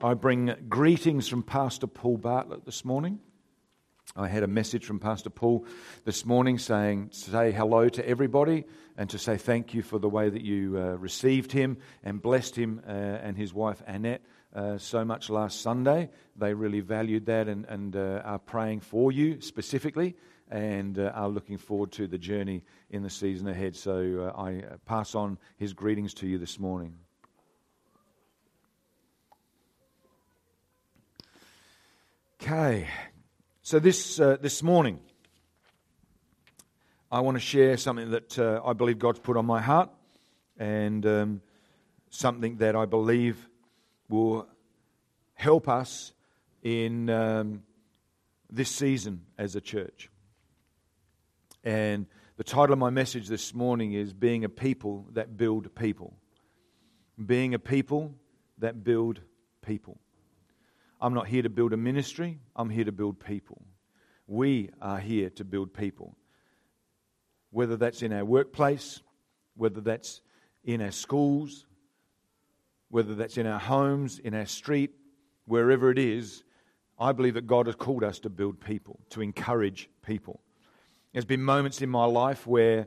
I 0.00 0.14
bring 0.14 0.54
greetings 0.68 1.26
from 1.26 1.42
Pastor 1.42 1.88
Paul 1.88 2.18
Bartlett 2.18 2.64
this 2.64 2.84
morning. 2.84 3.18
I 4.14 4.28
had 4.28 4.44
a 4.44 4.46
message 4.46 4.84
from 4.84 5.00
Pastor 5.00 5.28
Paul 5.28 5.66
this 6.04 6.24
morning 6.24 6.58
saying, 6.58 7.08
say 7.10 7.50
hello 7.50 7.88
to 7.88 8.08
everybody 8.08 8.64
and 8.96 9.10
to 9.10 9.18
say 9.18 9.36
thank 9.36 9.74
you 9.74 9.82
for 9.82 9.98
the 9.98 10.08
way 10.08 10.30
that 10.30 10.42
you 10.42 10.78
uh, 10.78 10.96
received 10.98 11.50
him 11.50 11.78
and 12.04 12.22
blessed 12.22 12.54
him 12.54 12.80
uh, 12.86 12.92
and 12.92 13.36
his 13.36 13.52
wife 13.52 13.82
Annette 13.88 14.22
uh, 14.54 14.78
so 14.78 15.04
much 15.04 15.30
last 15.30 15.62
Sunday. 15.62 16.10
They 16.36 16.54
really 16.54 16.80
valued 16.80 17.26
that 17.26 17.48
and, 17.48 17.64
and 17.64 17.96
uh, 17.96 18.22
are 18.24 18.38
praying 18.38 18.80
for 18.80 19.10
you 19.10 19.40
specifically 19.40 20.14
and 20.48 20.96
uh, 20.96 21.10
are 21.12 21.28
looking 21.28 21.58
forward 21.58 21.90
to 21.92 22.06
the 22.06 22.18
journey 22.18 22.62
in 22.88 23.02
the 23.02 23.10
season 23.10 23.48
ahead. 23.48 23.74
So 23.74 24.32
uh, 24.32 24.40
I 24.40 24.62
pass 24.86 25.16
on 25.16 25.38
his 25.56 25.72
greetings 25.72 26.14
to 26.14 26.28
you 26.28 26.38
this 26.38 26.60
morning. 26.60 26.94
Okay, 32.40 32.86
so 33.62 33.80
this, 33.80 34.20
uh, 34.20 34.36
this 34.40 34.62
morning, 34.62 35.00
I 37.10 37.18
want 37.18 37.34
to 37.34 37.40
share 37.40 37.76
something 37.76 38.12
that 38.12 38.38
uh, 38.38 38.60
I 38.64 38.74
believe 38.74 39.00
God's 39.00 39.18
put 39.18 39.36
on 39.36 39.44
my 39.44 39.60
heart 39.60 39.90
and 40.56 41.04
um, 41.04 41.40
something 42.10 42.58
that 42.58 42.76
I 42.76 42.84
believe 42.84 43.48
will 44.08 44.46
help 45.34 45.68
us 45.68 46.12
in 46.62 47.10
um, 47.10 47.64
this 48.48 48.70
season 48.70 49.22
as 49.36 49.56
a 49.56 49.60
church. 49.60 50.08
And 51.64 52.06
the 52.36 52.44
title 52.44 52.72
of 52.72 52.78
my 52.78 52.90
message 52.90 53.26
this 53.26 53.52
morning 53.52 53.94
is 53.94 54.12
Being 54.12 54.44
a 54.44 54.48
People 54.48 55.06
That 55.14 55.36
Build 55.36 55.74
People. 55.74 56.14
Being 57.22 57.54
a 57.54 57.58
people 57.58 58.14
that 58.58 58.84
build 58.84 59.22
people. 59.60 59.98
I'm 61.00 61.14
not 61.14 61.28
here 61.28 61.42
to 61.42 61.50
build 61.50 61.72
a 61.72 61.76
ministry, 61.76 62.40
I'm 62.56 62.70
here 62.70 62.84
to 62.84 62.92
build 62.92 63.20
people. 63.20 63.62
We 64.26 64.70
are 64.82 64.98
here 64.98 65.30
to 65.30 65.44
build 65.44 65.72
people. 65.72 66.16
Whether 67.50 67.76
that's 67.76 68.02
in 68.02 68.12
our 68.12 68.24
workplace, 68.24 69.00
whether 69.56 69.80
that's 69.80 70.20
in 70.64 70.82
our 70.82 70.90
schools, 70.90 71.66
whether 72.90 73.14
that's 73.14 73.38
in 73.38 73.46
our 73.46 73.58
homes, 73.58 74.18
in 74.18 74.34
our 74.34 74.46
street, 74.46 74.90
wherever 75.46 75.90
it 75.90 75.98
is, 75.98 76.44
I 76.98 77.12
believe 77.12 77.34
that 77.34 77.46
God 77.46 77.66
has 77.66 77.76
called 77.76 78.02
us 78.02 78.18
to 78.20 78.30
build 78.30 78.60
people, 78.60 79.00
to 79.10 79.22
encourage 79.22 79.88
people. 80.04 80.40
There's 81.12 81.24
been 81.24 81.42
moments 81.42 81.80
in 81.80 81.88
my 81.88 82.04
life 82.04 82.46
where 82.46 82.86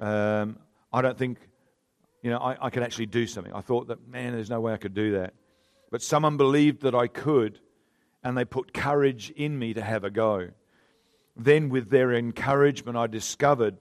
um, 0.00 0.58
I 0.92 1.02
don't 1.02 1.16
think, 1.16 1.38
you 2.22 2.30
know, 2.30 2.38
I, 2.38 2.66
I 2.66 2.70
could 2.70 2.82
actually 2.82 3.06
do 3.06 3.26
something. 3.26 3.52
I 3.52 3.60
thought 3.60 3.88
that, 3.88 4.08
man, 4.08 4.32
there's 4.32 4.50
no 4.50 4.60
way 4.60 4.72
I 4.72 4.76
could 4.76 4.94
do 4.94 5.12
that. 5.12 5.34
But 5.90 6.02
someone 6.02 6.36
believed 6.36 6.82
that 6.82 6.94
I 6.94 7.08
could, 7.08 7.58
and 8.22 8.36
they 8.36 8.44
put 8.44 8.72
courage 8.72 9.30
in 9.30 9.58
me 9.58 9.74
to 9.74 9.82
have 9.82 10.04
a 10.04 10.10
go. 10.10 10.50
Then, 11.36 11.68
with 11.68 11.90
their 11.90 12.12
encouragement, 12.12 12.96
I 12.96 13.06
discovered 13.06 13.78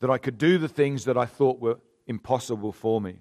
that 0.00 0.10
I 0.10 0.18
could 0.18 0.38
do 0.38 0.58
the 0.58 0.68
things 0.68 1.04
that 1.04 1.16
I 1.16 1.26
thought 1.26 1.60
were 1.60 1.78
impossible 2.06 2.72
for 2.72 3.00
me. 3.00 3.18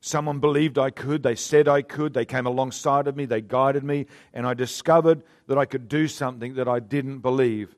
Someone 0.00 0.38
believed 0.38 0.78
I 0.78 0.90
could, 0.90 1.22
they 1.22 1.34
said 1.34 1.68
I 1.68 1.82
could, 1.82 2.14
they 2.14 2.24
came 2.24 2.46
alongside 2.46 3.06
of 3.06 3.16
me, 3.16 3.26
they 3.26 3.42
guided 3.42 3.84
me, 3.84 4.06
and 4.32 4.46
I 4.46 4.54
discovered 4.54 5.22
that 5.46 5.58
I 5.58 5.66
could 5.66 5.88
do 5.88 6.08
something 6.08 6.54
that 6.54 6.68
I 6.68 6.80
didn't 6.80 7.18
believe 7.18 7.74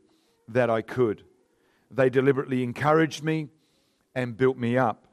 that 0.48 0.70
I 0.70 0.83
could. 0.83 1.25
They 1.91 2.11
deliberately 2.11 2.62
encouraged 2.62 3.25
me 3.25 3.48
and 4.14 4.37
built 4.37 4.56
me 4.56 4.78
up. 4.78 5.05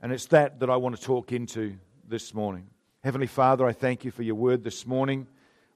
And 0.00 0.12
it's 0.12 0.26
that 0.26 0.60
that 0.60 0.70
I 0.70 0.76
want 0.76 0.96
to 0.96 1.02
talk 1.02 1.30
into 1.30 1.76
this 2.08 2.34
morning. 2.34 2.66
Heavenly 3.04 3.26
Father, 3.26 3.66
I 3.66 3.72
thank 3.72 4.04
you 4.04 4.12
for 4.12 4.22
your 4.22 4.36
word 4.36 4.62
this 4.62 4.86
morning. 4.86 5.26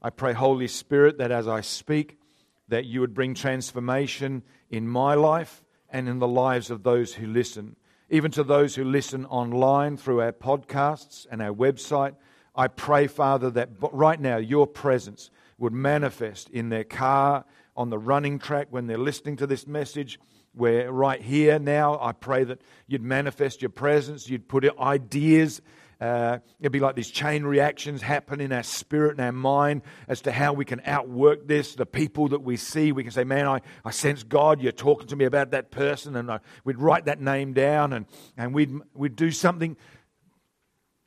I 0.00 0.10
pray, 0.10 0.32
Holy 0.32 0.68
Spirit, 0.68 1.18
that 1.18 1.32
as 1.32 1.48
I 1.48 1.60
speak, 1.60 2.20
that 2.68 2.84
you 2.84 3.00
would 3.00 3.14
bring 3.14 3.34
transformation 3.34 4.44
in 4.70 4.86
my 4.86 5.14
life 5.14 5.64
and 5.90 6.08
in 6.08 6.20
the 6.20 6.28
lives 6.28 6.70
of 6.70 6.84
those 6.84 7.14
who 7.14 7.26
listen. 7.26 7.74
Even 8.10 8.30
to 8.30 8.44
those 8.44 8.76
who 8.76 8.84
listen 8.84 9.26
online 9.26 9.96
through 9.96 10.20
our 10.20 10.30
podcasts 10.30 11.26
and 11.28 11.42
our 11.42 11.52
website, 11.52 12.14
I 12.54 12.68
pray, 12.68 13.08
Father, 13.08 13.50
that 13.50 13.70
right 13.80 14.20
now 14.20 14.36
your 14.36 14.68
presence 14.68 15.30
would 15.58 15.72
manifest 15.72 16.48
in 16.50 16.68
their 16.68 16.84
car, 16.84 17.44
on 17.76 17.90
the 17.90 17.98
running 17.98 18.38
track, 18.38 18.68
when 18.70 18.86
they're 18.86 18.98
listening 18.98 19.34
to 19.38 19.48
this 19.48 19.66
message. 19.66 20.20
Where 20.52 20.92
right 20.92 21.20
here 21.20 21.58
now, 21.58 21.98
I 22.00 22.12
pray 22.12 22.44
that 22.44 22.62
you'd 22.86 23.02
manifest 23.02 23.62
your 23.62 23.70
presence, 23.70 24.30
you'd 24.30 24.48
put 24.48 24.64
ideas 24.78 25.60
uh, 26.00 26.38
it'd 26.60 26.72
be 26.72 26.80
like 26.80 26.94
these 26.94 27.10
chain 27.10 27.44
reactions 27.44 28.02
happen 28.02 28.40
in 28.40 28.52
our 28.52 28.62
spirit 28.62 29.12
and 29.12 29.20
our 29.20 29.32
mind 29.32 29.82
as 30.08 30.20
to 30.22 30.32
how 30.32 30.52
we 30.52 30.64
can 30.64 30.82
outwork 30.84 31.48
this. 31.48 31.74
The 31.74 31.86
people 31.86 32.28
that 32.28 32.42
we 32.42 32.56
see, 32.56 32.92
we 32.92 33.02
can 33.02 33.12
say, 33.12 33.24
Man, 33.24 33.46
I, 33.46 33.60
I 33.84 33.90
sense 33.90 34.22
God, 34.22 34.60
you're 34.60 34.72
talking 34.72 35.06
to 35.08 35.16
me 35.16 35.24
about 35.24 35.52
that 35.52 35.70
person. 35.70 36.16
And 36.16 36.30
I, 36.30 36.40
we'd 36.64 36.78
write 36.78 37.06
that 37.06 37.20
name 37.20 37.54
down 37.54 37.92
and, 37.94 38.06
and 38.36 38.54
we'd, 38.54 38.72
we'd 38.94 39.16
do 39.16 39.30
something 39.30 39.76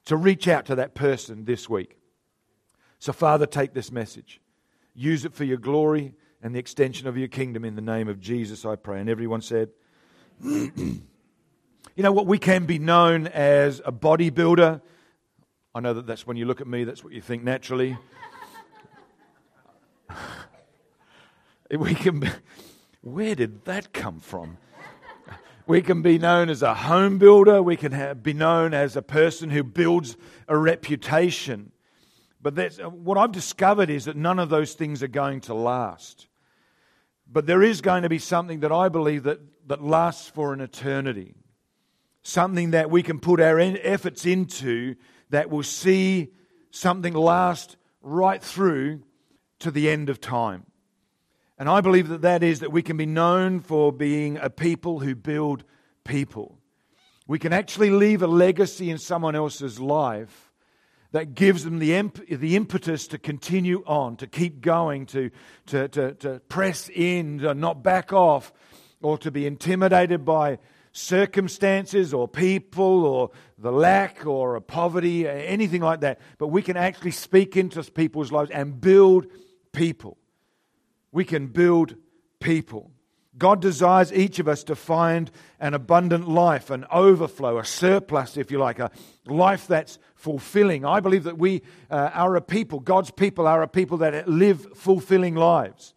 to 0.06 0.16
reach 0.16 0.48
out 0.48 0.66
to 0.66 0.76
that 0.76 0.96
person 0.96 1.46
this 1.46 1.70
week. 1.70 1.98
So, 2.98 3.14
Father, 3.14 3.46
take 3.46 3.74
this 3.74 3.92
message, 3.92 4.42
use 4.96 5.24
it 5.24 5.34
for 5.36 5.44
your 5.44 5.58
glory 5.58 6.16
and 6.42 6.56
the 6.56 6.60
extension 6.60 7.08
of 7.08 7.18
your 7.18 7.28
kingdom 7.28 7.64
in 7.64 7.76
the 7.76 7.82
name 7.82 8.08
of 8.08 8.20
Jesus, 8.20 8.66
I 8.66 8.76
pray. 8.76 9.00
And 9.00 9.10
everyone 9.10 9.42
said, 9.42 9.70
You 11.95 12.03
know 12.03 12.12
what? 12.12 12.28
We 12.28 12.38
can 12.40 12.66
be 12.66 12.79
known 12.79 13.28
as 13.28 13.81
a 13.85 13.91
bodybuilder. 13.91 14.81
I 15.75 15.79
know 15.79 15.94
that 15.94 16.07
that's 16.07 16.25
when 16.25 16.38
you 16.38 16.45
look 16.45 16.62
at 16.62 16.67
me, 16.67 16.84
that's 16.84 17.03
what 17.03 17.13
you 17.13 17.22
think 17.22 17.44
naturally. 17.44 17.97
we 21.72 21.94
can. 21.94 22.22
Be, 22.22 22.29
where 23.01 23.35
did 23.35 23.66
that 23.66 23.94
come 23.94 24.19
from? 24.19 24.57
We 25.66 25.81
can 25.81 26.01
be 26.01 26.17
known 26.17 26.50
as 26.50 26.63
a 26.63 26.73
home 26.73 27.17
builder. 27.17 27.62
We 27.62 27.78
can 27.78 27.91
have, 27.91 28.23
be 28.23 28.34
known 28.34 28.73
as 28.73 28.96
a 28.96 29.01
person 29.01 29.51
who 29.51 29.63
builds 29.63 30.17
a 30.47 30.57
reputation. 30.57 31.72
But 32.41 32.56
that's, 32.56 32.79
uh, 32.79 32.90
what 32.90 33.17
I've 33.17 33.31
discovered 33.31 33.90
is 33.90 34.06
that 34.06 34.16
none 34.16 34.40
of 34.40 34.50
those 34.50 34.73
things 34.73 35.03
are 35.03 35.07
going 35.07 35.41
to 35.41 35.53
last. 35.53 36.28
But 37.31 37.46
there 37.46 37.61
is 37.61 37.81
going 37.81 38.01
to 38.03 38.09
be 38.09 38.17
something 38.17 38.61
that 38.61 38.72
I 38.72 38.90
believe 38.90 39.23
that, 39.23 39.41
that 39.67 39.84
lasts 39.84 40.28
for 40.28 40.53
an 40.53 40.59
eternity 40.61 41.35
something 42.29 42.72
that 42.72 42.91
we 42.91 43.03
can 43.03 43.19
put 43.19 43.41
our 43.41 43.59
efforts 43.59 44.25
into 44.25 44.95
that 45.29 45.50
will 45.50 45.63
see 45.63 46.29
something 46.72 47.13
last 47.13 47.75
right 48.01 48.41
through 48.41 49.01
to 49.59 49.72
the 49.72 49.90
end 49.90 50.09
of 50.09 50.22
time. 50.22 50.66
And 51.57 51.67
I 51.67 51.81
believe 51.81 52.07
that 52.09 52.22
that 52.22 52.44
is 52.44 52.62
that 52.62 52.72
we 52.72 52.81
can 52.81 52.95
be 52.95 53.06
known 53.06 53.59
for 53.59 53.91
being 53.91 54.38
a 54.38 54.50
people 54.50 55.00
who 55.00 55.16
build 55.16 55.66
people. 56.06 56.57
We 57.28 57.38
can 57.38 57.51
actually 57.51 57.90
leave 57.90 58.22
a 58.22 58.28
legacy 58.28 58.90
in 58.90 58.97
someone 58.97 59.35
else's 59.35 59.79
life 59.79 60.53
that 61.11 61.34
gives 61.34 61.63
them 61.63 61.79
the, 61.79 61.96
imp- 61.96 62.28
the 62.28 62.56
impetus 62.56 63.07
to 63.07 63.17
continue 63.17 63.84
on, 63.85 64.16
to 64.17 64.28
keep 64.28 64.61
going, 64.61 65.07
to, 65.07 65.31
to, 65.66 65.88
to, 65.90 66.13
to 66.13 66.40
press 66.47 66.90
in, 66.94 67.40
to 67.40 67.53
not 67.53 67.84
back 67.84 68.13
off, 68.13 68.53
or 69.01 69.17
to 69.17 69.31
be 69.31 69.46
intimidated 69.46 70.23
by 70.23 70.59
circumstances 70.92 72.14
or 72.14 72.28
people 72.28 73.06
or 73.06 73.32
the 73.58 73.72
lack 73.72 74.26
or 74.26 74.56
a 74.56 74.62
poverty, 74.62 75.28
anything 75.28 75.82
like 75.82 76.02
that. 76.02 76.20
But 76.38 76.48
we 76.48 76.62
can 76.62 76.78
actually 76.78 77.12
speak 77.12 77.56
into 77.58 77.84
people's 77.84 78.32
lives 78.32 78.52
and 78.52 78.80
build 78.80 79.28
people. 79.72 80.18
We 81.12 81.26
can 81.26 81.48
build 81.48 81.96
people. 82.40 82.92
God 83.38 83.62
desires 83.62 84.12
each 84.12 84.40
of 84.40 84.48
us 84.48 84.64
to 84.66 84.76
find 84.76 85.32
an 85.60 85.74
abundant 85.74 86.28
life, 86.28 86.70
an 86.70 86.86
overflow, 86.92 87.58
a 87.58 87.66
surplus, 87.66 88.36
if 88.36 88.52
you 88.52 88.60
like, 88.60 88.80
a 88.80 88.92
life 89.26 89.66
that's 89.66 89.98
fulfilling. 90.16 90.84
I 90.84 91.00
believe 91.00 91.24
that 91.24 91.38
we 91.38 91.62
uh, 91.90 92.09
are 92.14 92.35
a 92.35 92.42
people, 92.42 92.80
God's 92.82 93.12
people 93.12 93.47
are 93.47 93.62
a 93.62 93.68
people 93.68 93.97
that 94.00 94.28
live 94.28 94.68
fulfilling 94.76 95.35
lives. 95.35 95.94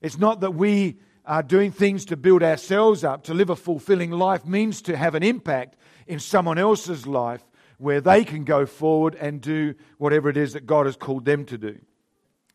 It's 0.00 0.18
not 0.18 0.40
that 0.40 0.54
we 0.54 0.98
uh, 1.28 1.42
doing 1.42 1.70
things 1.70 2.06
to 2.06 2.16
build 2.16 2.42
ourselves 2.42 3.04
up, 3.04 3.22
to 3.24 3.34
live 3.34 3.50
a 3.50 3.56
fulfilling 3.56 4.10
life, 4.10 4.46
means 4.46 4.80
to 4.82 4.96
have 4.96 5.14
an 5.14 5.22
impact 5.22 5.76
in 6.06 6.18
someone 6.18 6.56
else's 6.56 7.06
life 7.06 7.44
where 7.76 8.00
they 8.00 8.24
can 8.24 8.44
go 8.44 8.64
forward 8.64 9.14
and 9.14 9.42
do 9.42 9.74
whatever 9.98 10.30
it 10.30 10.38
is 10.38 10.54
that 10.54 10.66
God 10.66 10.86
has 10.86 10.96
called 10.96 11.26
them 11.26 11.44
to 11.44 11.58
do. 11.58 11.78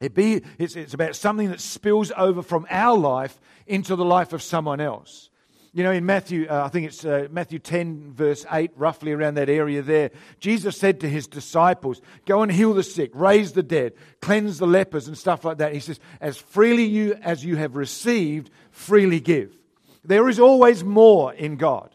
It 0.02 0.16
be, 0.16 0.42
it's, 0.58 0.76
it's 0.76 0.96
about 0.96 1.16
something 1.16 1.50
that 1.52 1.62
spills 1.62 2.12
over 2.18 2.42
from 2.42 2.66
our 2.70 2.98
life 2.98 3.40
into 3.68 3.96
the 3.96 4.04
life 4.04 4.34
of 4.34 4.42
someone 4.42 4.82
else. 4.82 5.30
You 5.76 5.82
know, 5.82 5.92
in 5.92 6.06
Matthew, 6.06 6.46
uh, 6.48 6.64
I 6.64 6.70
think 6.70 6.86
it's 6.86 7.04
uh, 7.04 7.28
Matthew 7.32 7.58
10, 7.58 8.14
verse 8.14 8.46
8, 8.52 8.72
roughly 8.76 9.12
around 9.12 9.36
that 9.36 9.50
area 9.50 9.82
there, 9.82 10.12
Jesus 10.40 10.78
said 10.78 11.00
to 11.00 11.10
his 11.10 11.26
disciples, 11.26 12.00
Go 12.28 12.44
and 12.44 12.52
heal 12.52 12.76
the 12.76 12.84
sick, 12.84 13.10
raise 13.16 13.54
the 13.54 13.64
dead, 13.64 13.94
cleanse 14.22 14.60
the 14.60 14.68
lepers, 14.68 15.08
and 15.08 15.18
stuff 15.18 15.44
like 15.44 15.58
that. 15.58 15.74
He 15.74 15.80
says, 15.80 16.00
As 16.22 16.38
freely 16.38 16.86
you 16.86 17.16
as 17.24 17.44
you 17.44 17.56
have 17.56 17.76
received, 17.76 18.52
freely 18.70 19.20
give. 19.20 19.58
There 20.06 20.30
is 20.30 20.40
always 20.40 20.84
more 20.84 21.34
in 21.34 21.56
God. 21.56 21.90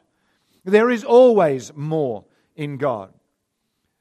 There 0.65 0.91
is 0.91 1.05
always 1.05 1.73
more 1.77 2.25
in 2.57 2.79
God. 2.79 3.13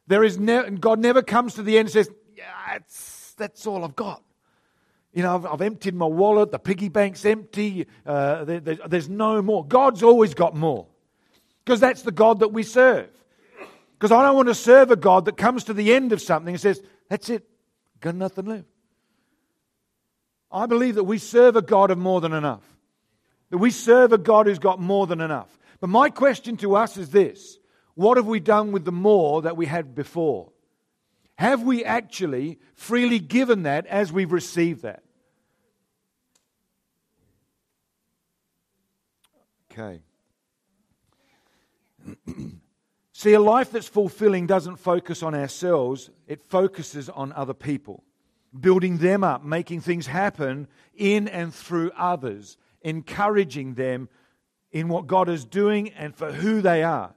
There 0.08 0.24
is 0.24 0.40
ne- 0.40 0.72
God 0.72 0.98
never 1.00 1.22
comes 1.22 1.54
to 1.54 1.62
the 1.62 1.78
end 1.78 1.88
and 1.88 1.94
says, 1.94 2.10
Yeah, 2.36 2.80
that's 3.38 3.68
all 3.68 3.84
I've 3.84 3.96
got. 3.96 4.24
You 5.18 5.24
know, 5.24 5.34
I've, 5.34 5.46
I've, 5.48 5.62
emptied 5.62 5.96
my 5.96 6.06
wallet, 6.06 6.52
the 6.52 6.60
piggy 6.60 6.90
bank's 6.90 7.26
empty, 7.26 7.88
uh, 8.06 8.44
there, 8.44 8.60
there, 8.60 8.78
there's 8.88 9.10
no 9.10 9.42
more. 9.42 9.66
God's 9.66 10.04
always 10.04 10.36
got 10.36 10.56
more 10.56 10.86
because 11.66 11.80
that's 11.80 12.04
the 12.04 12.12
God 12.12 12.42
that 12.42 12.50
we 12.50 12.62
serve. 12.62 13.10
Because 13.94 14.12
I 14.12 14.22
don't 14.22 14.36
want 14.36 14.50
to 14.50 14.54
serve 14.54 14.92
a 14.92 14.96
God 14.96 15.26
that 15.26 15.36
comes 15.36 15.64
to 15.64 15.74
the 15.74 15.92
end 15.92 16.14
of 16.14 16.22
something 16.22 16.54
and 16.54 16.62
says, 16.62 16.84
That's 17.10 17.32
it, 17.32 17.50
got 18.00 18.14
nothing 18.14 18.46
left. 18.46 18.68
I 20.52 20.68
believe 20.68 20.94
that 20.94 21.06
we 21.06 21.18
serve 21.18 21.56
a 21.56 21.64
God 21.64 21.90
of 21.90 21.98
more 21.98 22.22
than 22.22 22.34
enough. 22.34 22.78
That 23.50 23.58
we 23.58 23.72
serve 23.72 24.14
a 24.14 24.20
God 24.20 24.46
who's 24.46 24.60
got 24.60 24.80
more 24.80 25.08
than 25.08 25.20
enough. 25.20 25.58
But 25.80 25.90
my 25.90 26.12
question 26.12 26.58
to 26.58 26.76
us 26.76 26.96
is 26.96 27.10
this 27.10 27.58
What 27.96 28.18
have 28.18 28.28
we 28.28 28.40
done 28.40 28.72
with 28.72 28.86
the 28.86 28.92
more 28.92 29.42
that 29.42 29.58
we 29.58 29.66
had 29.66 29.96
before? 29.96 30.52
Have 31.40 31.64
we 31.64 31.84
actually 31.84 32.60
freely 32.76 33.18
given 33.18 33.64
that 33.64 33.88
as 33.88 34.14
we've 34.14 34.32
received 34.32 34.84
that? 34.84 35.02
Okay. 39.78 40.00
See, 43.12 43.34
a 43.34 43.40
life 43.40 43.72
that's 43.72 43.88
fulfilling 43.88 44.48
doesn't 44.48 44.78
focus 44.78 45.22
on 45.22 45.36
ourselves, 45.36 46.10
it 46.28 46.44
focuses 46.44 47.10
on 47.10 47.34
other 47.34 47.54
people, 47.54 48.04
building 48.60 48.98
them 48.98 49.24
up, 49.24 49.44
making 49.44 49.82
things 49.82 50.08
happen 50.08 50.68
in 50.96 51.28
and 51.28 51.54
through 51.54 51.92
others, 51.98 52.58
encouraging 52.82 53.74
them 53.76 54.10
in 54.72 54.88
what 54.88 55.08
God 55.08 55.30
is 55.30 55.46
doing 55.46 55.90
and 55.90 56.16
for 56.16 56.32
who 56.32 56.62
they 56.62 56.84
are. 56.84 57.14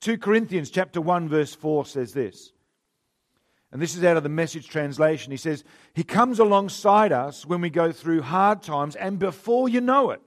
2 0.00 0.18
Corinthians 0.18 0.70
chapter 0.70 1.00
1 1.00 1.28
verse 1.28 1.54
4 1.54 1.86
says 1.86 2.12
this. 2.12 2.52
And 3.70 3.82
this 3.82 3.94
is 3.94 4.04
out 4.04 4.16
of 4.16 4.22
the 4.22 4.30
message 4.30 4.68
translation. 4.68 5.30
He 5.30 5.36
says, 5.36 5.62
He 5.92 6.04
comes 6.04 6.38
alongside 6.38 7.12
us 7.12 7.44
when 7.44 7.60
we 7.60 7.68
go 7.68 7.92
through 7.92 8.22
hard 8.22 8.62
times, 8.62 8.96
and 8.96 9.18
before 9.18 9.68
you 9.68 9.82
know 9.82 10.10
it, 10.10 10.22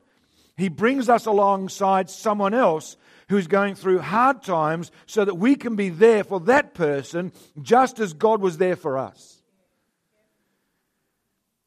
He 0.61 0.69
brings 0.69 1.09
us 1.09 1.25
alongside 1.25 2.07
someone 2.07 2.53
else 2.53 2.95
who's 3.29 3.47
going 3.47 3.73
through 3.73 3.97
hard 3.97 4.43
times 4.43 4.91
so 5.07 5.25
that 5.25 5.33
we 5.33 5.55
can 5.55 5.75
be 5.75 5.89
there 5.89 6.23
for 6.23 6.39
that 6.41 6.75
person 6.75 7.31
just 7.63 7.99
as 7.99 8.13
God 8.13 8.41
was 8.41 8.59
there 8.59 8.75
for 8.75 8.99
us. 8.99 9.41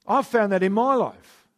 I've 0.07 0.29
found 0.29 0.53
that 0.53 0.63
in 0.63 0.73
my 0.73 0.95
life. 0.95 1.49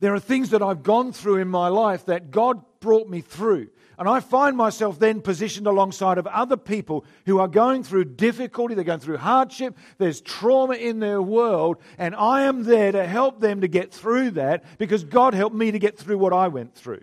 There 0.00 0.12
are 0.12 0.18
things 0.18 0.50
that 0.50 0.60
I've 0.60 0.82
gone 0.82 1.12
through 1.12 1.36
in 1.36 1.46
my 1.46 1.68
life 1.68 2.06
that 2.06 2.32
God 2.32 2.64
brought 2.80 3.08
me 3.08 3.20
through. 3.20 3.68
And 3.98 4.08
I 4.08 4.20
find 4.20 4.56
myself 4.56 4.98
then 4.98 5.20
positioned 5.20 5.66
alongside 5.66 6.16
of 6.16 6.26
other 6.26 6.56
people 6.56 7.04
who 7.26 7.38
are 7.38 7.48
going 7.48 7.82
through 7.82 8.06
difficulty, 8.06 8.74
they're 8.74 8.82
going 8.82 9.00
through 9.00 9.18
hardship, 9.18 9.76
there's 9.98 10.22
trauma 10.22 10.74
in 10.74 11.00
their 11.00 11.20
world, 11.20 11.76
and 11.98 12.14
I 12.14 12.44
am 12.44 12.64
there 12.64 12.92
to 12.92 13.06
help 13.06 13.40
them 13.40 13.60
to 13.60 13.68
get 13.68 13.92
through 13.92 14.32
that 14.32 14.64
because 14.78 15.04
God 15.04 15.34
helped 15.34 15.54
me 15.54 15.70
to 15.70 15.78
get 15.78 15.98
through 15.98 16.16
what 16.16 16.32
I 16.32 16.48
went 16.48 16.74
through. 16.74 17.02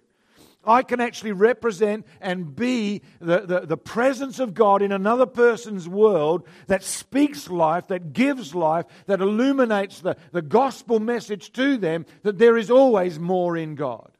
I 0.66 0.82
can 0.82 1.00
actually 1.00 1.32
represent 1.32 2.06
and 2.20 2.54
be 2.54 3.04
the, 3.20 3.42
the, 3.42 3.60
the, 3.62 3.78
presence 3.78 4.40
of 4.40 4.54
God 4.54 4.82
in 4.82 4.92
another 4.92 5.26
person's 5.26 5.88
world 5.88 6.46
that 6.66 6.84
speaks 6.84 7.50
life, 7.50 7.88
that 7.88 8.12
gives 8.12 8.54
life, 8.54 8.86
that 9.06 9.22
illuminates 9.22 10.02
the, 10.02 10.18
the 10.34 10.42
gospel 10.42 11.00
message 11.00 11.54
to 11.54 11.78
them 11.78 12.06
that 12.24 12.38
there 12.38 12.58
is 12.58 12.70
always 12.70 13.18
more 13.18 13.56
in 13.56 13.76
God. 13.76 14.17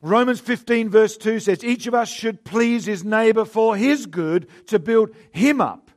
Romans 0.00 0.40
15, 0.40 0.90
verse 0.90 1.16
2 1.16 1.40
says, 1.40 1.64
Each 1.64 1.86
of 1.86 1.94
us 1.94 2.08
should 2.08 2.44
please 2.44 2.86
his 2.86 3.04
neighbor 3.04 3.44
for 3.44 3.76
his 3.76 4.06
good 4.06 4.48
to 4.66 4.78
build 4.78 5.10
him 5.32 5.60
up. 5.60 5.90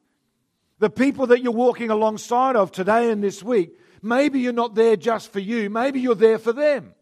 The 0.79 0.89
people 0.89 1.27
that 1.27 1.43
you're 1.43 1.51
walking 1.51 1.91
alongside 1.91 2.55
of 2.55 2.71
today 2.71 3.11
and 3.11 3.23
this 3.23 3.43
week, 3.43 3.77
maybe 4.01 4.39
you're 4.39 4.53
not 4.53 4.73
there 4.73 4.95
just 4.95 5.31
for 5.31 5.39
you, 5.39 5.69
maybe 5.69 5.99
you're 5.99 6.15
there 6.15 6.39
for 6.39 6.51
them. 6.51 6.95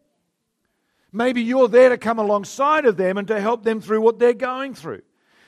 Maybe 1.12 1.42
you're 1.42 1.68
there 1.68 1.88
to 1.88 1.98
come 1.98 2.18
alongside 2.18 2.84
of 2.84 2.96
them 2.96 3.16
and 3.16 3.26
to 3.28 3.40
help 3.40 3.64
them 3.64 3.80
through 3.80 4.02
what 4.02 4.18
they're 4.18 4.34
going 4.34 4.74
through. 4.74 5.02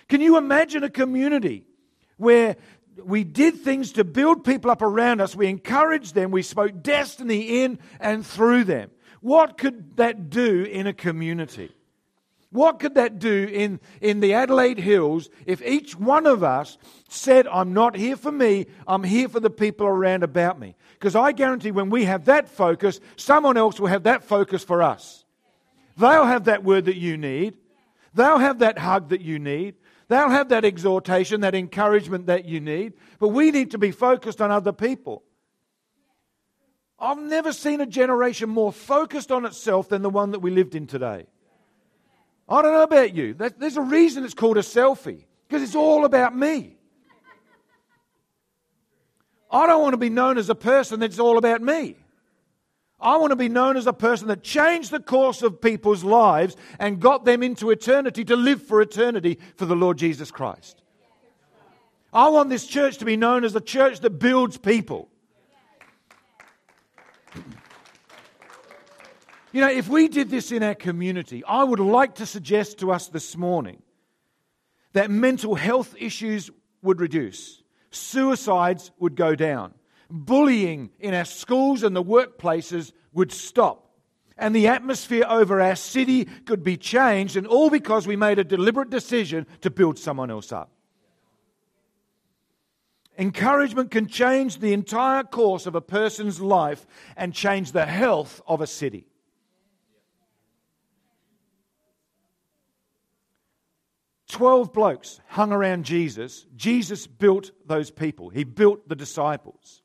Can 0.08 0.20
you 0.20 0.36
imagine 0.36 0.82
a 0.82 0.90
community 0.90 1.66
where 2.16 2.56
we 3.04 3.24
did 3.24 3.60
things 3.60 3.92
to 3.92 4.04
build 4.04 4.44
people 4.44 4.70
up 4.70 4.82
around 4.82 5.20
us, 5.20 5.36
we 5.36 5.46
encouraged 5.48 6.14
them, 6.14 6.30
we 6.30 6.42
spoke 6.42 6.82
destiny 6.82 7.62
in 7.62 7.78
and 8.00 8.26
through 8.26 8.64
them? 8.64 8.90
What 9.22 9.56
could 9.56 9.96
that 9.96 10.30
do 10.30 10.64
in 10.64 10.86
a 10.86 10.92
community? 10.92 11.70
What 12.50 12.80
could 12.80 12.96
that 12.96 13.18
do 13.18 13.48
in, 13.50 13.80
in 14.02 14.20
the 14.20 14.34
Adelaide 14.34 14.78
Hills 14.78 15.30
if 15.46 15.62
each 15.62 15.96
one 15.96 16.26
of 16.26 16.44
us 16.44 16.76
said, 17.08 17.46
I'm 17.46 17.72
not 17.72 17.96
here 17.96 18.16
for 18.16 18.30
me, 18.30 18.66
I'm 18.86 19.04
here 19.04 19.28
for 19.28 19.40
the 19.40 19.48
people 19.48 19.86
around 19.86 20.22
about 20.22 20.58
me? 20.58 20.74
Because 20.92 21.16
I 21.16 21.32
guarantee 21.32 21.70
when 21.70 21.88
we 21.88 22.04
have 22.04 22.26
that 22.26 22.50
focus, 22.50 23.00
someone 23.16 23.56
else 23.56 23.80
will 23.80 23.86
have 23.86 24.02
that 24.02 24.24
focus 24.24 24.62
for 24.62 24.82
us. 24.82 25.24
They'll 25.96 26.26
have 26.26 26.44
that 26.44 26.62
word 26.62 26.84
that 26.86 26.96
you 26.96 27.16
need. 27.16 27.56
They'll 28.12 28.38
have 28.38 28.58
that 28.58 28.76
hug 28.76 29.10
that 29.10 29.22
you 29.22 29.38
need. 29.38 29.76
They'll 30.08 30.28
have 30.30 30.50
that 30.50 30.64
exhortation, 30.64 31.40
that 31.40 31.54
encouragement 31.54 32.26
that 32.26 32.44
you 32.44 32.60
need. 32.60 32.94
But 33.18 33.28
we 33.28 33.50
need 33.50 33.70
to 33.70 33.78
be 33.78 33.92
focused 33.92 34.42
on 34.42 34.50
other 34.50 34.72
people. 34.72 35.22
I've 37.02 37.18
never 37.18 37.52
seen 37.52 37.80
a 37.80 37.86
generation 37.86 38.48
more 38.48 38.72
focused 38.72 39.32
on 39.32 39.44
itself 39.44 39.88
than 39.88 40.02
the 40.02 40.08
one 40.08 40.30
that 40.30 40.38
we 40.38 40.52
lived 40.52 40.76
in 40.76 40.86
today. 40.86 41.26
I 42.48 42.62
don't 42.62 42.72
know 42.72 42.84
about 42.84 43.12
you. 43.12 43.34
There's 43.34 43.76
a 43.76 43.82
reason 43.82 44.24
it's 44.24 44.34
called 44.34 44.56
a 44.56 44.60
selfie, 44.60 45.24
because 45.48 45.64
it's 45.64 45.74
all 45.74 46.04
about 46.04 46.36
me. 46.36 46.76
I 49.50 49.66
don't 49.66 49.82
want 49.82 49.94
to 49.94 49.98
be 49.98 50.10
known 50.10 50.38
as 50.38 50.48
a 50.48 50.54
person 50.54 51.00
that's 51.00 51.18
all 51.18 51.38
about 51.38 51.60
me. 51.60 51.96
I 53.00 53.16
want 53.16 53.32
to 53.32 53.36
be 53.36 53.48
known 53.48 53.76
as 53.76 53.88
a 53.88 53.92
person 53.92 54.28
that 54.28 54.44
changed 54.44 54.92
the 54.92 55.00
course 55.00 55.42
of 55.42 55.60
people's 55.60 56.04
lives 56.04 56.56
and 56.78 57.00
got 57.00 57.24
them 57.24 57.42
into 57.42 57.70
eternity 57.70 58.24
to 58.26 58.36
live 58.36 58.62
for 58.62 58.80
eternity 58.80 59.40
for 59.56 59.66
the 59.66 59.74
Lord 59.74 59.98
Jesus 59.98 60.30
Christ. 60.30 60.80
I 62.12 62.28
want 62.28 62.48
this 62.48 62.64
church 62.64 62.98
to 62.98 63.04
be 63.04 63.16
known 63.16 63.42
as 63.42 63.56
a 63.56 63.60
church 63.60 63.98
that 64.00 64.20
builds 64.20 64.56
people. 64.56 65.08
You 69.52 69.60
know, 69.60 69.70
if 69.70 69.88
we 69.88 70.08
did 70.08 70.30
this 70.30 70.50
in 70.50 70.62
our 70.62 70.74
community, 70.74 71.44
I 71.44 71.62
would 71.62 71.78
like 71.78 72.16
to 72.16 72.26
suggest 72.26 72.78
to 72.78 72.90
us 72.90 73.08
this 73.08 73.36
morning 73.36 73.82
that 74.94 75.10
mental 75.10 75.54
health 75.54 75.94
issues 75.98 76.50
would 76.80 77.00
reduce, 77.00 77.62
suicides 77.90 78.90
would 78.98 79.14
go 79.14 79.34
down, 79.34 79.74
bullying 80.10 80.90
in 80.98 81.12
our 81.12 81.26
schools 81.26 81.82
and 81.82 81.94
the 81.94 82.02
workplaces 82.02 82.92
would 83.12 83.30
stop. 83.30 83.90
And 84.38 84.56
the 84.56 84.68
atmosphere 84.68 85.26
over 85.28 85.60
our 85.60 85.76
city 85.76 86.24
could 86.24 86.64
be 86.64 86.78
changed, 86.78 87.36
and 87.36 87.46
all 87.46 87.68
because 87.68 88.06
we 88.06 88.16
made 88.16 88.38
a 88.38 88.44
deliberate 88.44 88.88
decision 88.88 89.46
to 89.60 89.70
build 89.70 89.98
someone 89.98 90.30
else 90.30 90.50
up. 90.50 90.72
Encouragement 93.18 93.90
can 93.90 94.08
change 94.08 94.58
the 94.58 94.72
entire 94.72 95.22
course 95.22 95.66
of 95.66 95.74
a 95.74 95.82
person's 95.82 96.40
life 96.40 96.86
and 97.14 97.34
change 97.34 97.72
the 97.72 97.84
health 97.84 98.40
of 98.46 98.62
a 98.62 98.66
city. 98.66 99.06
Twelve 104.32 104.72
blokes 104.72 105.20
hung 105.26 105.52
around 105.52 105.84
Jesus. 105.84 106.46
Jesus 106.56 107.06
built 107.06 107.50
those 107.66 107.90
people, 107.90 108.30
he 108.30 108.44
built 108.44 108.88
the 108.88 108.96
disciples. 108.96 109.82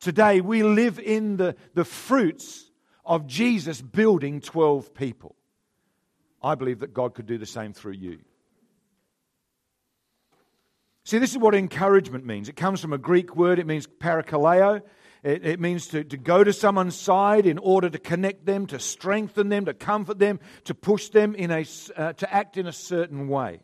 Today, 0.00 0.42
we 0.42 0.62
live 0.62 0.98
in 0.98 1.38
the, 1.38 1.56
the 1.72 1.86
fruits 1.86 2.70
of 3.06 3.26
Jesus 3.26 3.80
building 3.80 4.42
12 4.42 4.92
people. 4.92 5.34
I 6.42 6.56
believe 6.56 6.80
that 6.80 6.92
God 6.92 7.14
could 7.14 7.26
do 7.26 7.38
the 7.38 7.46
same 7.46 7.72
through 7.72 7.92
you. 7.92 8.18
See, 11.04 11.16
this 11.16 11.32
is 11.32 11.38
what 11.38 11.54
encouragement 11.54 12.26
means. 12.26 12.50
It 12.50 12.56
comes 12.56 12.82
from 12.82 12.92
a 12.92 12.98
Greek 12.98 13.34
word, 13.34 13.58
it 13.58 13.66
means 13.66 13.86
parakaleo. 13.86 14.82
It, 15.22 15.46
it, 15.46 15.60
means 15.60 15.86
to, 15.88 16.04
to 16.04 16.16
go 16.18 16.44
to 16.44 16.52
someone's 16.52 16.98
side 16.98 17.46
in 17.46 17.58
order 17.58 17.88
to 17.88 17.98
connect 17.98 18.44
them, 18.44 18.66
to 18.68 18.78
strengthen 18.78 19.48
them, 19.48 19.64
to 19.66 19.74
comfort 19.74 20.18
them, 20.18 20.40
to 20.64 20.74
push 20.74 21.08
them 21.08 21.34
in 21.34 21.50
a, 21.50 21.64
uh, 21.96 22.12
to 22.14 22.32
act 22.32 22.56
in 22.56 22.66
a 22.66 22.72
certain 22.72 23.28
way. 23.28 23.60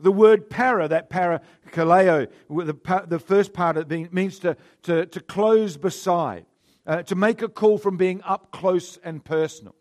The 0.00 0.12
word 0.12 0.50
para, 0.50 0.88
that 0.88 1.10
parakaleo, 1.10 2.28
the, 2.48 3.04
the 3.06 3.18
first 3.18 3.52
part 3.52 3.76
of 3.76 3.90
it 3.90 4.12
means 4.12 4.38
to, 4.40 4.56
to, 4.82 5.06
to 5.06 5.20
close 5.20 5.76
beside, 5.76 6.46
uh, 6.86 7.02
to 7.04 7.14
make 7.14 7.42
a 7.42 7.48
call 7.48 7.78
from 7.78 7.96
being 7.96 8.22
up 8.22 8.50
close 8.50 8.98
and 9.04 9.24
personal. 9.24 9.74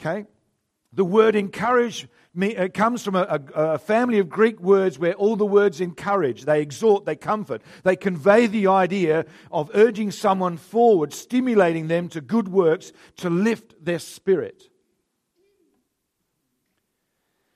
Okay? 0.00 0.26
The 0.92 1.04
word 1.04 1.36
encourage 1.36 2.08
it 2.34 2.72
comes 2.72 3.04
from 3.04 3.14
a, 3.14 3.40
a, 3.54 3.78
family 3.78 4.18
of 4.18 4.30
Greek 4.30 4.58
words 4.58 4.98
where 4.98 5.12
all 5.14 5.36
the 5.36 5.44
words 5.44 5.82
encourage, 5.82 6.46
they 6.46 6.62
exhort, 6.62 7.04
they 7.04 7.14
comfort, 7.14 7.60
they 7.82 7.94
convey 7.94 8.46
the 8.46 8.68
idea 8.68 9.26
of 9.50 9.70
urging 9.74 10.10
someone 10.10 10.56
forward, 10.56 11.12
stimulating 11.12 11.88
them 11.88 12.08
to 12.08 12.22
good 12.22 12.48
works 12.48 12.92
to 13.16 13.28
lift 13.28 13.84
their 13.84 13.98
spirit. 13.98 14.70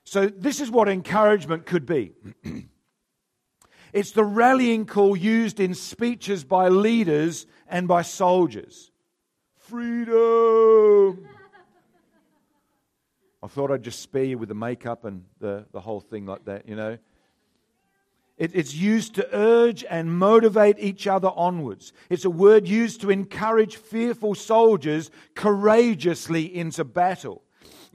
So, 0.06 0.28
this 0.28 0.60
is 0.60 0.70
what 0.70 0.88
encouragement 0.88 1.66
could 1.66 1.84
be. 1.84 2.12
it's 3.92 4.12
the 4.12 4.22
rallying 4.22 4.86
call 4.86 5.16
used 5.16 5.58
in 5.58 5.74
speeches 5.74 6.44
by 6.44 6.68
leaders 6.68 7.44
and 7.66 7.88
by 7.88 8.02
soldiers. 8.02 8.92
Freedom! 9.56 10.14
I 13.42 13.48
thought 13.48 13.72
I'd 13.72 13.82
just 13.82 14.00
spare 14.00 14.22
you 14.22 14.38
with 14.38 14.48
the 14.48 14.54
makeup 14.54 15.04
and 15.04 15.24
the, 15.40 15.66
the 15.72 15.80
whole 15.80 16.00
thing 16.00 16.24
like 16.24 16.44
that, 16.44 16.68
you 16.68 16.76
know. 16.76 16.98
It, 18.38 18.52
it's 18.54 18.74
used 18.74 19.16
to 19.16 19.28
urge 19.36 19.84
and 19.90 20.16
motivate 20.16 20.78
each 20.78 21.08
other 21.08 21.32
onwards. 21.34 21.92
It's 22.10 22.24
a 22.24 22.30
word 22.30 22.68
used 22.68 23.00
to 23.00 23.10
encourage 23.10 23.74
fearful 23.74 24.36
soldiers 24.36 25.10
courageously 25.34 26.54
into 26.54 26.84
battle. 26.84 27.42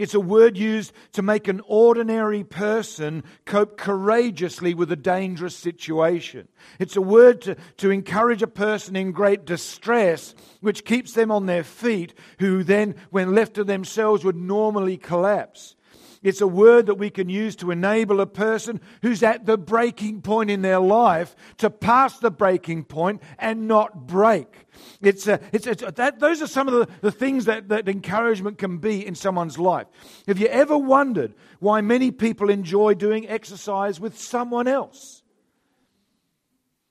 It's 0.02 0.16
a 0.16 0.20
word 0.20 0.58
used 0.58 0.94
to 1.12 1.22
make 1.22 1.48
an 1.48 1.62
ordinary 1.68 2.44
person 2.44 3.24
cope 3.46 3.78
courageously 3.78 4.74
with 4.74 4.92
a 4.92 4.96
dangerous 4.96 5.56
situation. 5.56 6.48
It's 6.80 6.96
a 6.96 7.02
word 7.04 7.42
to, 7.42 7.56
to 7.78 7.92
encourage 7.92 8.42
a 8.42 8.48
person 8.48 8.96
in 8.96 9.12
great 9.12 9.46
distress, 9.46 10.34
which 10.60 10.86
keeps 10.86 11.14
them 11.14 11.30
on 11.30 11.46
their 11.46 11.64
feet, 11.64 12.16
who 12.40 12.64
then, 12.64 12.96
when 13.12 13.36
left 13.36 13.54
to 13.54 13.64
themselves, 13.64 14.26
would 14.26 14.36
normally 14.36 14.98
collapse. 14.98 15.76
It's 16.24 16.42
a 16.42 16.48
word 16.48 16.86
that 16.86 16.96
we 16.96 17.10
can 17.10 17.30
use 17.30 17.56
to 17.58 17.72
enable 17.72 18.22
a 18.22 18.28
person 18.28 18.80
who's 19.02 19.24
at 19.24 19.48
the 19.48 19.58
breaking 19.58 20.22
point 20.22 20.52
in 20.52 20.62
their 20.62 20.80
life 20.80 21.36
to 21.58 21.72
pass 21.72 22.20
the 22.20 22.30
breaking 22.30 22.84
point 22.84 23.24
and 23.40 23.68
not 23.68 24.06
break. 24.06 24.68
It's, 25.02 25.28
a, 25.28 25.40
it's, 25.52 25.66
it's 25.66 25.84
that, 25.96 26.20
those 26.20 26.44
are 26.44 26.48
some 26.48 26.68
of 26.68 26.74
the, 26.76 26.88
the 27.02 27.12
things 27.12 27.46
that, 27.46 27.70
that 27.70 27.90
encouragement 27.90 28.60
can 28.60 28.78
be 28.78 29.06
in 29.06 29.16
someone's 29.16 29.58
life. 29.58 29.88
Have 30.28 30.38
you 30.38 30.48
ever 30.48 30.78
wondered 30.78 31.34
why 31.60 31.82
many 31.82 32.12
people 32.12 32.52
enjoy 32.52 32.94
doing 32.94 33.28
exercise 33.28 34.00
with 34.00 34.20
someone 34.20 34.68
else? 34.68 35.24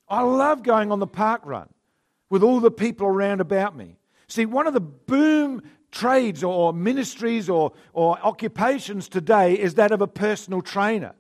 I 0.08 0.22
love 0.22 0.64
going 0.64 0.90
on 0.90 0.98
the 0.98 1.06
park 1.06 1.42
run 1.44 1.68
with 2.30 2.42
all 2.42 2.58
the 2.58 2.70
people 2.72 3.06
around 3.06 3.40
about 3.40 3.76
me. 3.76 3.96
See, 4.26 4.44
one 4.44 4.66
of 4.66 4.74
the 4.74 4.80
boom 4.80 5.62
trades 5.90 6.44
or 6.44 6.72
ministries 6.72 7.48
or, 7.48 7.72
or 7.92 8.18
occupations 8.24 9.08
today 9.08 9.54
is 9.54 9.74
that 9.74 9.92
of 9.92 10.00
a 10.00 10.06
personal 10.06 10.62
trainer. 10.62 11.14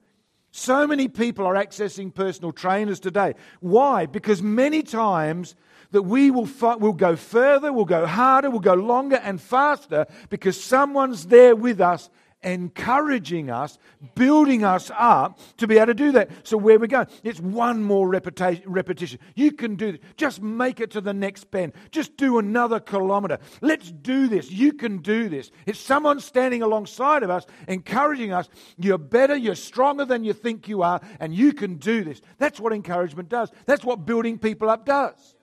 So 0.52 0.86
many 0.86 1.08
people 1.08 1.46
are 1.46 1.54
accessing 1.54 2.12
personal 2.12 2.52
trainers 2.52 2.98
today. 2.98 3.34
Why? 3.60 4.06
Because 4.06 4.42
many 4.42 4.82
times 4.82 5.54
that 5.92 6.02
we 6.02 6.30
will, 6.30 6.48
will 6.78 6.92
go 6.92 7.16
further, 7.16 7.72
we'll 7.72 7.84
go 7.84 8.06
harder, 8.06 8.50
we'll 8.50 8.60
go 8.60 8.74
longer 8.74 9.16
and 9.16 9.40
faster 9.40 10.06
because 10.28 10.62
someone's 10.62 11.26
there 11.26 11.54
with 11.56 11.80
us 11.80 12.10
encouraging 12.42 13.50
us, 13.50 13.78
building 14.14 14.64
us 14.64 14.90
up 14.96 15.38
to 15.58 15.66
be 15.66 15.76
able 15.76 15.86
to 15.86 15.94
do 15.94 16.12
that. 16.12 16.30
So, 16.42 16.56
where 16.56 16.78
we 16.78 16.88
go, 16.88 17.06
it's 17.22 17.40
one 17.40 17.82
more 17.82 18.08
repetition. 18.08 19.18
You 19.34 19.52
can 19.52 19.76
do 19.76 19.92
this. 19.92 20.00
Just 20.16 20.42
make 20.42 20.80
it 20.80 20.90
to 20.92 21.00
the 21.00 21.12
next 21.12 21.50
bend. 21.50 21.72
Just 21.90 22.16
do 22.16 22.38
another 22.38 22.80
kilometer. 22.80 23.38
Let's 23.60 23.90
do 23.90 24.28
this. 24.28 24.50
You 24.50 24.72
can 24.72 24.98
do 24.98 25.28
this. 25.28 25.50
It's 25.66 25.80
someone 25.80 26.20
standing 26.20 26.62
alongside 26.62 27.22
of 27.22 27.30
us, 27.30 27.46
encouraging 27.68 28.32
us. 28.32 28.48
You're 28.76 28.98
better, 28.98 29.36
you're 29.36 29.54
stronger 29.54 30.04
than 30.04 30.24
you 30.24 30.32
think 30.32 30.68
you 30.68 30.82
are, 30.82 31.00
and 31.18 31.34
you 31.34 31.52
can 31.52 31.76
do 31.76 32.04
this. 32.04 32.20
That's 32.38 32.60
what 32.60 32.72
encouragement 32.72 33.28
does. 33.28 33.50
That's 33.66 33.84
what 33.84 34.06
building 34.06 34.38
people 34.38 34.70
up 34.70 34.86
does. 34.86 35.34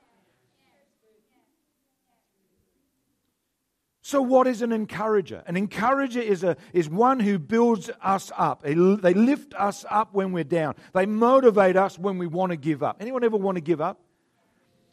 So, 4.07 4.21
what 4.21 4.47
is 4.47 4.61
an 4.61 4.71
encourager? 4.71 5.43
An 5.47 5.57
encourager 5.57 6.21
is, 6.21 6.41
a, 6.41 6.55
is 6.71 6.87
one 6.87 7.19
who 7.19 7.37
builds 7.37 7.89
us 8.01 8.31
up. 8.37 8.61
They, 8.61 8.73
lift 8.73 9.53
us 9.53 9.83
up 9.89 10.13
when 10.13 10.31
we're 10.31 10.45
down. 10.45 10.75
They 10.93 11.05
motivate 11.05 11.75
us 11.75 11.99
when 11.99 12.17
we 12.17 12.25
want 12.25 12.51
to 12.53 12.55
give 12.55 12.83
up. 12.83 13.01
Anyone 13.01 13.25
ever 13.25 13.35
want 13.35 13.57
to 13.57 13.61
give 13.61 13.81
up? 13.81 13.99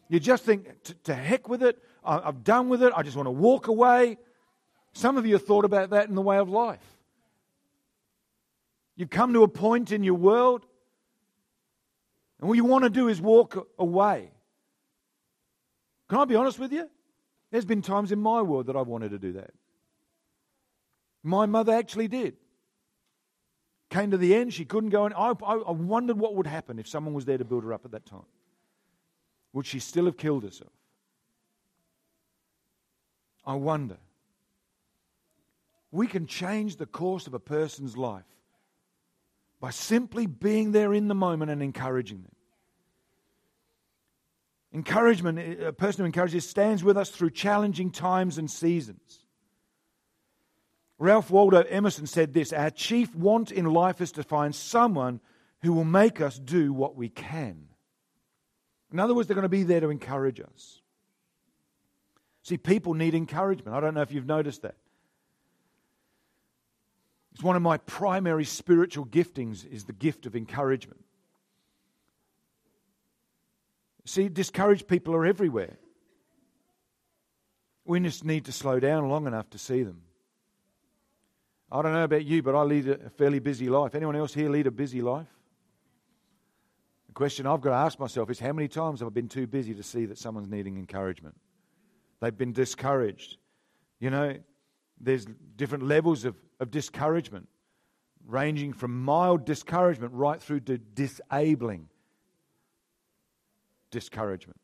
You 0.09 0.19
just 0.19 0.43
think, 0.43 0.67
to 1.05 1.15
heck 1.15 1.47
with 1.47 1.63
it. 1.63 1.81
I've 2.03 2.43
done 2.43 2.67
with 2.67 2.83
it. 2.83 2.91
I 2.93 3.03
just 3.03 3.15
want 3.15 3.27
to 3.27 3.31
walk 3.31 3.69
away. 3.69 4.17
Some 4.91 5.15
of 5.15 5.25
you 5.25 5.35
have 5.35 5.45
thought 5.45 5.63
about 5.63 5.91
that 5.91 6.09
in 6.09 6.15
the 6.15 6.21
way 6.21 6.37
of 6.37 6.49
life. 6.49 6.83
You've 8.97 9.09
come 9.09 9.31
to 9.31 9.43
a 9.43 9.47
point 9.47 9.93
in 9.93 10.03
your 10.03 10.15
world, 10.15 10.65
and 12.41 12.49
what 12.49 12.55
you 12.55 12.65
want 12.65 12.83
to 12.83 12.89
do 12.89 13.07
is 13.07 13.21
walk 13.21 13.65
away. 13.79 14.29
Can 16.09 16.19
I 16.19 16.25
be 16.25 16.35
honest 16.35 16.59
with 16.59 16.73
you? 16.73 16.89
There's 17.55 17.63
been 17.63 17.81
times 17.81 18.11
in 18.11 18.19
my 18.19 18.41
world 18.41 18.65
that 18.65 18.75
I 18.75 18.81
wanted 18.81 19.11
to 19.11 19.17
do 19.17 19.31
that. 19.31 19.51
My 21.23 21.45
mother 21.45 21.71
actually 21.71 22.09
did. 22.09 22.35
Came 23.89 24.11
to 24.11 24.17
the 24.17 24.35
end, 24.35 24.53
she 24.53 24.65
couldn't 24.65 24.89
go, 24.89 25.05
and 25.05 25.13
I, 25.13 25.29
I, 25.41 25.53
I 25.55 25.71
wondered 25.71 26.19
what 26.19 26.35
would 26.35 26.47
happen 26.47 26.79
if 26.79 26.87
someone 26.89 27.13
was 27.13 27.23
there 27.23 27.37
to 27.37 27.45
build 27.45 27.63
her 27.63 27.71
up 27.71 27.85
at 27.85 27.91
that 27.91 28.05
time. 28.05 28.25
Would 29.53 29.65
she 29.65 29.79
still 29.79 30.03
have 30.03 30.17
killed 30.17 30.43
herself? 30.43 30.73
I 33.45 33.53
wonder. 33.53 33.99
We 35.91 36.07
can 36.07 36.27
change 36.27 36.75
the 36.75 36.85
course 36.85 37.25
of 37.25 37.33
a 37.33 37.39
person's 37.39 37.95
life 37.95 38.25
by 39.61 39.69
simply 39.69 40.25
being 40.25 40.73
there 40.73 40.93
in 40.93 41.07
the 41.07 41.15
moment 41.15 41.51
and 41.51 41.63
encouraging 41.63 42.21
them. 42.23 42.34
Encouragement, 44.75 45.39
eh, 45.39 45.67
a 45.67 45.71
person 45.71 46.01
who 46.01 46.05
encourages 46.05 46.47
stands 46.47 46.83
with 46.83 46.97
us 46.97 47.09
through 47.09 47.29
challenging 47.29 47.91
times 47.91 48.37
and 48.37 48.51
seasons. 48.51 49.23
Ralph 50.99 51.31
Waldo 51.31 51.61
Emerson 51.61 52.07
said 52.07 52.33
this 52.33 52.51
Our 52.51 52.69
chief 52.69 53.15
want 53.15 53.53
in 53.53 53.65
life 53.65 54.01
is 54.01 54.11
to 54.11 54.23
find 54.23 54.53
someone 54.53 55.21
who 55.61 55.71
will 55.71 55.85
make 55.85 56.19
us 56.19 56.37
do 56.37 56.73
what 56.73 56.97
we 56.97 57.07
can. 57.07 57.69
In 58.91 58.99
other 58.99 59.15
words, 59.15 59.29
they're 59.29 59.35
going 59.35 59.43
to 59.43 59.49
be 59.49 59.63
there 59.63 59.79
to 59.79 59.89
encourage 59.89 60.41
us. 60.41 60.81
See, 62.43 62.57
people 62.57 62.95
need 62.95 63.15
encouragement. 63.15 63.77
I 63.77 63.79
don't 63.79 63.93
know 63.93 64.01
if 64.01 64.11
you've 64.11 64.25
noticed 64.25 64.63
that. 64.63 64.75
It's 67.33 67.43
one 67.43 67.55
of 67.55 67.61
my 67.61 67.77
primary 67.77 68.43
spiritual 68.43 69.05
giftings 69.05 69.65
is 69.65 69.85
the 69.85 69.93
gift 69.93 70.25
of 70.25 70.35
encouragement. 70.35 71.04
See, 74.05 74.29
discouraged 74.29 74.87
people 74.87 75.15
are 75.15 75.25
everywhere. 75.25 75.77
We 77.85 77.99
just 77.99 78.23
need 78.23 78.45
to 78.45 78.51
slow 78.51 78.79
down 78.79 79.09
long 79.09 79.27
enough 79.27 79.49
to 79.51 79.57
see 79.57 79.83
them. 79.83 80.01
I 81.71 81.81
don't 81.81 81.93
know 81.93 82.03
about 82.03 82.25
you, 82.25 82.43
but 82.43 82.55
I 82.55 82.61
lead 82.61 82.87
a 82.87 83.09
fairly 83.09 83.39
busy 83.39 83.67
life. 83.67 83.95
Anyone 83.95 84.15
else 84.15 84.33
here 84.33 84.49
lead 84.49 84.67
a 84.67 84.71
busy 84.71 85.01
life? 85.01 85.27
The 87.07 87.13
question 87.13 87.47
I've 87.47 87.61
got 87.61 87.71
to 87.71 87.75
ask 87.75 87.99
myself 87.99 88.29
is 88.29 88.39
how 88.39 88.53
many 88.53 88.67
times 88.67 88.99
have 88.99 89.07
I 89.07 89.09
been 89.09 89.27
too 89.27 89.47
busy 89.47 89.73
to 89.73 89.83
see 89.83 90.05
that 90.05 90.17
someone's 90.17 90.49
needing 90.49 90.77
encouragement? 90.77 91.35
They've 92.21 92.37
been 92.37 92.53
discouraged. 92.53 93.37
You 93.99 94.11
know, 94.11 94.37
there's 94.99 95.25
different 95.55 95.85
levels 95.85 96.25
of, 96.25 96.35
of 96.59 96.69
discouragement, 96.69 97.47
ranging 98.25 98.73
from 98.73 99.03
mild 99.03 99.45
discouragement 99.45 100.13
right 100.13 100.41
through 100.41 100.61
to 100.61 100.77
disabling 100.77 101.89
discouragement. 103.91 104.59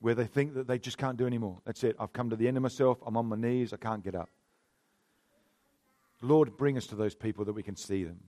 Where 0.00 0.14
they 0.14 0.26
think 0.26 0.54
that 0.54 0.66
they 0.66 0.78
just 0.78 0.98
can't 0.98 1.16
do 1.16 1.26
anymore. 1.26 1.58
That's 1.64 1.84
it. 1.84 1.96
I've 1.98 2.12
come 2.12 2.30
to 2.30 2.36
the 2.36 2.48
end 2.48 2.56
of 2.56 2.62
myself. 2.62 2.98
I'm 3.06 3.16
on 3.16 3.26
my 3.26 3.36
knees. 3.36 3.72
I 3.72 3.76
can't 3.76 4.02
get 4.02 4.14
up. 4.14 4.28
Lord, 6.20 6.56
bring 6.56 6.76
us 6.76 6.86
to 6.88 6.96
those 6.96 7.14
people 7.14 7.44
that 7.44 7.52
we 7.52 7.62
can 7.62 7.76
see 7.76 8.04
them. 8.04 8.20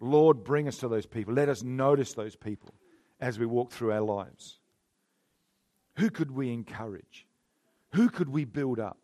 Lord, 0.00 0.44
bring 0.44 0.68
us 0.68 0.78
to 0.78 0.88
those 0.88 1.06
people. 1.06 1.34
Let 1.34 1.48
us 1.48 1.62
notice 1.62 2.12
those 2.12 2.36
people 2.36 2.74
as 3.20 3.38
we 3.38 3.46
walk 3.46 3.72
through 3.72 3.92
our 3.92 4.00
lives. 4.00 4.58
Who 5.96 6.10
could 6.10 6.30
we 6.30 6.52
encourage? 6.52 7.26
Who 7.94 8.10
could 8.10 8.28
we 8.28 8.44
build 8.44 8.78
up? 8.78 8.98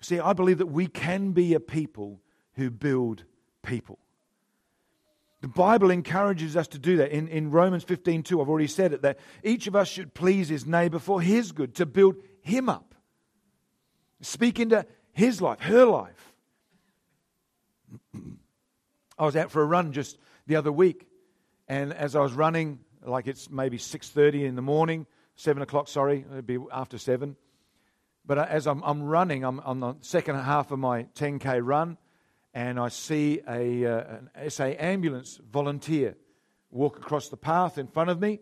See, 0.00 0.18
I 0.18 0.32
believe 0.32 0.58
that 0.58 0.66
we 0.66 0.86
can 0.86 1.32
be 1.32 1.54
a 1.54 1.60
people 1.60 2.20
who 2.54 2.70
build 2.70 3.24
people. 3.62 3.98
The 5.40 5.48
Bible 5.48 5.90
encourages 5.90 6.56
us 6.56 6.68
to 6.68 6.78
do 6.78 6.98
that. 6.98 7.10
In, 7.10 7.26
in 7.28 7.50
Romans 7.50 7.82
15 7.84 8.22
2, 8.22 8.40
I've 8.40 8.48
already 8.48 8.66
said 8.66 8.92
it, 8.92 9.02
that 9.02 9.18
each 9.42 9.66
of 9.66 9.74
us 9.74 9.88
should 9.88 10.12
please 10.12 10.48
his 10.48 10.66
neighbor 10.66 10.98
for 10.98 11.20
his 11.20 11.52
good, 11.52 11.74
to 11.76 11.86
build 11.86 12.16
him 12.42 12.68
up. 12.68 12.94
Speak 14.20 14.60
into 14.60 14.84
his 15.12 15.40
life, 15.40 15.60
her 15.60 15.86
life. 15.86 16.34
I 19.18 19.24
was 19.24 19.36
out 19.36 19.50
for 19.50 19.62
a 19.62 19.66
run 19.66 19.92
just 19.92 20.18
the 20.46 20.56
other 20.56 20.72
week, 20.72 21.06
and 21.68 21.92
as 21.92 22.14
I 22.14 22.20
was 22.20 22.32
running, 22.32 22.80
like 23.04 23.26
it's 23.26 23.50
maybe 23.50 23.78
6.30 23.78 24.44
in 24.44 24.56
the 24.56 24.62
morning, 24.62 25.06
7 25.36 25.62
o'clock, 25.62 25.88
sorry, 25.88 26.24
it'd 26.30 26.46
be 26.46 26.58
after 26.70 26.98
7. 26.98 27.36
But 28.26 28.38
as 28.38 28.66
I'm, 28.66 28.82
I'm 28.82 29.02
running, 29.02 29.42
I'm 29.42 29.60
on 29.60 29.80
the 29.80 29.94
second 30.02 30.36
half 30.36 30.70
of 30.70 30.78
my 30.78 31.04
10K 31.14 31.60
run, 31.62 31.96
and 32.52 32.78
I 32.80 32.88
see 32.88 33.40
a, 33.48 33.86
uh, 33.86 34.16
an 34.34 34.50
SA 34.50 34.64
ambulance 34.78 35.40
volunteer 35.50 36.16
walk 36.70 36.98
across 36.98 37.28
the 37.28 37.36
path 37.36 37.78
in 37.78 37.86
front 37.86 38.10
of 38.10 38.20
me. 38.20 38.40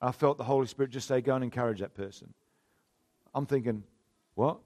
I 0.00 0.12
felt 0.12 0.38
the 0.38 0.44
Holy 0.44 0.66
Spirit 0.66 0.90
just 0.90 1.08
say, 1.08 1.20
Go 1.20 1.34
and 1.34 1.44
encourage 1.44 1.80
that 1.80 1.94
person. 1.94 2.34
I'm 3.34 3.46
thinking, 3.46 3.84
What? 4.34 4.58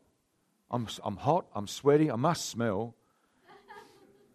I'm, 0.70 0.88
I'm 1.04 1.16
hot, 1.16 1.46
I'm 1.54 1.66
sweaty, 1.66 2.10
I 2.10 2.16
must 2.16 2.46
smell. 2.48 2.94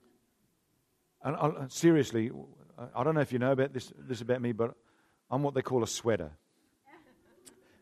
and 1.23 1.35
I, 1.35 1.51
seriously, 1.69 2.31
I 2.95 3.03
don't 3.03 3.15
know 3.15 3.21
if 3.21 3.33
you 3.33 3.39
know 3.39 3.51
about 3.51 3.73
this, 3.73 3.91
this 3.97 4.21
about 4.21 4.41
me, 4.41 4.51
but 4.51 4.75
I'm 5.31 5.41
what 5.41 5.55
they 5.55 5.63
call 5.63 5.83
a 5.83 5.87
sweater. 5.87 6.31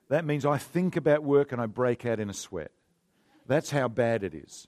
That 0.10 0.24
means 0.24 0.46
I 0.46 0.58
think 0.58 0.96
about 0.96 1.24
work 1.24 1.52
and 1.52 1.60
I 1.60 1.66
break 1.66 2.06
out 2.06 2.20
in 2.20 2.30
a 2.30 2.34
sweat. 2.34 2.72
That's 3.48 3.72
how 3.72 3.88
bad 3.88 4.24
it 4.24 4.34
is. 4.34 4.68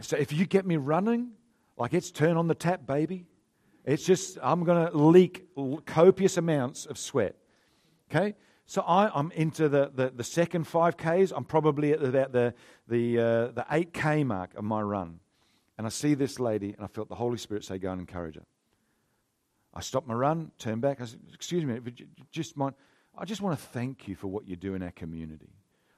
So 0.00 0.16
if 0.16 0.32
you 0.32 0.46
get 0.46 0.66
me 0.66 0.76
running, 0.76 1.32
like 1.76 1.94
it's 1.94 2.10
turn 2.10 2.36
on 2.36 2.46
the 2.46 2.54
tap, 2.54 2.86
baby. 2.86 3.26
It's 3.84 4.04
just, 4.04 4.38
I'm 4.42 4.64
going 4.64 4.86
to 4.86 4.96
leak 4.96 5.48
copious 5.86 6.36
amounts 6.36 6.86
of 6.86 6.98
sweat. 6.98 7.36
Okay? 8.10 8.34
So 8.66 8.82
I, 8.82 9.18
am 9.18 9.32
into 9.34 9.68
the, 9.68 9.90
the, 9.92 10.10
the, 10.14 10.22
second 10.22 10.66
5Ks. 10.66 11.32
I'm 11.34 11.44
probably 11.44 11.92
at 11.92 12.02
about 12.02 12.32
the, 12.32 12.54
the, 12.86 13.18
uh, 13.18 13.46
the 13.48 13.66
8K 13.70 14.24
mark 14.26 14.54
of 14.54 14.64
my 14.64 14.80
run. 14.80 15.18
And 15.76 15.86
I 15.86 15.90
see 15.90 16.14
this 16.14 16.38
lady, 16.38 16.74
and 16.74 16.84
I 16.84 16.86
felt 16.86 17.08
the 17.08 17.14
Holy 17.14 17.38
Spirit 17.38 17.64
say, 17.64 17.78
Go 17.78 17.90
and 17.90 18.00
encourage 18.00 18.34
her. 18.34 18.44
I 19.72 19.80
stopped 19.80 20.06
my 20.06 20.14
run, 20.14 20.52
turned 20.58 20.82
back. 20.82 21.00
I 21.00 21.06
said, 21.06 21.20
Excuse 21.32 21.64
me, 21.64 21.80
just 22.30 22.56
mind, 22.56 22.74
I 23.16 23.24
just 23.24 23.40
want 23.40 23.58
to 23.58 23.64
thank 23.68 24.06
you 24.06 24.14
for 24.14 24.28
what 24.28 24.46
you 24.46 24.56
do 24.56 24.74
in 24.74 24.82
our 24.82 24.90
community. 24.90 25.54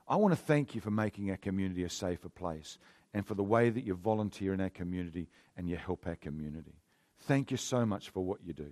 I 0.09 0.17
want 0.17 0.33
to 0.33 0.41
thank 0.41 0.75
you 0.75 0.81
for 0.81 0.91
making 0.91 1.31
our 1.31 1.37
community 1.37 1.83
a 1.83 1.91
safer 1.91 2.29
place 2.29 2.79
and 3.15 3.27
for 3.27 3.35
the 3.35 3.43
way 3.43 3.71
that 3.71 3.85
you 3.85 3.95
volunteer 3.95 4.55
in 4.55 4.61
our 4.61 4.71
community 4.71 5.29
and 5.57 5.69
you 5.69 5.77
help 5.77 6.07
our 6.07 6.17
community. 6.17 6.75
Thank 7.21 7.51
you 7.51 7.57
so 7.57 7.85
much 7.87 8.11
for 8.11 8.25
what 8.25 8.41
you 8.45 8.53
do. 8.53 8.71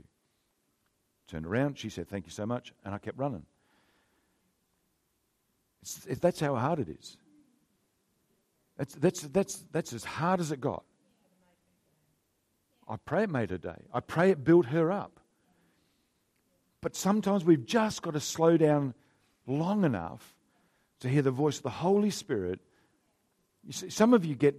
Turned 1.29 1.47
around, 1.47 1.79
she 1.79 1.89
said, 1.89 2.09
Thank 2.09 2.27
you 2.27 2.33
so 2.33 2.47
much, 2.47 2.73
and 2.85 2.95
I 2.95 2.99
kept 2.99 3.19
running. 3.19 3.45
It's, 5.83 6.07
it, 6.07 6.21
that's 6.21 6.41
how 6.41 6.57
hard 6.57 6.81
it 6.81 6.89
is. 6.89 7.17
That's, 8.77 8.95
that's, 8.95 9.21
that's, 9.23 9.65
that's 9.73 9.93
as 9.93 10.05
hard 10.05 10.41
as 10.41 10.53
it 10.53 10.61
got. 10.61 10.85
I 12.89 12.97
pray 12.97 13.25
it 13.25 13.31
made 13.31 13.51
her 13.51 13.59
day. 13.59 13.85
I 13.93 14.01
pray 14.01 14.31
it 14.31 14.43
built 14.43 14.67
her 14.67 14.91
up. 14.91 15.21
But 16.81 16.97
sometimes 16.97 17.45
we've 17.45 17.65
just 17.65 18.03
got 18.03 18.15
to 18.15 18.21
slow 18.21 18.57
down 18.57 18.95
long 19.47 19.85
enough 19.85 20.35
to 21.01 21.09
hear 21.09 21.23
the 21.23 21.31
voice 21.31 21.59
of 21.59 21.63
the 21.63 21.71
Holy 21.71 22.11
Spirit. 22.11 22.61
You 23.71 23.75
see, 23.75 23.89
some 23.89 24.15
of 24.15 24.25
you 24.25 24.35
get 24.35 24.57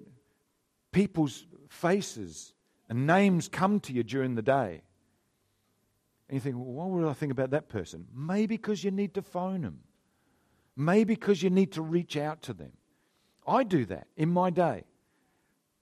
people's 0.93 1.45
faces 1.67 2.53
and 2.87 3.05
names 3.05 3.49
come 3.49 3.81
to 3.81 3.91
you 3.91 4.03
during 4.03 4.35
the 4.35 4.41
day. 4.41 4.83
And 6.29 6.35
you 6.35 6.39
think, 6.39 6.55
well, 6.55 6.63
what 6.63 6.89
would 6.91 7.05
I 7.05 7.11
think 7.11 7.33
about 7.33 7.49
that 7.49 7.67
person? 7.67 8.07
Maybe 8.15 8.55
because 8.55 8.85
you 8.85 8.89
need 8.89 9.13
to 9.15 9.21
phone 9.21 9.63
them. 9.63 9.79
Maybe 10.77 11.15
because 11.15 11.43
you 11.43 11.49
need 11.49 11.73
to 11.73 11.81
reach 11.81 12.15
out 12.15 12.43
to 12.43 12.53
them. 12.53 12.71
I 13.45 13.65
do 13.65 13.83
that 13.87 14.07
in 14.15 14.29
my 14.29 14.49
day. 14.49 14.85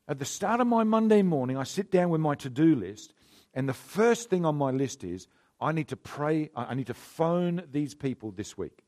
At 0.08 0.18
the 0.18 0.26
start 0.26 0.60
of 0.60 0.66
my 0.66 0.84
Monday 0.84 1.22
morning, 1.22 1.56
I 1.56 1.66
sit 1.66 1.92
down 1.92 2.10
with 2.10 2.22
my 2.22 2.34
to 2.34 2.50
do 2.50 2.74
list, 2.74 3.14
and 3.54 3.70
the 3.70 3.76
first 3.76 4.32
thing 4.32 4.44
on 4.44 4.56
my 4.56 4.72
list 4.72 5.04
is 5.04 5.28
I 5.62 5.72
need 5.72 5.90
to 5.90 5.98
pray, 5.98 6.50
I 6.56 6.74
need 6.74 6.88
to 6.88 6.96
phone 6.96 7.62
these 7.72 7.94
people 7.94 8.32
this 8.32 8.58
week. 8.58 8.84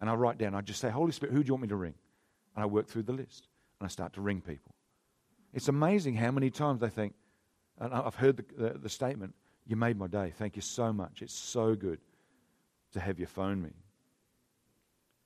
And 0.00 0.10
I 0.10 0.14
write 0.14 0.36
down, 0.36 0.56
I 0.56 0.62
just 0.62 0.80
say, 0.80 0.90
Holy 0.90 1.12
Spirit, 1.12 1.32
who 1.32 1.44
do 1.44 1.46
you 1.46 1.54
want 1.54 1.62
me 1.62 1.68
to 1.68 1.76
ring? 1.76 1.94
And 2.56 2.62
I 2.62 2.66
work 2.66 2.88
through 2.88 3.04
the 3.04 3.12
list, 3.12 3.48
and 3.78 3.86
I 3.86 3.88
start 3.88 4.14
to 4.14 4.20
ring 4.20 4.40
people. 4.40 4.74
It's 5.52 5.68
amazing 5.68 6.14
how 6.14 6.30
many 6.30 6.50
times 6.50 6.80
they 6.80 6.88
think, 6.88 7.14
and 7.78 7.92
I've 7.92 8.14
heard 8.14 8.38
the, 8.38 8.44
the, 8.56 8.78
the 8.78 8.88
statement, 8.88 9.34
You 9.66 9.76
made 9.76 9.98
my 9.98 10.06
day. 10.06 10.32
Thank 10.36 10.56
you 10.56 10.62
so 10.62 10.92
much. 10.92 11.22
It's 11.22 11.34
so 11.34 11.74
good 11.74 12.00
to 12.92 13.00
have 13.00 13.20
you 13.20 13.26
phone 13.26 13.62
me. 13.62 13.70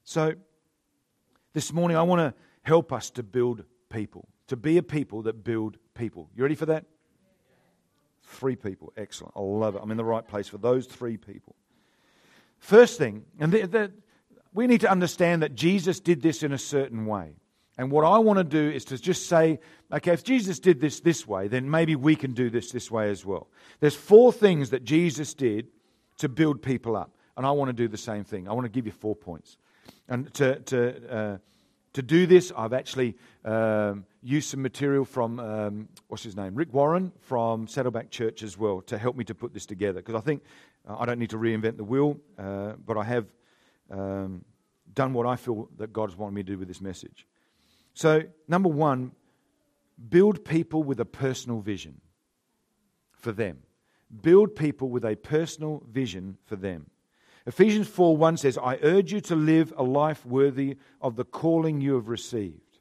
So, 0.02 0.34
this 1.52 1.72
morning, 1.72 1.96
I 1.96 2.02
want 2.02 2.20
to 2.20 2.34
help 2.62 2.92
us 2.92 3.10
to 3.10 3.22
build 3.22 3.64
people, 3.90 4.28
to 4.48 4.56
be 4.56 4.76
a 4.76 4.82
people 4.82 5.22
that 5.22 5.44
build 5.44 5.78
people. 5.94 6.28
You 6.34 6.42
ready 6.42 6.54
for 6.56 6.66
that? 6.66 6.84
Three 8.24 8.56
people. 8.56 8.92
Excellent. 8.96 9.34
I 9.36 9.40
love 9.40 9.76
it. 9.76 9.80
I'm 9.82 9.90
in 9.90 9.96
the 9.96 10.04
right 10.04 10.26
place 10.26 10.48
for 10.48 10.58
those 10.58 10.86
three 10.86 11.16
people. 11.16 11.54
First 12.58 12.98
thing, 12.98 13.24
and 13.38 13.52
the, 13.52 13.66
the, 13.66 13.92
we 14.52 14.66
need 14.66 14.80
to 14.80 14.90
understand 14.90 15.42
that 15.42 15.54
Jesus 15.54 16.00
did 16.00 16.22
this 16.22 16.42
in 16.42 16.52
a 16.52 16.58
certain 16.58 17.06
way. 17.06 17.36
And 17.78 17.90
what 17.90 18.04
I 18.04 18.18
want 18.18 18.38
to 18.38 18.44
do 18.44 18.70
is 18.70 18.84
to 18.86 18.98
just 18.98 19.26
say, 19.26 19.58
okay, 19.90 20.12
if 20.12 20.22
Jesus 20.22 20.58
did 20.58 20.80
this 20.80 21.00
this 21.00 21.26
way, 21.26 21.48
then 21.48 21.70
maybe 21.70 21.96
we 21.96 22.14
can 22.14 22.32
do 22.32 22.50
this 22.50 22.72
this 22.72 22.90
way 22.90 23.10
as 23.10 23.24
well. 23.24 23.48
There's 23.78 23.94
four 23.94 24.32
things 24.32 24.70
that 24.70 24.84
Jesus 24.84 25.32
did 25.32 25.68
to 26.18 26.28
build 26.28 26.62
people 26.62 26.96
up. 26.96 27.16
And 27.36 27.46
I 27.46 27.52
want 27.52 27.70
to 27.70 27.72
do 27.72 27.88
the 27.88 27.96
same 27.96 28.24
thing. 28.24 28.48
I 28.48 28.52
want 28.52 28.66
to 28.66 28.70
give 28.70 28.84
you 28.84 28.92
four 28.92 29.16
points. 29.16 29.56
And 30.08 30.32
to, 30.34 30.58
to, 30.60 31.16
uh, 31.16 31.38
to 31.94 32.02
do 32.02 32.26
this, 32.26 32.52
I've 32.54 32.74
actually 32.74 33.16
um, 33.44 34.04
used 34.22 34.50
some 34.50 34.60
material 34.60 35.06
from, 35.06 35.40
um, 35.40 35.88
what's 36.08 36.24
his 36.24 36.36
name, 36.36 36.54
Rick 36.54 36.74
Warren 36.74 37.12
from 37.20 37.66
Saddleback 37.66 38.10
Church 38.10 38.42
as 38.42 38.58
well 38.58 38.82
to 38.82 38.98
help 38.98 39.16
me 39.16 39.24
to 39.24 39.34
put 39.34 39.54
this 39.54 39.64
together. 39.64 40.00
Because 40.00 40.16
I 40.16 40.20
think 40.20 40.42
uh, 40.86 40.96
I 40.98 41.06
don't 41.06 41.18
need 41.18 41.30
to 41.30 41.38
reinvent 41.38 41.78
the 41.78 41.84
wheel, 41.84 42.18
uh, 42.38 42.72
but 42.84 42.98
I 42.98 43.04
have 43.04 43.26
um, 43.90 44.44
done 44.92 45.12
what 45.12 45.26
I 45.26 45.36
feel 45.36 45.68
that 45.78 45.92
God's 45.92 46.16
wanted 46.16 46.34
me 46.34 46.42
to 46.42 46.52
do 46.52 46.58
with 46.58 46.68
this 46.68 46.80
message. 46.80 47.26
So, 47.94 48.22
number 48.48 48.68
one, 48.68 49.12
build 50.08 50.44
people 50.44 50.82
with 50.82 51.00
a 51.00 51.04
personal 51.04 51.60
vision 51.60 52.00
for 53.12 53.32
them. 53.32 53.58
Build 54.22 54.56
people 54.56 54.88
with 54.88 55.04
a 55.04 55.16
personal 55.16 55.82
vision 55.90 56.38
for 56.44 56.56
them. 56.56 56.90
Ephesians 57.46 57.88
4 57.88 58.16
1 58.16 58.36
says, 58.36 58.58
I 58.58 58.78
urge 58.82 59.12
you 59.12 59.20
to 59.22 59.36
live 59.36 59.72
a 59.76 59.82
life 59.82 60.24
worthy 60.26 60.76
of 61.00 61.16
the 61.16 61.24
calling 61.24 61.80
you 61.80 61.94
have 61.94 62.08
received. 62.08 62.78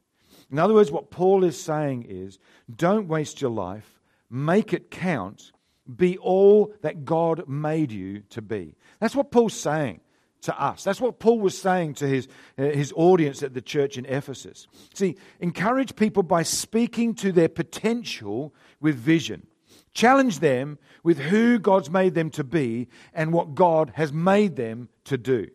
In 0.52 0.60
other 0.60 0.74
words, 0.74 0.92
what 0.92 1.12
Paul 1.12 1.44
is 1.44 1.62
saying 1.62 2.06
is 2.10 2.40
don't 2.74 3.08
waste 3.08 3.42
your 3.42 3.52
life, 3.52 4.00
make 4.30 4.74
it 4.74 4.92
count, 4.92 5.52
be 5.96 6.18
all 6.18 6.74
that 6.82 7.06
God 7.06 7.48
made 7.48 7.92
you 7.92 8.22
to 8.30 8.42
be. 8.42 8.76
That's 9.00 9.16
what 9.16 9.32
Paul's 9.32 9.54
saying 9.54 10.02
to 10.42 10.62
us. 10.62 10.84
That's 10.84 11.02
what 11.02 11.20
Paul 11.20 11.40
was 11.40 11.58
saying 11.58 11.96
to 11.96 12.08
his, 12.08 12.28
uh, 12.58 12.64
his 12.64 12.94
audience 12.96 13.44
at 13.44 13.54
the 13.54 13.62
church 13.62 13.98
in 13.98 14.06
Ephesus. 14.06 14.68
See, 14.94 15.16
encourage 15.40 15.96
people 15.96 16.24
by 16.24 16.44
speaking 16.44 17.14
to 17.16 17.32
their 17.32 17.50
potential 17.50 18.54
with 18.80 18.96
vision. 18.96 19.48
Challenge 19.94 20.40
them 20.40 20.78
with 21.04 21.18
who 21.18 21.60
God's 21.60 21.90
made 21.90 22.14
them 22.14 22.30
to 22.32 22.44
be 22.44 22.88
and 23.14 23.34
what 23.34 23.56
God 23.56 23.94
has 23.96 24.14
made 24.14 24.56
them 24.56 24.90
to 25.06 25.18
do. 25.18 25.48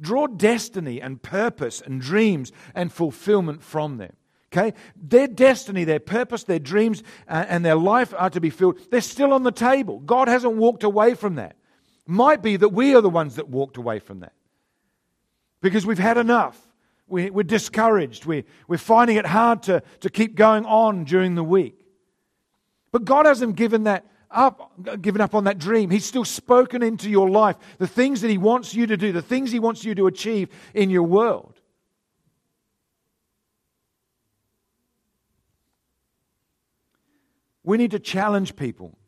Draw 0.00 0.28
destiny 0.28 1.00
and 1.00 1.22
purpose 1.22 1.80
and 1.80 2.00
dreams 2.00 2.52
and 2.74 2.92
fulfillment 2.92 3.62
from 3.62 3.98
them. 3.98 4.12
Okay? 4.52 4.74
Their 4.96 5.28
destiny, 5.28 5.84
their 5.84 6.00
purpose, 6.00 6.44
their 6.44 6.58
dreams, 6.58 7.02
uh, 7.28 7.44
and 7.48 7.64
their 7.64 7.76
life 7.76 8.12
are 8.16 8.30
to 8.30 8.40
be 8.40 8.50
filled. 8.50 8.78
They're 8.90 9.00
still 9.00 9.32
on 9.32 9.44
the 9.44 9.52
table. 9.52 10.00
God 10.00 10.28
hasn't 10.28 10.56
walked 10.56 10.82
away 10.82 11.14
from 11.14 11.36
that. 11.36 11.56
Might 12.10 12.42
be 12.42 12.56
that 12.56 12.70
we 12.70 12.96
are 12.96 13.00
the 13.00 13.08
ones 13.08 13.36
that 13.36 13.48
walked 13.48 13.76
away 13.76 14.00
from 14.00 14.18
that 14.20 14.32
because 15.60 15.86
we've 15.86 15.96
had 15.96 16.18
enough. 16.18 16.60
We, 17.06 17.30
are 17.30 17.42
discouraged. 17.44 18.26
We, 18.26 18.46
we're 18.66 18.78
finding 18.78 19.16
it 19.16 19.26
hard 19.26 19.62
to, 19.64 19.80
to 20.00 20.10
keep 20.10 20.34
going 20.34 20.66
on 20.66 21.04
during 21.04 21.36
the 21.36 21.44
week. 21.44 21.86
But 22.90 23.04
God 23.04 23.26
hasn't 23.26 23.54
given 23.54 23.84
that 23.84 24.06
up, 24.28 24.72
given 25.00 25.20
up 25.20 25.36
on 25.36 25.44
that 25.44 25.58
dream. 25.58 25.88
He's 25.88 26.04
still 26.04 26.24
spoken 26.24 26.82
into 26.82 27.08
your 27.08 27.30
life 27.30 27.54
the 27.78 27.86
things 27.86 28.22
that 28.22 28.28
He 28.28 28.38
wants 28.38 28.74
you 28.74 28.88
to 28.88 28.96
do, 28.96 29.12
the 29.12 29.22
things 29.22 29.52
He 29.52 29.60
wants 29.60 29.84
you 29.84 29.94
to 29.94 30.08
achieve 30.08 30.48
in 30.74 30.90
your 30.90 31.04
world. 31.04 31.60
We 37.62 37.78
need 37.78 37.92
to 37.92 38.00
challenge 38.00 38.56
people 38.56 38.98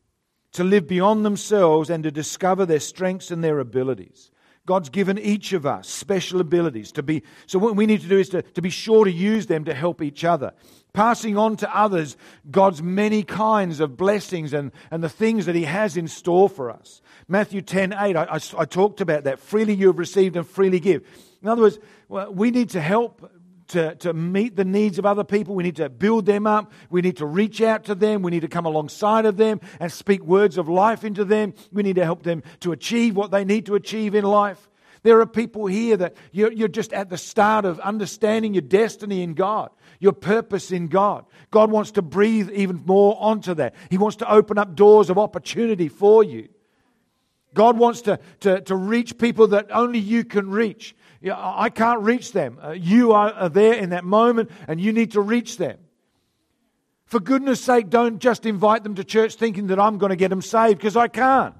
to 0.53 0.65
live 0.65 0.87
beyond 0.87 1.25
themselves 1.25 1.91
and 1.91 2.05
to 2.05 2.11
discover 2.11 2.67
their 2.67 2.81
strengths 2.81 3.31
and 3.31 3.43
their 3.43 3.59
abilities. 3.59 4.31
God's 4.65 4.91
given 4.91 5.19
each 5.19 5.53
of 5.53 5.67
us 5.67 5.89
special 5.89 6.41
abilities 6.41 6.93
to 6.93 7.03
be, 7.03 7.25
so 7.47 7.59
what 7.59 7.75
we 7.75 7.85
need 7.85 8.01
to 8.03 8.09
do 8.09 8.19
is 8.19 8.29
to, 8.29 8.43
to 8.43 8.63
be 8.63 8.71
sure 8.71 9.05
to 9.05 9.11
use 9.11 9.47
them 9.47 9.65
to 9.65 9.75
help 9.75 10.01
each 10.01 10.25
other. 10.25 10.53
Passing 10.93 11.37
on 11.37 11.57
to 11.57 11.77
others 11.77 12.17
God's 12.49 12.81
many 12.81 13.25
kinds 13.25 13.81
of 13.81 13.97
blessings 13.97 14.53
and, 14.53 14.71
and 14.91 15.03
the 15.03 15.09
things 15.09 15.47
that 15.47 15.57
He 15.57 15.65
has 15.65 15.97
in 15.97 16.07
store 16.07 16.49
for 16.49 16.71
us. 16.71 17.01
Matthew 17.27 17.61
10 17.61 17.93
8, 17.93 18.17
I, 18.17 18.23
I, 18.25 18.41
I 18.59 18.65
talked 18.65 19.01
about 19.01 19.25
that. 19.25 19.41
Freely 19.41 19.75
you 19.75 19.89
have 19.89 19.99
received 19.99 20.37
and 20.37 20.47
freely 20.47 20.79
give. 20.79 21.03
In 21.43 21.49
other 21.49 21.63
words, 21.63 21.79
we 22.31 22.53
need 22.53 22.71
to 22.71 22.81
help 22.81 23.29
to, 23.73 23.95
to 23.97 24.13
meet 24.13 24.55
the 24.57 24.65
needs 24.65 24.99
of 24.99 25.07
other 25.07 25.25
people. 25.25 25.55
We 25.55 25.63
need 25.63 25.77
to 25.77 25.89
build 25.89 26.27
them 26.27 26.47
up. 26.47 26.73
We 26.91 27.01
need 27.01 27.17
to 27.19 27.27
reach 27.27 27.61
out 27.61 27.85
to 27.85 27.95
them. 27.95 28.23
We 28.23 28.31
need 28.31 28.41
to 28.41 28.49
come 28.49 28.67
alongside 28.67 29.27
of 29.27 29.37
them 29.37 29.61
and 29.81 29.91
speak 29.91 30.23
words 30.23 30.59
of 30.59 30.69
life 30.69 31.05
into 31.05 31.25
them. 31.25 31.55
We 31.73 31.83
need 31.83 31.97
to 31.97 32.05
help 32.05 32.23
them 32.23 32.43
to 32.61 32.73
achieve 32.73 33.17
what 33.17 33.31
they 33.31 33.45
need 33.45 33.67
to 33.67 33.75
achieve 33.75 34.15
in 34.15 34.25
life. 34.25 34.69
There 35.03 35.21
are 35.21 35.27
people 35.27 35.67
here 35.67 35.97
that 35.97 36.17
you're, 36.31 36.53
you're 36.53 36.69
just 36.69 36.93
at 36.93 37.11
the 37.11 37.19
start 37.19 37.65
of 37.65 37.81
understanding 37.81 38.55
your 38.55 38.63
destiny 38.63 39.23
in 39.23 39.35
God, 39.35 39.71
your 39.99 40.13
purpose 40.13 40.71
in 40.71 40.89
God. 40.89 41.25
God 41.51 41.71
wants 41.71 41.93
to 41.93 42.03
breathe 42.03 42.51
even 42.51 42.83
more 42.87 43.17
onto 43.19 43.55
that. 43.55 43.75
He 43.91 43.99
wants 43.99 44.17
to 44.19 44.31
open 44.31 44.59
up 44.59 44.77
doors 44.77 45.11
of 45.11 45.19
opportunity 45.19 45.89
for 45.89 46.23
you. 46.23 46.49
God 47.55 47.79
wants 47.79 48.03
to, 48.03 48.19
to, 48.41 48.61
to 48.63 48.77
reach 48.77 49.19
people 49.19 49.49
that 49.49 49.69
only 49.73 49.99
you 49.99 50.25
can 50.25 50.51
reach. 50.51 50.95
I 51.31 51.71
can't 51.71 52.01
reach 52.01 52.33
them. 52.33 52.59
Uh, 52.63 52.71
you 52.71 53.13
are 53.13 53.49
there 53.49 53.75
in 53.75 53.91
that 53.91 54.05
moment 54.05 54.51
and 54.67 54.81
you 54.81 54.93
need 54.93 55.13
to 55.13 55.21
reach 55.21 55.57
them. 55.57 55.79
For 57.07 57.21
goodness 57.21 57.61
sake, 57.61 57.91
don't 57.91 58.19
just 58.19 58.47
invite 58.47 58.83
them 58.83 58.95
to 58.95 59.05
church 59.05 59.35
thinking 59.35 59.67
that 59.69 59.79
I'm 59.79 59.99
going 59.99 60.11
to 60.11 60.17
get 60.17 60.31
them 60.31 60.43
saved 60.43 60.79
because 60.79 60.97
I 60.97 61.09
can't. 61.09 61.55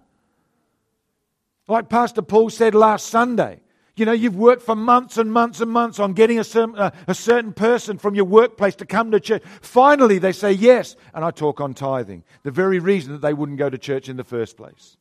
Like 1.69 1.89
Pastor 1.89 2.23
Paul 2.23 2.51
said 2.51 2.75
last 2.75 3.07
Sunday, 3.07 3.61
you 3.95 4.07
know, 4.07 4.13
you've 4.13 4.37
worked 4.37 4.63
for 4.63 4.75
months 4.75 5.19
and 5.19 5.31
months 5.31 5.61
and 5.61 5.71
months 5.71 5.99
on 6.01 6.15
getting 6.15 6.39
a 6.39 6.45
certain, 6.45 6.77
uh, 6.77 6.91
a 7.07 7.15
certain 7.15 7.53
person 7.53 7.99
from 7.99 8.15
your 8.15 8.25
workplace 8.25 8.75
to 8.77 8.87
come 8.87 9.11
to 9.11 9.21
church. 9.21 9.43
Finally, 9.61 10.19
they 10.19 10.33
say 10.33 10.53
yes, 10.53 10.97
and 11.15 11.25
I 11.25 11.31
talk 11.31 11.61
on 11.61 11.75
tithing, 11.75 12.25
the 12.43 12.51
very 12.51 12.79
reason 12.79 13.13
that 13.13 13.21
they 13.21 13.35
wouldn't 13.35 13.59
go 13.59 13.69
to 13.69 13.77
church 13.77 14.09
in 14.09 14.17
the 14.17 14.25
first 14.25 14.57
place. 14.57 14.97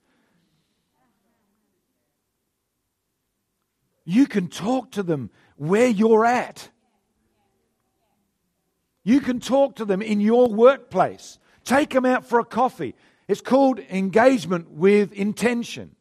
You 4.06 4.26
can 4.28 4.48
talk 4.48 4.92
to 4.92 5.04
them 5.04 5.30
where 5.58 5.88
you're 5.88 6.26
at. 6.26 6.70
You 9.04 9.20
can 9.20 9.40
talk 9.40 9.78
to 9.78 9.86
them 9.86 10.02
in 10.02 10.20
your 10.20 10.48
workplace. 10.48 11.40
Take 11.64 11.92
them 11.92 12.06
out 12.06 12.26
for 12.26 12.40
a 12.40 12.46
coffee. 12.46 12.96
It's 13.28 13.42
called 13.42 13.80
engagement 13.80 14.72
with 14.72 15.14
intention. 15.14 15.96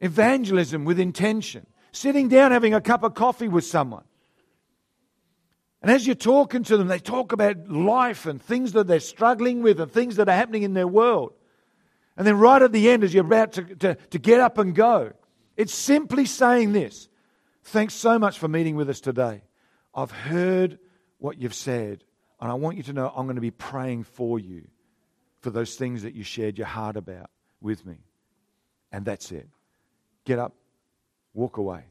Evangelism 0.00 0.84
with 0.84 1.00
intention. 1.00 1.66
Sitting 1.92 2.28
down 2.28 2.52
having 2.52 2.74
a 2.74 2.80
cup 2.80 3.02
of 3.02 3.14
coffee 3.14 3.48
with 3.48 3.64
someone. 3.64 4.04
And 5.80 5.90
as 5.90 6.06
you're 6.06 6.16
talking 6.16 6.64
to 6.64 6.76
them, 6.76 6.88
they 6.88 6.98
talk 6.98 7.32
about 7.32 7.68
life 7.68 8.26
and 8.26 8.40
things 8.40 8.72
that 8.72 8.86
they're 8.86 9.00
struggling 9.00 9.62
with 9.62 9.80
and 9.80 9.92
things 9.92 10.16
that 10.16 10.28
are 10.28 10.34
happening 10.34 10.62
in 10.62 10.74
their 10.74 10.88
world. 10.88 11.34
And 12.16 12.26
then, 12.26 12.38
right 12.38 12.62
at 12.62 12.72
the 12.72 12.88
end, 12.88 13.04
as 13.04 13.12
you're 13.12 13.24
about 13.24 13.52
to, 13.52 13.62
to, 13.76 13.94
to 13.94 14.18
get 14.18 14.40
up 14.40 14.56
and 14.56 14.74
go, 14.74 15.12
it's 15.56 15.74
simply 15.74 16.26
saying 16.26 16.72
this 16.72 17.08
Thanks 17.64 17.94
so 17.94 18.18
much 18.18 18.38
for 18.38 18.46
meeting 18.46 18.76
with 18.76 18.90
us 18.90 19.00
today. 19.00 19.42
I've 19.94 20.10
heard 20.10 20.78
what 21.18 21.40
you've 21.40 21.54
said, 21.54 22.04
and 22.40 22.50
I 22.50 22.54
want 22.54 22.76
you 22.76 22.82
to 22.84 22.92
know 22.92 23.10
I'm 23.14 23.24
going 23.26 23.36
to 23.36 23.40
be 23.40 23.50
praying 23.50 24.04
for 24.04 24.38
you 24.38 24.68
for 25.40 25.50
those 25.50 25.74
things 25.76 26.02
that 26.02 26.14
you 26.14 26.24
shared 26.24 26.58
your 26.58 26.66
heart 26.66 26.96
about 26.96 27.30
with 27.62 27.86
me. 27.86 27.96
And 28.92 29.04
that's 29.04 29.32
it. 29.32 29.48
Get 30.26 30.38
up, 30.38 30.54
walk 31.32 31.56
away. 31.56 31.84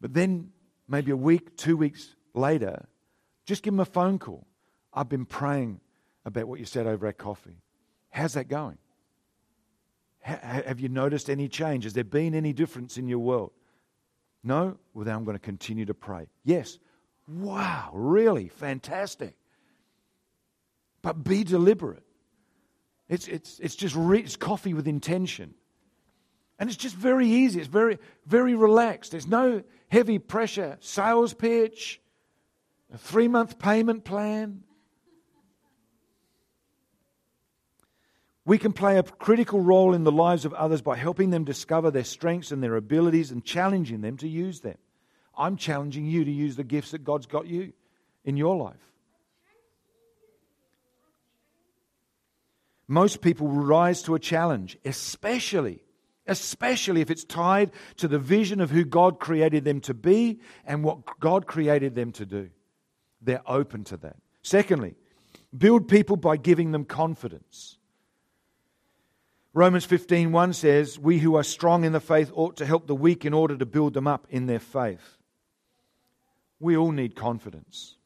But 0.00 0.12
then, 0.12 0.50
maybe 0.88 1.12
a 1.12 1.16
week, 1.16 1.56
two 1.56 1.76
weeks 1.76 2.14
later, 2.34 2.86
just 3.44 3.62
give 3.62 3.72
them 3.72 3.80
a 3.80 3.84
phone 3.84 4.18
call. 4.18 4.46
I've 4.92 5.08
been 5.08 5.24
praying 5.24 5.80
about 6.24 6.48
what 6.48 6.58
you 6.58 6.66
said 6.66 6.86
over 6.86 7.06
our 7.06 7.12
coffee. 7.12 7.62
How's 8.10 8.34
that 8.34 8.48
going? 8.48 8.78
Have 10.26 10.80
you 10.80 10.88
noticed 10.88 11.30
any 11.30 11.48
change? 11.48 11.84
Has 11.84 11.92
there 11.92 12.02
been 12.02 12.34
any 12.34 12.52
difference 12.52 12.98
in 12.98 13.06
your 13.06 13.20
world? 13.20 13.52
No? 14.42 14.76
Well, 14.92 15.04
then 15.04 15.14
I'm 15.14 15.24
going 15.24 15.36
to 15.36 15.42
continue 15.42 15.84
to 15.84 15.94
pray. 15.94 16.26
Yes. 16.42 16.78
Wow, 17.28 17.90
really 17.92 18.48
fantastic. 18.48 19.36
But 21.00 21.22
be 21.22 21.44
deliberate. 21.44 22.02
It's, 23.08 23.28
it's, 23.28 23.60
it's 23.60 23.76
just 23.76 23.94
re- 23.94 24.18
it's 24.18 24.34
coffee 24.34 24.74
with 24.74 24.88
intention. 24.88 25.54
And 26.58 26.68
it's 26.68 26.76
just 26.76 26.96
very 26.96 27.28
easy. 27.28 27.60
It's 27.60 27.68
very, 27.68 27.98
very 28.26 28.56
relaxed. 28.56 29.12
There's 29.12 29.28
no 29.28 29.62
heavy 29.92 30.18
pressure 30.18 30.76
sales 30.80 31.34
pitch, 31.34 32.00
a 32.92 32.98
three 32.98 33.28
month 33.28 33.60
payment 33.60 34.04
plan. 34.04 34.64
We 38.46 38.58
can 38.58 38.72
play 38.72 38.96
a 38.96 39.02
critical 39.02 39.60
role 39.60 39.92
in 39.92 40.04
the 40.04 40.12
lives 40.12 40.44
of 40.44 40.54
others 40.54 40.80
by 40.80 40.96
helping 40.96 41.30
them 41.30 41.44
discover 41.44 41.90
their 41.90 42.04
strengths 42.04 42.52
and 42.52 42.62
their 42.62 42.76
abilities 42.76 43.32
and 43.32 43.44
challenging 43.44 44.00
them 44.00 44.16
to 44.18 44.28
use 44.28 44.60
them. 44.60 44.78
I'm 45.36 45.56
challenging 45.56 46.06
you 46.06 46.24
to 46.24 46.30
use 46.30 46.56
the 46.56 46.64
gifts 46.64 46.92
that 46.92 47.04
God's 47.04 47.26
got 47.26 47.46
you 47.46 47.72
in 48.24 48.36
your 48.36 48.56
life. 48.56 48.76
Most 52.88 53.20
people 53.20 53.48
will 53.48 53.64
rise 53.64 54.02
to 54.04 54.14
a 54.14 54.20
challenge, 54.20 54.78
especially 54.84 55.82
especially 56.26 57.00
if 57.00 57.10
it's 57.10 57.24
tied 57.24 57.70
to 57.96 58.08
the 58.08 58.18
vision 58.18 58.60
of 58.60 58.70
who 58.70 58.84
God 58.84 59.20
created 59.20 59.64
them 59.64 59.80
to 59.82 59.94
be 59.94 60.40
and 60.64 60.82
what 60.82 61.20
God 61.20 61.46
created 61.46 61.94
them 61.94 62.12
to 62.12 62.26
do. 62.26 62.50
They're 63.22 63.42
open 63.46 63.84
to 63.84 63.96
that. 63.98 64.16
Secondly, 64.42 64.94
build 65.56 65.88
people 65.88 66.16
by 66.16 66.36
giving 66.36 66.72
them 66.72 66.84
confidence. 66.84 67.75
Romans 69.56 69.86
15:1 69.86 70.52
says, 70.52 70.98
"We 70.98 71.20
who 71.20 71.34
are 71.34 71.42
strong 71.42 71.84
in 71.84 71.92
the 71.92 71.98
faith 71.98 72.30
ought 72.34 72.58
to 72.58 72.66
help 72.66 72.86
the 72.86 72.94
weak 72.94 73.24
in 73.24 73.32
order 73.32 73.56
to 73.56 73.64
build 73.64 73.94
them 73.94 74.06
up 74.06 74.26
in 74.28 74.44
their 74.44 74.58
faith." 74.58 75.16
We 76.60 76.76
all 76.76 76.92
need 76.92 77.16
confidence. 77.16 77.96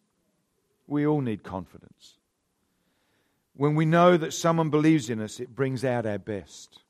We 0.87 1.05
all 1.05 1.21
need 1.21 1.43
confidence. 1.43 2.19
When 3.55 3.75
we 3.75 3.85
know 3.85 4.17
that 4.17 4.33
someone 4.33 4.71
believes 4.71 5.11
in 5.11 5.21
us, 5.21 5.41
it 5.41 5.57
brings 5.57 5.85
out 5.85 6.07
our 6.07 6.21
best. 6.21 6.85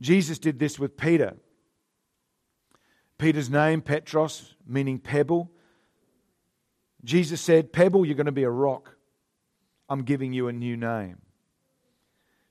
Jesus 0.00 0.40
did 0.40 0.58
this 0.58 0.76
with 0.76 0.96
Peter. 0.96 1.36
Peter's 3.16 3.48
name, 3.48 3.80
Petros, 3.80 4.56
meaning 4.66 4.98
pebble. 4.98 5.52
Jesus 7.04 7.40
said, 7.40 7.72
Pebble, 7.72 8.04
you're 8.04 8.16
going 8.16 8.26
to 8.26 8.32
be 8.32 8.42
a 8.42 8.50
rock. 8.50 8.96
I'm 9.88 10.02
giving 10.02 10.32
you 10.32 10.48
a 10.48 10.52
new 10.52 10.76
name. 10.76 11.22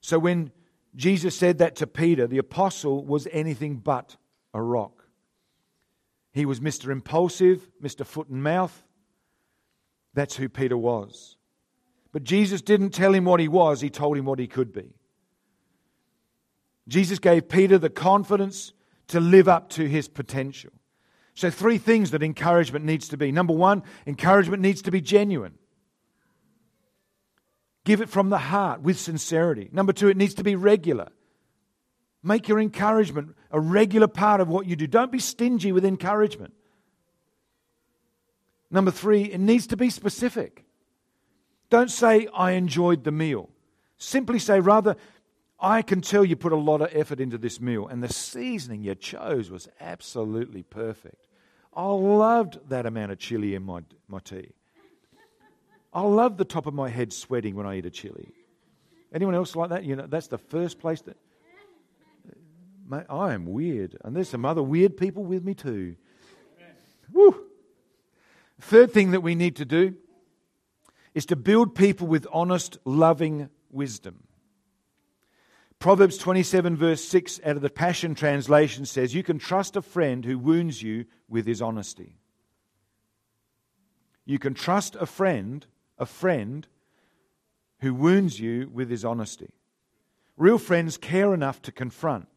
So 0.01 0.19
when 0.19 0.51
Jesus 0.95 1.37
said 1.37 1.59
that 1.59 1.75
to 1.77 1.87
Peter, 1.87 2.27
the 2.27 2.39
apostle 2.39 3.05
was 3.05 3.27
anything 3.31 3.77
but 3.77 4.17
a 4.53 4.61
rock. 4.61 5.05
He 6.33 6.45
was 6.45 6.59
Mr. 6.59 6.91
Impulsive, 6.91 7.69
Mr. 7.81 8.05
Foot 8.05 8.29
and 8.29 8.43
Mouth. 8.43 8.83
That's 10.13 10.35
who 10.35 10.49
Peter 10.49 10.77
was. 10.77 11.37
But 12.11 12.23
Jesus 12.23 12.61
didn't 12.61 12.89
tell 12.89 13.13
him 13.13 13.25
what 13.25 13.39
he 13.39 13.47
was, 13.47 13.79
he 13.79 13.89
told 13.89 14.17
him 14.17 14.25
what 14.25 14.39
he 14.39 14.47
could 14.47 14.73
be. 14.73 14.93
Jesus 16.87 17.19
gave 17.19 17.47
Peter 17.47 17.77
the 17.77 17.89
confidence 17.89 18.73
to 19.07 19.19
live 19.19 19.47
up 19.47 19.69
to 19.69 19.87
his 19.87 20.07
potential. 20.07 20.71
So, 21.33 21.49
three 21.49 21.77
things 21.77 22.11
that 22.11 22.23
encouragement 22.23 22.83
needs 22.83 23.07
to 23.09 23.17
be. 23.17 23.31
Number 23.31 23.53
one, 23.53 23.83
encouragement 24.05 24.61
needs 24.61 24.81
to 24.81 24.91
be 24.91 24.99
genuine. 24.99 25.53
Give 27.83 28.01
it 28.01 28.09
from 28.09 28.29
the 28.29 28.37
heart 28.37 28.81
with 28.81 28.99
sincerity. 28.99 29.69
Number 29.71 29.93
two, 29.93 30.07
it 30.07 30.17
needs 30.17 30.35
to 30.35 30.43
be 30.43 30.55
regular. 30.55 31.09
Make 32.23 32.47
your 32.47 32.59
encouragement 32.59 33.35
a 33.49 33.59
regular 33.59 34.07
part 34.07 34.41
of 34.41 34.47
what 34.47 34.67
you 34.67 34.75
do. 34.75 34.85
Don't 34.85 35.11
be 35.11 35.19
stingy 35.19 35.71
with 35.71 35.83
encouragement. 35.83 36.53
Number 38.69 38.91
three, 38.91 39.23
it 39.23 39.39
needs 39.39 39.67
to 39.67 39.77
be 39.77 39.89
specific. 39.89 40.63
Don't 41.69 41.89
say, 41.89 42.27
I 42.33 42.51
enjoyed 42.51 43.03
the 43.03 43.11
meal. 43.11 43.49
Simply 43.97 44.39
say, 44.39 44.59
rather, 44.59 44.95
I 45.59 45.81
can 45.81 46.01
tell 46.01 46.23
you 46.23 46.35
put 46.35 46.53
a 46.53 46.57
lot 46.57 46.81
of 46.81 46.89
effort 46.91 47.19
into 47.19 47.37
this 47.37 47.59
meal, 47.59 47.87
and 47.87 48.01
the 48.03 48.11
seasoning 48.11 48.83
you 48.83 48.95
chose 48.95 49.49
was 49.49 49.67
absolutely 49.79 50.63
perfect. 50.63 51.27
I 51.73 51.85
loved 51.85 52.59
that 52.69 52.85
amount 52.85 53.11
of 53.11 53.19
chili 53.19 53.55
in 53.55 53.63
my, 53.63 53.81
my 54.07 54.19
tea. 54.19 54.51
I 55.93 56.01
love 56.01 56.37
the 56.37 56.45
top 56.45 56.67
of 56.67 56.73
my 56.73 56.89
head 56.89 57.11
sweating 57.11 57.55
when 57.55 57.65
I 57.65 57.77
eat 57.77 57.85
a 57.85 57.89
chili. 57.89 58.29
Anyone 59.13 59.35
else 59.35 59.55
like 59.55 59.69
that? 59.69 59.83
You 59.83 59.97
know, 59.97 60.07
that's 60.07 60.27
the 60.27 60.37
first 60.37 60.79
place 60.79 61.01
that. 61.01 61.17
Mate, 62.87 63.05
I 63.09 63.33
am 63.33 63.45
weird, 63.45 63.97
and 64.03 64.15
there's 64.15 64.29
some 64.29 64.45
other 64.45 64.63
weird 64.63 64.97
people 64.97 65.23
with 65.23 65.43
me 65.43 65.53
too. 65.53 65.95
Woo. 67.11 67.35
Third 68.59 68.91
thing 68.91 69.11
that 69.11 69.21
we 69.21 69.35
need 69.35 69.55
to 69.57 69.65
do 69.65 69.95
is 71.13 71.25
to 71.27 71.35
build 71.35 71.75
people 71.75 72.07
with 72.07 72.27
honest, 72.31 72.77
loving 72.85 73.49
wisdom. 73.69 74.23
Proverbs 75.79 76.17
27, 76.17 76.77
verse 76.77 77.03
6 77.03 77.39
out 77.43 77.55
of 77.55 77.61
the 77.61 77.69
Passion 77.69 78.13
Translation 78.13 78.85
says, 78.85 79.15
You 79.15 79.23
can 79.23 79.39
trust 79.39 79.75
a 79.75 79.81
friend 79.81 80.23
who 80.23 80.37
wounds 80.37 80.81
you 80.81 81.05
with 81.27 81.47
his 81.47 81.61
honesty. 81.61 82.17
You 84.23 84.37
can 84.37 84.53
trust 84.53 84.95
a 84.95 85.05
friend 85.05 85.65
a 86.01 86.05
friend 86.05 86.67
who 87.79 87.93
wounds 87.93 88.39
you 88.39 88.69
with 88.73 88.89
his 88.89 89.05
honesty. 89.05 89.51
Real 90.35 90.57
friends 90.57 90.97
care 90.97 91.33
enough 91.33 91.61
to 91.61 91.71
confront. 91.71 92.27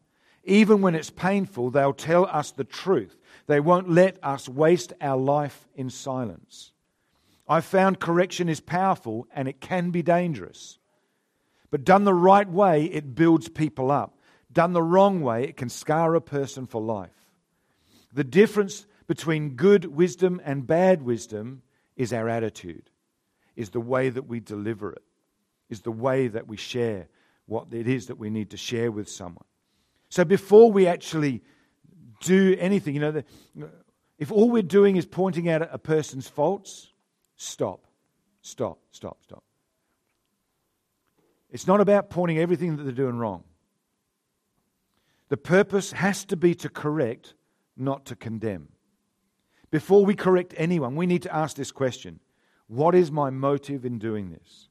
Even 0.43 0.81
when 0.81 0.93
it's 0.93 1.09
painful, 1.09 1.71
they'll 1.71 1.91
tell 1.91 2.27
us 2.27 2.51
the 2.51 2.63
truth. 2.63 3.17
They 3.47 3.59
won't 3.59 3.89
let 3.89 4.23
us 4.23 4.47
waste 4.47 4.93
our 5.01 5.17
life 5.17 5.67
in 5.73 5.89
silence. 5.89 6.73
I've 7.47 7.65
found 7.65 7.99
correction 7.99 8.49
is 8.49 8.59
powerful 8.59 9.27
and 9.33 9.47
it 9.47 9.59
can 9.59 9.89
be 9.89 10.03
dangerous. 10.03 10.77
But 11.71 11.83
done 11.83 12.03
the 12.03 12.13
right 12.13 12.47
way, 12.47 12.85
it 12.85 13.15
builds 13.15 13.49
people 13.49 13.89
up. 13.89 14.19
Done 14.51 14.73
the 14.73 14.83
wrong 14.83 15.21
way, 15.21 15.45
it 15.45 15.57
can 15.57 15.69
scar 15.69 16.13
a 16.13 16.21
person 16.21 16.67
for 16.67 16.79
life. 16.79 17.31
The 18.13 18.23
difference 18.23 18.85
between 19.07 19.55
good 19.55 19.85
wisdom 19.85 20.39
and 20.45 20.67
bad 20.67 21.01
wisdom 21.01 21.63
is 21.95 22.13
our 22.13 22.29
attitude 22.29 22.91
is 23.55 23.69
the 23.69 23.79
way 23.79 24.09
that 24.09 24.27
we 24.27 24.39
deliver 24.39 24.91
it, 24.93 25.03
is 25.69 25.81
the 25.81 25.91
way 25.91 26.27
that 26.27 26.47
we 26.47 26.57
share 26.57 27.07
what 27.45 27.67
it 27.71 27.87
is 27.87 28.07
that 28.07 28.17
we 28.17 28.29
need 28.29 28.49
to 28.51 28.57
share 28.57 28.91
with 28.91 29.09
someone. 29.09 29.45
So 30.09 30.25
before 30.25 30.71
we 30.71 30.87
actually 30.87 31.43
do 32.21 32.55
anything, 32.59 32.95
you 32.95 33.01
know, 33.01 33.23
if 34.17 34.31
all 34.31 34.49
we're 34.49 34.63
doing 34.63 34.95
is 34.95 35.05
pointing 35.05 35.49
out 35.49 35.67
a 35.71 35.77
person's 35.77 36.27
faults, 36.27 36.91
stop. 37.35 37.85
Stop, 38.41 38.77
stop, 38.91 39.17
stop. 39.23 39.43
It's 41.49 41.65
not 41.65 41.81
about 41.81 42.11
pointing 42.11 42.37
everything 42.37 42.77
that 42.77 42.83
they're 42.83 42.91
doing 42.91 43.17
wrong. 43.17 43.43
The 45.29 45.37
purpose 45.37 45.93
has 45.93 46.25
to 46.25 46.37
be 46.37 46.53
to 46.55 46.69
correct, 46.69 47.33
not 47.75 48.05
to 48.05 48.15
condemn. 48.15 48.67
Before 49.71 50.05
we 50.05 50.13
correct 50.13 50.53
anyone, 50.57 50.95
we 50.95 51.07
need 51.07 51.23
to 51.23 51.35
ask 51.35 51.55
this 51.55 51.71
question 51.71 52.19
What 52.67 52.95
is 52.95 53.11
my 53.11 53.29
motive 53.29 53.85
in 53.85 53.99
doing 53.99 54.31
this? 54.31 54.69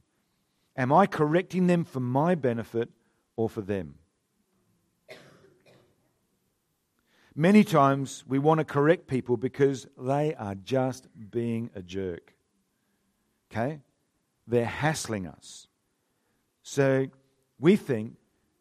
Am 0.76 0.92
I 0.92 1.06
correcting 1.06 1.66
them 1.66 1.84
for 1.84 2.00
my 2.00 2.34
benefit 2.34 2.90
or 3.36 3.48
for 3.48 3.60
them? 3.60 3.94
Many 7.36 7.64
times 7.64 8.24
we 8.28 8.38
want 8.38 8.58
to 8.58 8.64
correct 8.64 9.08
people 9.08 9.36
because 9.36 9.88
they 9.98 10.34
are 10.34 10.54
just 10.54 11.08
being 11.30 11.70
a 11.74 11.82
jerk. 11.82 12.32
Okay? 13.50 13.80
They're 14.46 14.64
hassling 14.64 15.26
us. 15.26 15.66
So 16.62 17.06
we 17.58 17.76
think 17.76 18.14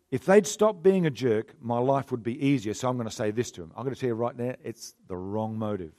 if 0.09 0.25
they'd 0.25 0.45
stop 0.45 0.83
being 0.83 1.05
a 1.05 1.11
jerk, 1.11 1.55
my 1.59 1.79
life 1.79 2.11
would 2.11 2.23
be 2.23 2.45
easier. 2.45 2.73
So 2.73 2.87
I'm 2.87 2.97
going 2.97 3.09
to 3.09 3.15
say 3.15 3.31
this 3.31 3.51
to 3.51 3.61
them. 3.61 3.71
I'm 3.75 3.83
going 3.83 3.95
to 3.95 3.99
tell 3.99 4.09
you 4.09 4.15
right 4.15 4.37
now, 4.37 4.55
it's 4.63 4.95
the 5.07 5.17
wrong 5.17 5.57
motive. 5.57 5.93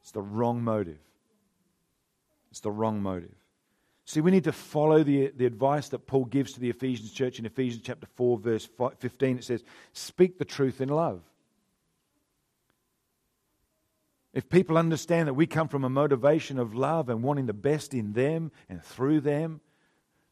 It's 0.00 0.12
the 0.12 0.22
wrong 0.22 0.62
motive. 0.62 0.98
It's 2.50 2.60
the 2.60 2.70
wrong 2.70 3.02
motive. 3.02 3.34
See, 4.04 4.22
we 4.22 4.30
need 4.30 4.44
to 4.44 4.52
follow 4.52 5.02
the, 5.02 5.32
the 5.36 5.44
advice 5.44 5.90
that 5.90 6.06
Paul 6.06 6.24
gives 6.24 6.54
to 6.54 6.60
the 6.60 6.70
Ephesians 6.70 7.12
church 7.12 7.38
in 7.38 7.44
Ephesians 7.44 7.82
chapter 7.84 8.06
4, 8.14 8.38
verse 8.38 8.68
15. 9.00 9.38
It 9.38 9.44
says, 9.44 9.62
Speak 9.92 10.38
the 10.38 10.46
truth 10.46 10.80
in 10.80 10.88
love. 10.88 11.20
If 14.32 14.48
people 14.48 14.78
understand 14.78 15.28
that 15.28 15.34
we 15.34 15.46
come 15.46 15.68
from 15.68 15.84
a 15.84 15.90
motivation 15.90 16.58
of 16.58 16.74
love 16.74 17.08
and 17.08 17.22
wanting 17.22 17.46
the 17.46 17.52
best 17.52 17.92
in 17.92 18.12
them 18.12 18.50
and 18.68 18.82
through 18.82 19.20
them, 19.20 19.60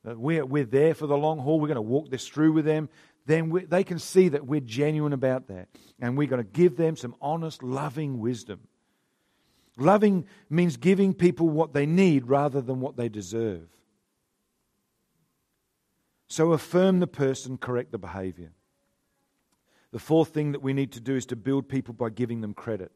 that 0.05 0.19
we're, 0.19 0.47
we're 0.47 0.65
there 0.65 0.95
for 0.95 1.07
the 1.07 1.17
long 1.17 1.39
haul, 1.39 1.61
we're 1.61 1.67
going 1.67 1.75
to 1.75 1.83
walk 1.83 2.09
this 2.09 2.29
through 2.29 2.53
with 2.53 2.65
them, 2.65 2.89
then 3.27 3.51
we, 3.51 3.65
they 3.65 3.83
can 3.85 3.99
see 3.99 4.29
that 4.29 4.47
we're 4.47 4.61
genuine 4.61 5.13
about 5.13 5.49
that. 5.49 5.69
And 6.01 6.17
we're 6.17 6.29
going 6.29 6.43
to 6.43 6.51
give 6.51 6.77
them 6.77 6.97
some 6.97 7.15
honest, 7.21 7.63
loving 7.63 8.21
wisdom. 8.21 8.61
Loving 9.77 10.27
means 10.49 10.77
giving 10.77 11.13
people 11.13 11.49
what 11.49 11.73
they 11.73 11.87
need 11.87 12.29
rather 12.29 12.61
than 12.61 12.81
what 12.81 12.97
they 12.97 13.09
deserve. 13.09 13.69
So 16.29 16.53
affirm 16.53 17.01
the 17.01 17.07
person, 17.07 17.59
correct 17.59 17.93
the 17.93 17.99
behavior. 17.99 18.53
The 19.93 19.99
fourth 19.99 20.31
thing 20.31 20.53
that 20.53 20.63
we 20.63 20.73
need 20.73 20.93
to 20.93 21.01
do 21.01 21.15
is 21.15 21.27
to 21.27 21.37
build 21.37 21.69
people 21.69 21.95
by 21.95 22.11
giving 22.11 22.41
them 22.41 22.55
credit. 22.55 22.91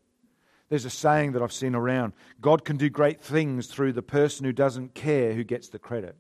There's 0.68 0.84
a 0.84 0.90
saying 0.90 1.32
that 1.32 1.42
I've 1.42 1.52
seen 1.52 1.74
around 1.74 2.12
God 2.40 2.64
can 2.64 2.76
do 2.76 2.88
great 2.88 3.20
things 3.20 3.66
through 3.66 3.92
the 3.92 4.02
person 4.02 4.44
who 4.44 4.52
doesn't 4.52 4.94
care 4.94 5.34
who 5.34 5.44
gets 5.44 5.68
the 5.68 5.78
credit. 5.78 6.16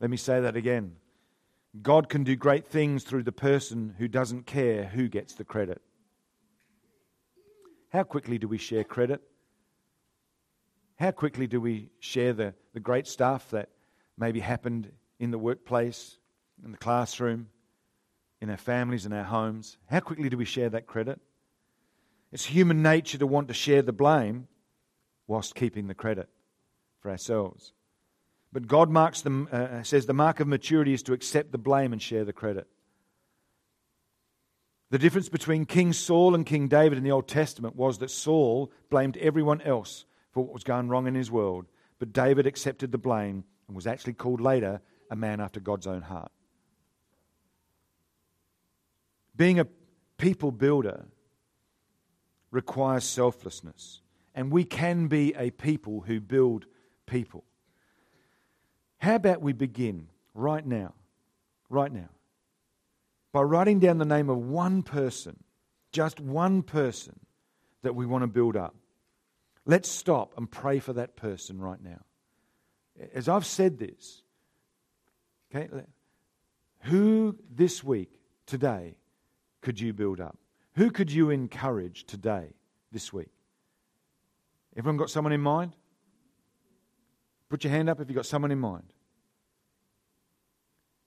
Let 0.00 0.10
me 0.10 0.16
say 0.16 0.40
that 0.40 0.56
again. 0.56 0.96
God 1.82 2.08
can 2.08 2.24
do 2.24 2.36
great 2.36 2.66
things 2.66 3.04
through 3.04 3.22
the 3.22 3.32
person 3.32 3.94
who 3.98 4.08
doesn't 4.08 4.46
care 4.46 4.84
who 4.84 5.08
gets 5.08 5.34
the 5.34 5.44
credit. 5.44 5.82
How 7.96 8.02
quickly 8.02 8.36
do 8.36 8.46
we 8.46 8.58
share 8.58 8.84
credit? 8.84 9.22
How 10.96 11.12
quickly 11.12 11.46
do 11.46 11.62
we 11.62 11.88
share 11.98 12.34
the, 12.34 12.52
the 12.74 12.80
great 12.80 13.06
stuff 13.06 13.48
that 13.52 13.70
maybe 14.18 14.38
happened 14.38 14.92
in 15.18 15.30
the 15.30 15.38
workplace, 15.38 16.18
in 16.62 16.72
the 16.72 16.76
classroom, 16.76 17.48
in 18.42 18.50
our 18.50 18.58
families, 18.58 19.06
in 19.06 19.14
our 19.14 19.24
homes? 19.24 19.78
How 19.86 20.00
quickly 20.00 20.28
do 20.28 20.36
we 20.36 20.44
share 20.44 20.68
that 20.68 20.86
credit? 20.86 21.18
It's 22.32 22.44
human 22.44 22.82
nature 22.82 23.16
to 23.16 23.26
want 23.26 23.48
to 23.48 23.54
share 23.54 23.80
the 23.80 23.94
blame 23.94 24.46
whilst 25.26 25.54
keeping 25.54 25.86
the 25.86 25.94
credit 25.94 26.28
for 27.00 27.10
ourselves. 27.10 27.72
But 28.52 28.66
God 28.66 28.90
marks 28.90 29.22
them, 29.22 29.48
uh, 29.50 29.56
uh, 29.56 29.82
says 29.84 30.04
the 30.04 30.12
mark 30.12 30.38
of 30.40 30.48
maturity 30.48 30.92
is 30.92 31.02
to 31.04 31.14
accept 31.14 31.50
the 31.50 31.56
blame 31.56 31.94
and 31.94 32.02
share 32.02 32.26
the 32.26 32.34
credit. 32.34 32.66
The 34.90 34.98
difference 34.98 35.28
between 35.28 35.66
King 35.66 35.92
Saul 35.92 36.34
and 36.34 36.46
King 36.46 36.68
David 36.68 36.98
in 36.98 37.04
the 37.04 37.10
Old 37.10 37.26
Testament 37.26 37.74
was 37.74 37.98
that 37.98 38.10
Saul 38.10 38.72
blamed 38.88 39.16
everyone 39.16 39.60
else 39.62 40.04
for 40.30 40.44
what 40.44 40.52
was 40.52 40.64
going 40.64 40.88
wrong 40.88 41.06
in 41.06 41.14
his 41.14 41.30
world, 41.30 41.66
but 41.98 42.12
David 42.12 42.46
accepted 42.46 42.92
the 42.92 42.98
blame 42.98 43.44
and 43.66 43.74
was 43.74 43.86
actually 43.86 44.12
called 44.12 44.40
later 44.40 44.80
a 45.10 45.16
man 45.16 45.40
after 45.40 45.60
God's 45.60 45.86
own 45.86 46.02
heart. 46.02 46.30
Being 49.34 49.58
a 49.58 49.66
people 50.18 50.52
builder 50.52 51.06
requires 52.50 53.04
selflessness. 53.04 54.00
And 54.34 54.50
we 54.50 54.64
can 54.64 55.08
be 55.08 55.34
a 55.34 55.50
people 55.50 56.02
who 56.06 56.20
build 56.20 56.66
people. 57.06 57.44
How 58.98 59.14
about 59.14 59.40
we 59.40 59.52
begin 59.52 60.08
right 60.34 60.64
now, 60.64 60.94
right 61.68 61.92
now, 61.92 62.10
by 63.36 63.42
writing 63.42 63.78
down 63.78 63.98
the 63.98 64.06
name 64.06 64.30
of 64.30 64.38
one 64.38 64.82
person, 64.82 65.36
just 65.92 66.18
one 66.18 66.62
person 66.62 67.20
that 67.82 67.94
we 67.94 68.06
want 68.06 68.22
to 68.22 68.26
build 68.26 68.56
up? 68.56 68.74
Let's 69.66 69.90
stop 69.90 70.32
and 70.38 70.50
pray 70.50 70.78
for 70.78 70.94
that 70.94 71.16
person 71.16 71.60
right 71.60 71.78
now. 71.78 72.00
As 73.12 73.28
I've 73.28 73.44
said 73.44 73.78
this, 73.78 74.22
okay, 75.54 75.68
who 76.84 77.36
this 77.54 77.84
week, 77.84 78.18
today, 78.46 78.96
could 79.60 79.78
you 79.78 79.92
build 79.92 80.18
up? 80.18 80.38
Who 80.76 80.90
could 80.90 81.12
you 81.12 81.28
encourage 81.28 82.06
today, 82.06 82.54
this 82.90 83.12
week? 83.12 83.28
Everyone 84.78 84.96
got 84.96 85.10
someone 85.10 85.34
in 85.34 85.42
mind? 85.42 85.76
Put 87.50 87.64
your 87.64 87.70
hand 87.70 87.90
up 87.90 88.00
if 88.00 88.08
you've 88.08 88.16
got 88.16 88.24
someone 88.24 88.50
in 88.50 88.60
mind. 88.60 88.94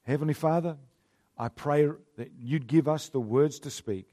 Heavenly 0.03 0.35
Father, 0.35 0.77
I 1.39 1.47
pray 1.47 1.87
that 2.17 2.31
you'd 2.37 2.67
give 2.67 2.89
us 2.89 3.07
the 3.07 3.21
words 3.21 3.59
to 3.59 3.69
speak, 3.69 4.07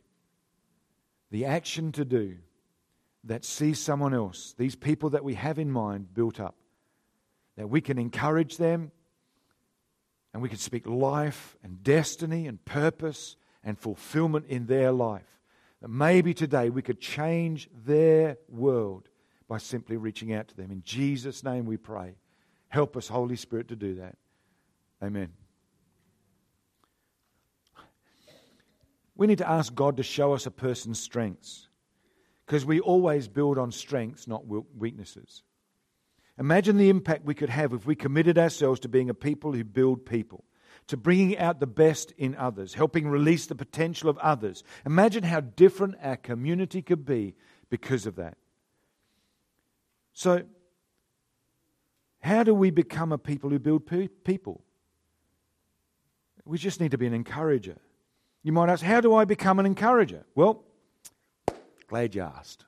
the 1.32 1.44
action 1.44 1.90
to 1.92 2.04
do 2.04 2.36
that 3.24 3.44
sees 3.44 3.80
someone 3.80 4.14
else, 4.14 4.54
these 4.56 4.76
people 4.76 5.10
that 5.10 5.24
we 5.24 5.34
have 5.34 5.58
in 5.58 5.70
mind, 5.70 6.14
built 6.14 6.38
up, 6.38 6.54
that 7.56 7.68
we 7.68 7.80
can 7.80 7.98
encourage 7.98 8.58
them 8.58 8.92
and 10.32 10.40
we 10.40 10.48
can 10.48 10.58
speak 10.58 10.86
life 10.86 11.56
and 11.64 11.82
destiny 11.82 12.46
and 12.46 12.64
purpose 12.64 13.36
and 13.64 13.76
fulfillment 13.76 14.46
in 14.46 14.66
their 14.66 14.92
life. 14.92 15.40
That 15.82 15.88
maybe 15.88 16.32
today 16.32 16.70
we 16.70 16.82
could 16.82 17.00
change 17.00 17.68
their 17.84 18.38
world 18.48 19.08
by 19.48 19.58
simply 19.58 19.96
reaching 19.96 20.32
out 20.32 20.48
to 20.48 20.56
them. 20.56 20.70
In 20.70 20.82
Jesus' 20.84 21.42
name 21.42 21.66
we 21.66 21.76
pray. 21.76 22.14
Help 22.68 22.96
us, 22.96 23.08
Holy 23.08 23.36
Spirit, 23.36 23.68
to 23.68 23.76
do 23.76 23.96
that. 23.96 24.16
Amen. 25.02 25.32
We 29.16 29.26
need 29.26 29.38
to 29.38 29.48
ask 29.48 29.74
God 29.74 29.96
to 29.96 30.02
show 30.02 30.34
us 30.34 30.46
a 30.46 30.50
person's 30.50 31.00
strengths 31.00 31.68
because 32.44 32.64
we 32.64 32.80
always 32.80 33.28
build 33.28 33.58
on 33.58 33.72
strengths, 33.72 34.28
not 34.28 34.44
weaknesses. 34.46 35.42
Imagine 36.38 36.76
the 36.76 36.90
impact 36.90 37.24
we 37.24 37.34
could 37.34 37.48
have 37.48 37.72
if 37.72 37.86
we 37.86 37.94
committed 37.94 38.38
ourselves 38.38 38.80
to 38.80 38.88
being 38.88 39.08
a 39.08 39.14
people 39.14 39.52
who 39.52 39.64
build 39.64 40.04
people 40.04 40.44
to 40.88 40.96
bringing 40.96 41.36
out 41.38 41.58
the 41.58 41.66
best 41.66 42.12
in 42.12 42.34
others, 42.36 42.74
helping 42.74 43.08
release 43.08 43.46
the 43.46 43.54
potential 43.54 44.08
of 44.08 44.18
others. 44.18 44.62
Imagine 44.84 45.24
how 45.24 45.40
different 45.40 45.96
our 46.02 46.16
community 46.16 46.82
could 46.82 47.04
be 47.04 47.34
because 47.70 48.06
of 48.06 48.16
that. 48.16 48.36
So, 50.12 50.44
how 52.20 52.42
do 52.42 52.54
we 52.54 52.70
become 52.70 53.12
a 53.12 53.18
people 53.18 53.50
who 53.50 53.58
build 53.58 53.86
pe- 53.86 54.08
people? 54.08 54.62
We 56.44 56.58
just 56.58 56.80
need 56.80 56.92
to 56.92 56.98
be 56.98 57.06
an 57.06 57.14
encourager. 57.14 57.78
You 58.46 58.52
might 58.52 58.68
ask, 58.68 58.80
how 58.80 59.00
do 59.00 59.12
I 59.12 59.24
become 59.24 59.58
an 59.58 59.66
encourager? 59.66 60.24
Well, 60.36 60.62
glad 61.88 62.14
you 62.14 62.22
asked. 62.22 62.64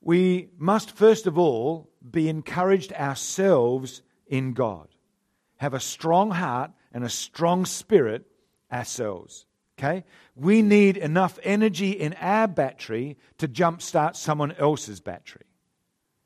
We 0.00 0.48
must 0.58 0.90
first 0.90 1.28
of 1.28 1.38
all 1.38 1.88
be 2.10 2.28
encouraged 2.28 2.92
ourselves 2.92 4.02
in 4.26 4.54
God 4.54 4.88
have 5.58 5.72
a 5.72 5.78
strong 5.78 6.32
heart 6.32 6.72
and 6.92 7.04
a 7.04 7.08
strong 7.08 7.64
spirit 7.64 8.26
ourselves. 8.72 9.46
Okay? 9.78 10.04
We 10.34 10.60
need 10.60 10.96
enough 10.96 11.38
energy 11.44 11.92
in 11.92 12.14
our 12.14 12.48
battery 12.48 13.18
to 13.38 13.46
jumpstart 13.46 14.16
someone 14.16 14.50
else's 14.50 14.98
battery. 14.98 15.46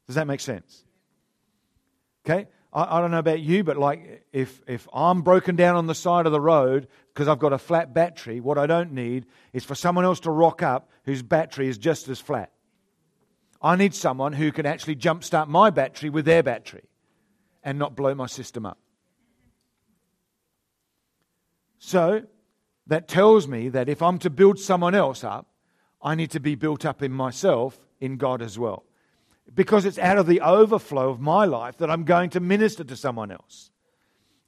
Does 0.06 0.16
that 0.16 0.26
make 0.26 0.40
sense? 0.40 0.82
Okay? 2.24 2.48
I, 2.72 2.98
I, 2.98 3.00
don't 3.00 3.10
know 3.10 3.18
about 3.18 3.40
you, 3.40 3.64
but 3.64 3.76
like 3.76 4.26
if, 4.32 4.62
if 4.66 4.88
I'm 4.92 5.22
broken 5.22 5.56
down 5.56 5.76
on 5.76 5.86
the 5.86 5.94
side 5.94 6.26
of 6.26 6.32
the 6.32 6.40
road 6.40 6.88
because 7.12 7.28
I've 7.28 7.38
got 7.38 7.52
a 7.52 7.58
flat 7.58 7.92
battery, 7.92 8.40
what 8.40 8.58
I 8.58 8.66
don't 8.66 8.92
need 8.92 9.26
is 9.52 9.64
for 9.64 9.74
someone 9.74 10.04
else 10.04 10.20
to 10.20 10.30
rock 10.30 10.62
up 10.62 10.88
whose 11.04 11.22
battery 11.22 11.68
is 11.68 11.78
just 11.78 12.08
as 12.08 12.20
flat. 12.20 12.50
I 13.60 13.76
need 13.76 13.94
someone 13.94 14.32
who 14.32 14.50
can 14.50 14.66
actually 14.66 14.96
jumpstart 14.96 15.48
my 15.48 15.70
battery 15.70 16.10
with 16.10 16.24
their 16.24 16.42
battery 16.42 16.84
and 17.62 17.78
not 17.78 17.94
blow 17.94 18.14
my 18.14 18.26
system 18.26 18.66
up. 18.66 18.78
So 21.78 22.22
that 22.86 23.08
tells 23.08 23.46
me 23.46 23.68
that 23.68 23.88
if 23.88 24.02
I'm 24.02 24.18
to 24.20 24.30
build 24.30 24.58
someone 24.58 24.94
else 24.94 25.22
up, 25.22 25.46
I 26.00 26.14
need 26.14 26.30
to 26.32 26.40
be 26.40 26.54
built 26.56 26.84
up 26.84 27.02
in 27.02 27.12
myself, 27.12 27.78
in 28.00 28.16
God 28.16 28.42
as 28.42 28.58
well. 28.58 28.84
Because 29.54 29.84
it's 29.84 29.98
out 29.98 30.18
of 30.18 30.26
the 30.26 30.40
overflow 30.40 31.10
of 31.10 31.20
my 31.20 31.44
life 31.44 31.76
that 31.78 31.90
I'm 31.90 32.04
going 32.04 32.30
to 32.30 32.40
minister 32.40 32.84
to 32.84 32.96
someone 32.96 33.30
else. 33.30 33.70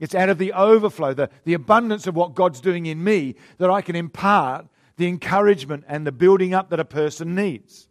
It's 0.00 0.14
out 0.14 0.28
of 0.28 0.38
the 0.38 0.52
overflow, 0.52 1.14
the, 1.14 1.30
the 1.44 1.54
abundance 1.54 2.06
of 2.06 2.16
what 2.16 2.34
God's 2.34 2.60
doing 2.60 2.86
in 2.86 3.02
me, 3.02 3.36
that 3.58 3.70
I 3.70 3.80
can 3.80 3.96
impart 3.96 4.66
the 4.96 5.06
encouragement 5.06 5.84
and 5.88 6.06
the 6.06 6.12
building 6.12 6.54
up 6.54 6.70
that 6.70 6.80
a 6.80 6.84
person 6.84 7.34
needs. 7.34 7.88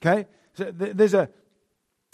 Okay? 0.00 0.26
So 0.54 0.70
there's 0.72 1.14
a, 1.14 1.28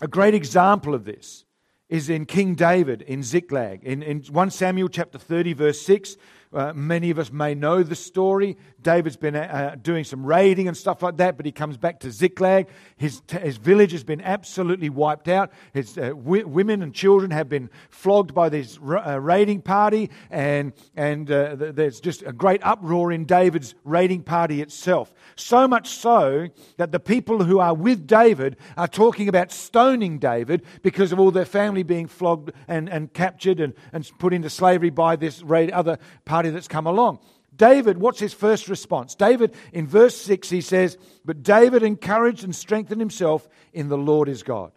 a 0.00 0.08
great 0.08 0.34
example 0.34 0.94
of 0.94 1.04
this 1.04 1.44
is 1.88 2.08
in 2.08 2.24
King 2.24 2.54
David 2.54 3.02
in 3.02 3.22
Ziklag. 3.22 3.84
In, 3.84 4.02
in 4.02 4.20
1 4.20 4.50
Samuel 4.50 4.88
chapter 4.88 5.18
30, 5.18 5.52
verse 5.52 5.80
6, 5.82 6.16
uh, 6.52 6.72
many 6.72 7.10
of 7.10 7.18
us 7.18 7.30
may 7.30 7.54
know 7.54 7.82
the 7.82 7.94
story. 7.94 8.56
David's 8.82 9.16
been 9.16 9.36
uh, 9.36 9.76
doing 9.80 10.04
some 10.04 10.24
raiding 10.24 10.68
and 10.68 10.76
stuff 10.76 11.02
like 11.02 11.16
that, 11.18 11.36
but 11.36 11.46
he 11.46 11.52
comes 11.52 11.76
back 11.76 12.00
to 12.00 12.10
Ziklag. 12.10 12.68
His, 12.96 13.22
his 13.30 13.56
village 13.56 13.92
has 13.92 14.04
been 14.04 14.20
absolutely 14.20 14.90
wiped 14.90 15.28
out. 15.28 15.52
His 15.72 15.96
uh, 15.96 16.08
w- 16.08 16.46
women 16.46 16.82
and 16.82 16.94
children 16.94 17.30
have 17.30 17.48
been 17.48 17.70
flogged 17.90 18.34
by 18.34 18.48
this 18.48 18.78
ra- 18.78 19.14
uh, 19.14 19.18
raiding 19.18 19.62
party, 19.62 20.10
and, 20.30 20.72
and 20.96 21.30
uh, 21.30 21.56
th- 21.56 21.74
there's 21.74 22.00
just 22.00 22.22
a 22.22 22.32
great 22.32 22.60
uproar 22.64 23.12
in 23.12 23.24
David's 23.24 23.74
raiding 23.84 24.22
party 24.22 24.60
itself. 24.60 25.12
So 25.36 25.66
much 25.68 25.88
so 25.88 26.48
that 26.76 26.92
the 26.92 27.00
people 27.00 27.44
who 27.44 27.58
are 27.58 27.74
with 27.74 28.06
David 28.06 28.56
are 28.76 28.88
talking 28.88 29.28
about 29.28 29.52
stoning 29.52 30.18
David 30.18 30.62
because 30.82 31.12
of 31.12 31.20
all 31.20 31.30
their 31.30 31.44
family 31.44 31.82
being 31.82 32.06
flogged 32.06 32.52
and, 32.68 32.88
and 32.88 33.12
captured 33.12 33.60
and, 33.60 33.74
and 33.92 34.10
put 34.18 34.34
into 34.34 34.50
slavery 34.50 34.90
by 34.90 35.16
this 35.16 35.42
raid, 35.42 35.70
other 35.70 35.98
party 36.24 36.50
that's 36.50 36.68
come 36.68 36.86
along. 36.86 37.18
David, 37.54 37.98
what's 37.98 38.20
his 38.20 38.32
first 38.32 38.68
response? 38.68 39.14
David, 39.14 39.54
in 39.72 39.86
verse 39.86 40.16
6, 40.16 40.48
he 40.48 40.60
says, 40.60 40.96
But 41.24 41.42
David 41.42 41.82
encouraged 41.82 42.44
and 42.44 42.54
strengthened 42.54 43.00
himself 43.00 43.48
in 43.72 43.88
the 43.88 43.98
Lord 43.98 44.28
his 44.28 44.42
God. 44.42 44.72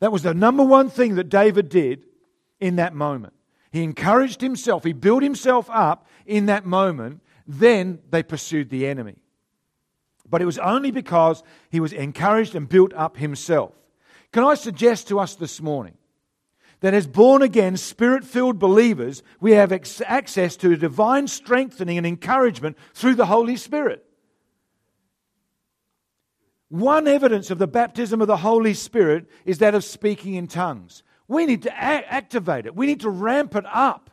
That 0.00 0.12
was 0.12 0.22
the 0.22 0.32
number 0.32 0.64
one 0.64 0.88
thing 0.88 1.16
that 1.16 1.28
David 1.28 1.68
did 1.68 2.06
in 2.58 2.76
that 2.76 2.94
moment. 2.94 3.34
He 3.70 3.82
encouraged 3.82 4.40
himself, 4.40 4.82
he 4.82 4.92
built 4.92 5.22
himself 5.22 5.68
up 5.70 6.06
in 6.26 6.46
that 6.46 6.64
moment. 6.64 7.20
Then 7.46 7.98
they 8.10 8.22
pursued 8.22 8.70
the 8.70 8.86
enemy. 8.86 9.16
But 10.28 10.40
it 10.40 10.46
was 10.46 10.58
only 10.58 10.90
because 10.90 11.42
he 11.70 11.80
was 11.80 11.92
encouraged 11.92 12.54
and 12.54 12.68
built 12.68 12.94
up 12.94 13.16
himself. 13.16 13.72
Can 14.32 14.44
I 14.44 14.54
suggest 14.54 15.08
to 15.08 15.18
us 15.18 15.34
this 15.34 15.60
morning 15.60 15.94
that 16.80 16.94
as 16.94 17.06
born 17.06 17.42
again, 17.42 17.76
spirit 17.76 18.24
filled 18.24 18.58
believers, 18.58 19.22
we 19.38 19.52
have 19.52 19.70
ex- 19.70 20.02
access 20.06 20.56
to 20.56 20.76
divine 20.76 21.28
strengthening 21.28 21.98
and 21.98 22.06
encouragement 22.06 22.76
through 22.94 23.14
the 23.14 23.26
Holy 23.26 23.56
Spirit. 23.56 24.04
One 26.68 27.06
evidence 27.06 27.50
of 27.50 27.58
the 27.58 27.66
baptism 27.66 28.20
of 28.20 28.28
the 28.28 28.38
Holy 28.38 28.74
Spirit 28.74 29.28
is 29.44 29.58
that 29.58 29.74
of 29.74 29.84
speaking 29.84 30.34
in 30.34 30.46
tongues. 30.46 31.02
We 31.28 31.44
need 31.44 31.62
to 31.62 31.70
a- 31.70 32.12
activate 32.12 32.66
it, 32.66 32.74
we 32.74 32.86
need 32.86 33.00
to 33.00 33.10
ramp 33.10 33.54
it 33.54 33.66
up. 33.66 34.10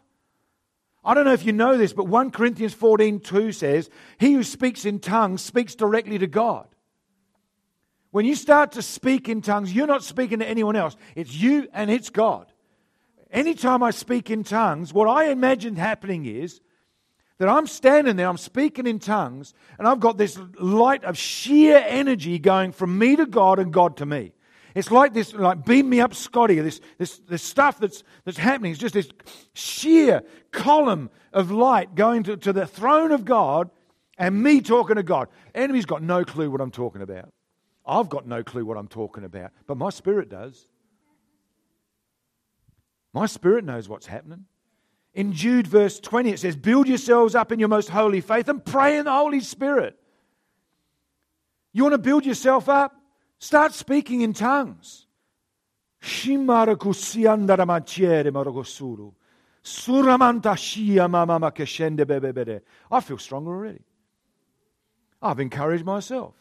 I 1.05 1.13
don't 1.13 1.23
know 1.23 1.33
if 1.33 1.45
you 1.45 1.53
know 1.53 1.77
this, 1.77 1.93
but 1.93 2.07
1 2.07 2.31
Corinthians 2.31 2.73
14 2.73 3.21
2 3.21 3.51
says, 3.53 3.89
He 4.19 4.33
who 4.33 4.43
speaks 4.43 4.83
in 4.83 4.99
tongues 4.99 5.41
speaks 5.41 5.73
directly 5.73 6.17
to 6.17 6.27
God. 6.27 6.67
When 8.11 8.25
you 8.25 8.35
start 8.35 8.73
to 8.73 8.81
speak 8.81 9.29
in 9.29 9.41
tongues, 9.41 9.71
you're 9.71 9.87
not 9.87 10.03
speaking 10.03 10.39
to 10.39 10.47
anyone 10.47 10.75
else. 10.75 10.97
It's 11.15 11.33
you 11.33 11.69
and 11.71 11.89
it's 11.89 12.09
God 12.09 12.51
anytime 13.31 13.83
I 13.83 13.91
speak 13.91 14.29
in 14.29 14.43
tongues, 14.43 14.93
what 14.93 15.07
I 15.07 15.29
imagine 15.29 15.75
happening 15.75 16.25
is 16.25 16.61
that 17.37 17.49
I'm 17.49 17.67
standing 17.67 18.15
there, 18.15 18.27
I'm 18.27 18.37
speaking 18.37 18.87
in 18.87 18.99
tongues, 18.99 19.53
and 19.77 19.87
I've 19.87 19.99
got 19.99 20.17
this 20.17 20.39
light 20.59 21.03
of 21.03 21.17
sheer 21.17 21.83
energy 21.87 22.39
going 22.39 22.71
from 22.71 22.97
me 22.97 23.15
to 23.15 23.25
God 23.25 23.59
and 23.59 23.71
God 23.71 23.97
to 23.97 24.05
me. 24.05 24.33
It's 24.73 24.91
like 24.91 25.13
this, 25.13 25.33
like 25.33 25.65
beam 25.65 25.89
me 25.89 25.99
up, 26.01 26.13
Scotty. 26.13 26.59
This, 26.59 26.81
this, 26.97 27.17
this 27.27 27.41
stuff 27.41 27.79
that's, 27.79 28.03
that's 28.25 28.37
happening. 28.37 28.71
is 28.71 28.77
just 28.77 28.93
this 28.93 29.09
sheer 29.53 30.21
column 30.51 31.09
of 31.33 31.49
light 31.49 31.95
going 31.95 32.23
to, 32.23 32.37
to 32.37 32.53
the 32.53 32.67
throne 32.67 33.11
of 33.11 33.25
God 33.25 33.71
and 34.19 34.41
me 34.41 34.61
talking 34.61 34.95
to 34.97 35.03
God. 35.03 35.29
Enemy's 35.55 35.85
got 35.85 36.03
no 36.03 36.23
clue 36.23 36.51
what 36.51 36.61
I'm 36.61 36.71
talking 36.71 37.01
about. 37.01 37.33
I've 37.87 38.09
got 38.09 38.27
no 38.27 38.43
clue 38.43 38.65
what 38.65 38.77
I'm 38.77 38.87
talking 38.87 39.23
about, 39.23 39.51
but 39.65 39.77
my 39.77 39.89
spirit 39.89 40.29
does. 40.29 40.67
My 43.17 43.25
spirit 43.25 43.65
knows 43.65 43.89
what's 43.89 44.05
happening. 44.05 44.45
In 45.15 45.33
Jude, 45.33 45.65
verse 45.65 45.99
20, 45.99 46.29
it 46.29 46.39
says, 46.39 46.55
Build 46.55 46.87
yourselves 46.87 47.33
up 47.33 47.51
in 47.51 47.57
your 47.57 47.67
most 47.67 47.89
holy 47.89 48.21
faith 48.21 48.47
and 48.47 48.63
pray 48.63 48.99
in 48.99 49.05
the 49.05 49.11
Holy 49.11 49.39
Spirit. 49.39 49.97
You 51.73 51.81
want 51.81 51.93
to 51.93 51.97
build 51.97 52.27
yourself 52.27 52.69
up? 52.69 52.95
Start 53.39 53.73
speaking 53.73 54.21
in 54.21 54.33
tongues. 54.33 55.07
I 62.91 62.99
feel 62.99 63.17
stronger 63.17 63.49
already. 63.49 63.81
I've 65.23 65.39
encouraged 65.39 65.85
myself. 65.85 66.35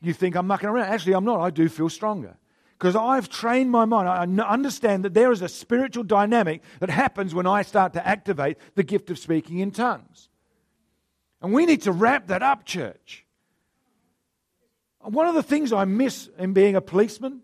You 0.00 0.12
think 0.12 0.36
I'm 0.36 0.46
mucking 0.46 0.68
around. 0.68 0.90
Actually, 0.90 1.14
I'm 1.14 1.24
not. 1.24 1.40
I 1.40 1.50
do 1.50 1.68
feel 1.68 1.88
stronger 1.88 2.36
because 2.80 2.96
I've 2.96 3.28
trained 3.28 3.70
my 3.70 3.84
mind. 3.84 4.08
I 4.08 4.44
understand 4.46 5.04
that 5.04 5.12
there 5.12 5.30
is 5.30 5.42
a 5.42 5.50
spiritual 5.50 6.02
dynamic 6.02 6.62
that 6.78 6.88
happens 6.88 7.34
when 7.34 7.46
I 7.46 7.60
start 7.60 7.92
to 7.92 8.08
activate 8.08 8.56
the 8.74 8.82
gift 8.82 9.10
of 9.10 9.18
speaking 9.18 9.58
in 9.58 9.70
tongues. 9.70 10.30
And 11.42 11.52
we 11.52 11.66
need 11.66 11.82
to 11.82 11.92
wrap 11.92 12.28
that 12.28 12.42
up, 12.42 12.64
church. 12.64 13.26
One 15.00 15.26
of 15.26 15.34
the 15.34 15.42
things 15.42 15.74
I 15.74 15.84
miss 15.84 16.30
in 16.38 16.54
being 16.54 16.74
a 16.74 16.80
policeman 16.80 17.42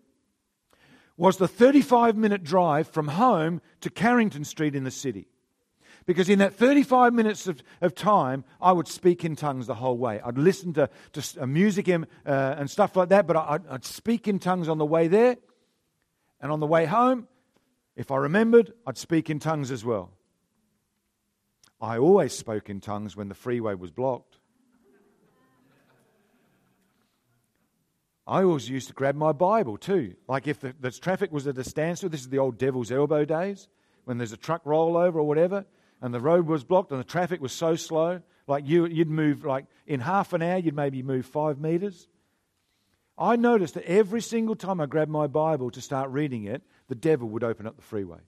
was 1.17 1.37
the 1.37 1.47
35 1.47 2.17
minute 2.17 2.43
drive 2.43 2.87
from 2.87 3.09
home 3.09 3.61
to 3.81 3.91
Carrington 3.91 4.43
Street 4.43 4.73
in 4.73 4.85
the 4.85 4.91
city. 4.91 5.27
Because 6.07 6.29
in 6.29 6.39
that 6.39 6.55
35 6.55 7.13
minutes 7.13 7.47
of, 7.47 7.61
of 7.81 7.93
time, 7.93 8.45
I 8.61 8.71
would 8.71 8.87
speak 8.87 9.25
in 9.25 9.35
tongues 9.35 9.67
the 9.67 9.75
whole 9.75 9.97
way. 9.97 10.21
I'd 10.23 10.37
listen 10.37 10.73
to, 10.73 10.89
to 11.11 11.45
music 11.45 11.89
and, 11.89 12.07
uh, 12.25 12.55
and 12.57 12.71
stuff 12.71 12.95
like 12.95 13.09
that, 13.09 13.27
but 13.27 13.35
I'd, 13.35 13.67
I'd 13.67 13.85
speak 13.85 14.27
in 14.27 14.39
tongues 14.39 14.69
on 14.69 14.77
the 14.77 14.85
way 14.85 15.09
there. 15.09 15.35
And 16.39 16.49
on 16.49 16.61
the 16.61 16.65
way 16.65 16.85
home, 16.85 17.27
if 17.97 18.09
I 18.09 18.15
remembered, 18.17 18.71
I'd 18.85 18.97
speak 18.97 19.29
in 19.29 19.39
tongues 19.39 19.69
as 19.69 19.83
well. 19.83 20.11
I 21.81 21.97
always 21.97 22.31
spoke 22.31 22.69
in 22.69 22.79
tongues 22.79 23.17
when 23.17 23.27
the 23.27 23.35
freeway 23.35 23.75
was 23.75 23.91
blocked. 23.91 24.37
I 28.25 28.43
always 28.43 28.69
used 28.69 28.87
to 28.87 28.93
grab 28.93 29.15
my 29.15 29.33
Bible 29.33 29.77
too. 29.77 30.15
Like 30.27 30.47
if 30.47 30.61
the, 30.61 30.73
the, 30.79 30.91
traffic 30.91 31.33
was 31.33 31.47
at 31.47 31.57
a 31.57 31.63
standstill, 31.63 32.09
this 32.09 32.21
is 32.21 32.29
the 32.29 32.39
old 32.39 32.57
devil's 32.57 32.91
elbow 32.91 33.25
days, 33.25 33.67
when 34.05 34.17
there's 34.17 34.33
a 34.33 34.37
truck 34.37 34.63
rollover 34.63 35.15
or 35.15 35.23
whatever, 35.23 35.65
and 36.01 36.13
the 36.13 36.19
road 36.19 36.47
was 36.47 36.63
blocked 36.63 36.91
and 36.91 36.99
the 36.99 37.05
traffic 37.05 37.41
was 37.41 37.51
so 37.51 37.75
slow, 37.75 38.21
like 38.47 38.67
you, 38.67 38.85
you'd 38.85 39.09
move, 39.09 39.45
like 39.45 39.65
in 39.85 39.99
half 39.99 40.33
an 40.33 40.41
hour, 40.41 40.57
you'd 40.57 40.75
maybe 40.75 41.03
move 41.03 41.25
five 41.25 41.59
meters. 41.59 42.07
I 43.17 43.35
noticed 43.35 43.73
that 43.73 43.85
every 43.85 44.21
single 44.21 44.55
time 44.55 44.79
I 44.79 44.85
grabbed 44.85 45.11
my 45.11 45.27
Bible 45.27 45.71
to 45.71 45.81
start 45.81 46.11
reading 46.11 46.43
it, 46.43 46.61
the 46.87 46.95
devil 46.95 47.27
would 47.29 47.43
open 47.43 47.65
up 47.65 47.75
the 47.75 47.81
freeway. 47.81 48.19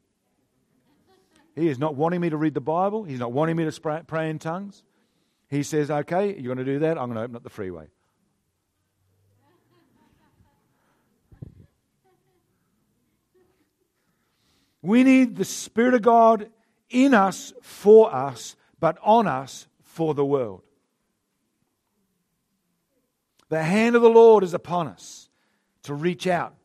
He 1.56 1.68
is 1.68 1.78
not 1.78 1.96
wanting 1.96 2.22
me 2.22 2.30
to 2.30 2.38
read 2.38 2.54
the 2.54 2.62
Bible. 2.62 3.04
He's 3.04 3.20
not 3.20 3.32
wanting 3.32 3.56
me 3.56 3.70
to 3.70 4.04
pray 4.08 4.30
in 4.30 4.40
tongues. 4.40 4.84
He 5.50 5.64
says, 5.64 5.92
okay, 5.92 6.36
you're 6.36 6.54
going 6.54 6.66
to 6.66 6.72
do 6.74 6.80
that. 6.80 6.98
I'm 6.98 7.08
going 7.08 7.16
to 7.16 7.24
open 7.24 7.36
up 7.36 7.44
the 7.44 7.50
freeway. 7.50 7.88
We 14.82 15.04
need 15.04 15.36
the 15.36 15.46
Spirit 15.46 15.94
of 15.94 16.02
God 16.02 16.50
in 16.90 17.14
us 17.14 17.54
for 17.62 18.14
us, 18.14 18.56
but 18.80 18.98
on 19.04 19.28
us 19.28 19.68
for 19.82 20.14
the 20.14 20.26
world. 20.26 20.62
The 23.50 23.64
hand 23.64 23.96
of 23.96 24.02
the 24.02 24.10
Lord 24.10 24.44
is 24.44 24.54
upon 24.54 24.88
us 24.88 25.30
to 25.84 25.94
reach 25.94 26.28
out 26.28 26.56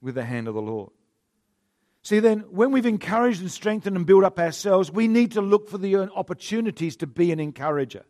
with 0.00 0.14
the 0.14 0.24
hand 0.24 0.46
of 0.46 0.54
the 0.54 0.62
Lord. 0.62 0.90
See, 2.02 2.20
then, 2.20 2.40
when 2.50 2.70
we've 2.70 2.84
encouraged 2.84 3.40
and 3.40 3.50
strengthened 3.50 3.96
and 3.96 4.04
built 4.04 4.24
up 4.24 4.38
ourselves, 4.38 4.92
we 4.92 5.08
need 5.08 5.32
to 5.32 5.40
look 5.40 5.70
for 5.70 5.78
the 5.78 5.96
opportunities 5.96 6.96
to 6.96 7.06
be 7.06 7.32
an 7.32 7.40
encourager, 7.40 8.04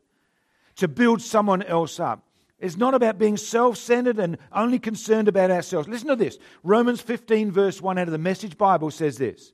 to 0.77 0.89
build 0.89 1.23
someone 1.23 1.63
else 1.63 2.01
up. 2.01 2.27
It's 2.59 2.77
not 2.77 2.95
about 2.95 3.19
being 3.19 3.37
self 3.37 3.77
centered 3.77 4.19
and 4.19 4.39
only 4.51 4.81
concerned 4.81 5.29
about 5.29 5.53
ourselves. 5.53 5.87
Listen 5.87 6.09
to 6.09 6.17
this 6.17 6.39
Romans 6.65 7.01
15, 7.01 7.53
verse 7.53 7.81
1 7.81 7.99
out 7.99 8.09
of 8.09 8.13
the 8.13 8.19
Message 8.19 8.59
Bible 8.59 8.91
says 8.91 9.17
this 9.17 9.53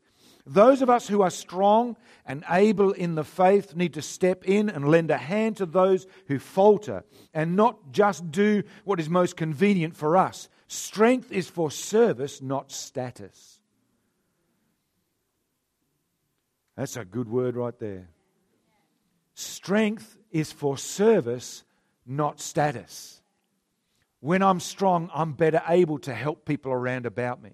those 0.53 0.82
of 0.82 0.90
us 0.90 1.07
who 1.07 1.22
are 1.22 1.30
strong 1.30 1.96
and 2.26 2.42
able 2.51 2.90
in 2.90 3.14
the 3.14 3.22
faith 3.22 3.76
need 3.76 3.94
to 3.94 4.03
step 4.03 4.44
in 4.44 4.68
and 4.68 4.88
lend 4.88 5.12
a 5.12 5.16
hand 5.16 5.59
to 5.59 5.66
those 5.66 6.09
who 6.26 6.40
falter 6.40 7.05
and 7.32 7.55
not 7.55 7.92
just 7.92 8.32
do 8.32 8.64
what 8.82 8.98
is 8.98 9.09
most 9.09 9.36
convenient 9.36 9.96
for 9.96 10.16
us. 10.16 10.48
Strength 10.66 11.30
is 11.30 11.48
for 11.48 11.70
service, 11.70 12.42
not 12.42 12.72
status. 12.72 13.61
That's 16.76 16.96
a 16.96 17.05
good 17.05 17.28
word 17.28 17.55
right 17.55 17.78
there. 17.78 18.09
Strength 19.34 20.16
is 20.32 20.51
for 20.51 20.76
service, 20.76 21.62
not 22.05 22.40
status. 22.40 23.22
When 24.18 24.42
I'm 24.42 24.59
strong, 24.59 25.11
I'm 25.14 25.32
better 25.32 25.62
able 25.68 26.01
to 26.01 26.12
help 26.12 26.44
people 26.44 26.72
around 26.72 27.07
about 27.07 27.40
me. 27.40 27.53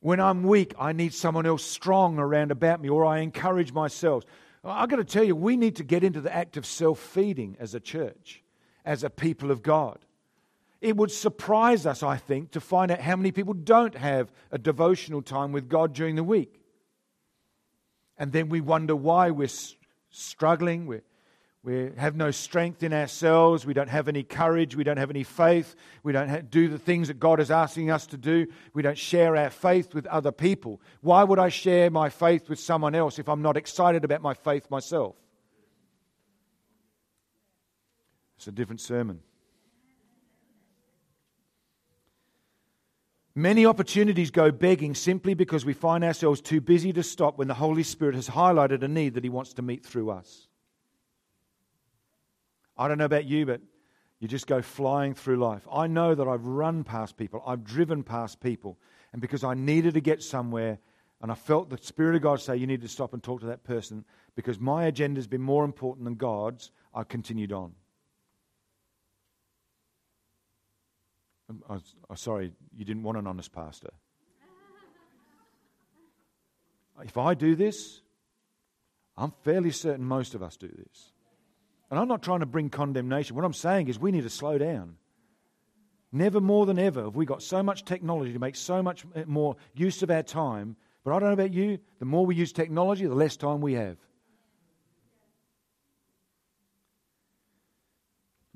When 0.00 0.18
I'm 0.18 0.42
weak, 0.42 0.74
I 0.78 0.92
need 0.92 1.12
someone 1.12 1.46
else 1.46 1.62
strong 1.62 2.18
around 2.18 2.50
about 2.50 2.80
me, 2.80 2.88
or 2.88 3.04
I 3.04 3.20
encourage 3.20 3.72
myself. 3.72 4.24
I've 4.64 4.88
got 4.88 4.96
to 4.96 5.04
tell 5.04 5.24
you, 5.24 5.36
we 5.36 5.56
need 5.56 5.76
to 5.76 5.84
get 5.84 6.02
into 6.04 6.20
the 6.20 6.34
act 6.34 6.56
of 6.56 6.66
self 6.66 6.98
feeding 6.98 7.56
as 7.60 7.74
a 7.74 7.80
church, 7.80 8.42
as 8.84 9.04
a 9.04 9.10
people 9.10 9.50
of 9.50 9.62
God. 9.62 9.98
It 10.80 10.96
would 10.96 11.10
surprise 11.10 11.84
us, 11.84 12.02
I 12.02 12.16
think, 12.16 12.52
to 12.52 12.60
find 12.60 12.90
out 12.90 13.00
how 13.00 13.16
many 13.16 13.32
people 13.32 13.52
don't 13.52 13.94
have 13.94 14.32
a 14.50 14.58
devotional 14.58 15.20
time 15.20 15.52
with 15.52 15.68
God 15.68 15.92
during 15.92 16.16
the 16.16 16.24
week. 16.24 16.62
And 18.16 18.32
then 18.32 18.48
we 18.48 18.62
wonder 18.62 18.96
why 18.96 19.30
we're 19.30 19.48
struggling, 20.10 20.86
we're 20.86 21.02
we 21.62 21.90
have 21.98 22.16
no 22.16 22.30
strength 22.30 22.82
in 22.82 22.94
ourselves. 22.94 23.66
We 23.66 23.74
don't 23.74 23.90
have 23.90 24.08
any 24.08 24.22
courage. 24.22 24.74
We 24.74 24.84
don't 24.84 24.96
have 24.96 25.10
any 25.10 25.24
faith. 25.24 25.74
We 26.02 26.12
don't 26.12 26.50
do 26.50 26.68
the 26.68 26.78
things 26.78 27.08
that 27.08 27.20
God 27.20 27.38
is 27.38 27.50
asking 27.50 27.90
us 27.90 28.06
to 28.08 28.16
do. 28.16 28.46
We 28.72 28.80
don't 28.80 28.96
share 28.96 29.36
our 29.36 29.50
faith 29.50 29.94
with 29.94 30.06
other 30.06 30.32
people. 30.32 30.80
Why 31.02 31.22
would 31.22 31.38
I 31.38 31.50
share 31.50 31.90
my 31.90 32.08
faith 32.08 32.48
with 32.48 32.58
someone 32.58 32.94
else 32.94 33.18
if 33.18 33.28
I'm 33.28 33.42
not 33.42 33.58
excited 33.58 34.04
about 34.04 34.22
my 34.22 34.32
faith 34.32 34.70
myself? 34.70 35.16
It's 38.38 38.48
a 38.48 38.52
different 38.52 38.80
sermon. 38.80 39.20
Many 43.34 43.66
opportunities 43.66 44.30
go 44.30 44.50
begging 44.50 44.94
simply 44.94 45.34
because 45.34 45.66
we 45.66 45.74
find 45.74 46.04
ourselves 46.04 46.40
too 46.40 46.62
busy 46.62 46.94
to 46.94 47.02
stop 47.02 47.36
when 47.36 47.48
the 47.48 47.54
Holy 47.54 47.82
Spirit 47.82 48.14
has 48.14 48.30
highlighted 48.30 48.82
a 48.82 48.88
need 48.88 49.12
that 49.14 49.24
He 49.24 49.30
wants 49.30 49.52
to 49.54 49.62
meet 49.62 49.84
through 49.84 50.10
us. 50.10 50.48
I 52.80 52.88
don't 52.88 52.96
know 52.96 53.04
about 53.04 53.26
you, 53.26 53.44
but 53.44 53.60
you 54.20 54.26
just 54.26 54.46
go 54.46 54.62
flying 54.62 55.12
through 55.12 55.36
life. 55.36 55.68
I 55.70 55.86
know 55.86 56.14
that 56.14 56.26
I've 56.26 56.46
run 56.46 56.82
past 56.82 57.18
people, 57.18 57.42
I've 57.46 57.62
driven 57.62 58.02
past 58.02 58.40
people, 58.40 58.78
and 59.12 59.20
because 59.20 59.44
I 59.44 59.52
needed 59.52 59.94
to 59.94 60.00
get 60.00 60.22
somewhere, 60.22 60.78
and 61.20 61.30
I 61.30 61.34
felt 61.34 61.68
the 61.68 61.76
Spirit 61.76 62.16
of 62.16 62.22
God 62.22 62.40
say, 62.40 62.56
You 62.56 62.66
need 62.66 62.80
to 62.80 62.88
stop 62.88 63.12
and 63.12 63.22
talk 63.22 63.40
to 63.40 63.46
that 63.48 63.64
person, 63.64 64.06
because 64.34 64.58
my 64.58 64.86
agenda 64.86 65.18
has 65.18 65.26
been 65.26 65.42
more 65.42 65.62
important 65.62 66.06
than 66.06 66.14
God's, 66.14 66.72
I 66.94 67.04
continued 67.04 67.52
on. 67.52 67.72
I'm, 71.50 71.62
I'm, 71.68 71.82
I'm 72.08 72.16
sorry, 72.16 72.50
you 72.74 72.86
didn't 72.86 73.02
want 73.02 73.18
an 73.18 73.26
honest 73.26 73.52
pastor. 73.52 73.90
if 77.04 77.18
I 77.18 77.34
do 77.34 77.54
this, 77.54 78.00
I'm 79.18 79.34
fairly 79.44 79.70
certain 79.70 80.06
most 80.06 80.34
of 80.34 80.42
us 80.42 80.56
do 80.56 80.68
this. 80.68 81.12
And 81.90 81.98
I'm 81.98 82.08
not 82.08 82.22
trying 82.22 82.40
to 82.40 82.46
bring 82.46 82.70
condemnation. 82.70 83.34
What 83.34 83.44
I'm 83.44 83.52
saying 83.52 83.88
is 83.88 83.98
we 83.98 84.12
need 84.12 84.22
to 84.22 84.30
slow 84.30 84.58
down. 84.58 84.96
Never 86.12 86.40
more 86.40 86.66
than 86.66 86.78
ever 86.78 87.04
have 87.04 87.16
we 87.16 87.26
got 87.26 87.42
so 87.42 87.62
much 87.62 87.84
technology 87.84 88.32
to 88.32 88.38
make 88.38 88.56
so 88.56 88.82
much 88.82 89.04
more 89.26 89.56
use 89.74 90.02
of 90.02 90.10
our 90.10 90.22
time. 90.22 90.76
But 91.04 91.12
I 91.12 91.18
don't 91.18 91.28
know 91.28 91.34
about 91.34 91.52
you, 91.52 91.78
the 91.98 92.04
more 92.04 92.26
we 92.26 92.34
use 92.34 92.52
technology, 92.52 93.06
the 93.06 93.14
less 93.14 93.36
time 93.36 93.60
we 93.60 93.74
have. 93.74 93.96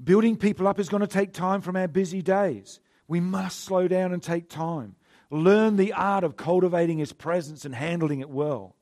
Building 0.02 0.36
people 0.36 0.68
up 0.68 0.78
is 0.78 0.88
going 0.88 1.00
to 1.00 1.06
take 1.06 1.32
time 1.32 1.60
from 1.60 1.76
our 1.76 1.88
busy 1.88 2.22
days. 2.22 2.80
We 3.08 3.20
must 3.20 3.60
slow 3.60 3.88
down 3.88 4.12
and 4.12 4.22
take 4.22 4.48
time. 4.48 4.96
Learn 5.30 5.76
the 5.76 5.92
art 5.92 6.24
of 6.24 6.36
cultivating 6.36 6.98
His 6.98 7.12
presence 7.12 7.64
and 7.64 7.74
handling 7.74 8.20
it 8.20 8.28
well. 8.28 8.76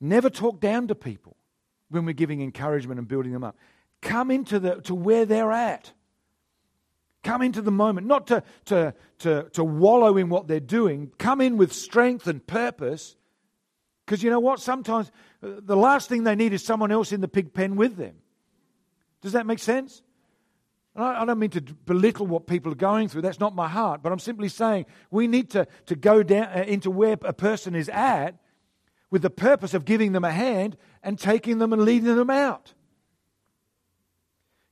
Never 0.00 0.30
talk 0.30 0.60
down 0.60 0.88
to 0.88 0.94
people 0.94 1.36
when 1.90 2.04
we're 2.04 2.12
giving 2.12 2.40
encouragement 2.40 2.98
and 2.98 3.08
building 3.08 3.32
them 3.32 3.44
up. 3.44 3.56
Come 4.00 4.30
into 4.30 4.58
the, 4.58 4.76
to 4.82 4.94
where 4.94 5.24
they're 5.24 5.52
at. 5.52 5.92
Come 7.24 7.42
into 7.42 7.60
the 7.60 7.72
moment, 7.72 8.06
not 8.06 8.26
to, 8.28 8.42
to, 8.66 8.94
to, 9.18 9.48
to 9.52 9.64
wallow 9.64 10.16
in 10.16 10.28
what 10.28 10.46
they're 10.46 10.60
doing. 10.60 11.10
Come 11.18 11.40
in 11.40 11.56
with 11.56 11.72
strength 11.72 12.26
and 12.26 12.46
purpose. 12.46 13.16
Because 14.06 14.22
you 14.22 14.30
know 14.30 14.40
what? 14.40 14.60
Sometimes 14.60 15.10
uh, 15.42 15.48
the 15.58 15.76
last 15.76 16.08
thing 16.08 16.24
they 16.24 16.36
need 16.36 16.52
is 16.52 16.64
someone 16.64 16.92
else 16.92 17.12
in 17.12 17.20
the 17.20 17.28
pig 17.28 17.52
pen 17.52 17.76
with 17.76 17.96
them. 17.96 18.14
Does 19.20 19.32
that 19.32 19.46
make 19.46 19.58
sense? 19.58 20.02
I 20.94 21.24
don't 21.24 21.38
mean 21.38 21.50
to 21.50 21.60
belittle 21.60 22.26
what 22.26 22.46
people 22.46 22.72
are 22.72 22.76
going 22.76 23.08
through. 23.08 23.22
That's 23.22 23.38
not 23.38 23.54
my 23.54 23.68
heart. 23.68 24.02
But 24.02 24.10
I'm 24.10 24.18
simply 24.18 24.48
saying 24.48 24.86
we 25.10 25.28
need 25.28 25.50
to, 25.50 25.66
to 25.86 25.94
go 25.94 26.22
down 26.22 26.46
uh, 26.46 26.64
into 26.66 26.90
where 26.90 27.16
a 27.22 27.32
person 27.32 27.74
is 27.74 27.88
at 27.88 28.34
with 29.10 29.22
the 29.22 29.30
purpose 29.30 29.74
of 29.74 29.84
giving 29.84 30.12
them 30.12 30.24
a 30.24 30.30
hand 30.30 30.76
and 31.02 31.18
taking 31.18 31.58
them 31.58 31.72
and 31.72 31.82
leading 31.82 32.16
them 32.16 32.30
out. 32.30 32.74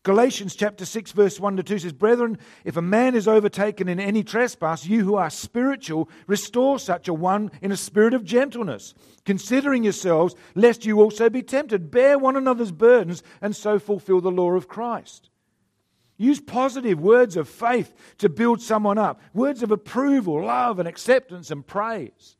Galatians 0.06 0.54
chapter 0.54 0.84
6, 0.84 1.10
verse 1.10 1.40
1 1.40 1.56
to 1.56 1.64
2 1.64 1.80
says, 1.80 1.92
Brethren, 1.92 2.38
if 2.64 2.76
a 2.76 2.80
man 2.80 3.16
is 3.16 3.26
overtaken 3.26 3.88
in 3.88 3.98
any 3.98 4.22
trespass, 4.22 4.86
you 4.86 5.04
who 5.04 5.16
are 5.16 5.30
spiritual, 5.30 6.08
restore 6.28 6.78
such 6.78 7.08
a 7.08 7.12
one 7.12 7.50
in 7.60 7.72
a 7.72 7.76
spirit 7.76 8.14
of 8.14 8.22
gentleness, 8.22 8.94
considering 9.24 9.82
yourselves, 9.82 10.36
lest 10.54 10.86
you 10.86 11.00
also 11.00 11.28
be 11.28 11.42
tempted. 11.42 11.90
Bear 11.90 12.20
one 12.20 12.36
another's 12.36 12.70
burdens, 12.70 13.24
and 13.40 13.56
so 13.56 13.80
fulfill 13.80 14.20
the 14.20 14.30
law 14.30 14.52
of 14.52 14.68
Christ. 14.68 15.28
Use 16.18 16.40
positive 16.40 17.00
words 17.00 17.36
of 17.36 17.48
faith 17.48 17.92
to 18.18 18.28
build 18.28 18.62
someone 18.62 18.98
up, 18.98 19.20
words 19.34 19.64
of 19.64 19.72
approval, 19.72 20.44
love, 20.44 20.78
and 20.78 20.86
acceptance 20.86 21.50
and 21.50 21.66
praise. 21.66 22.35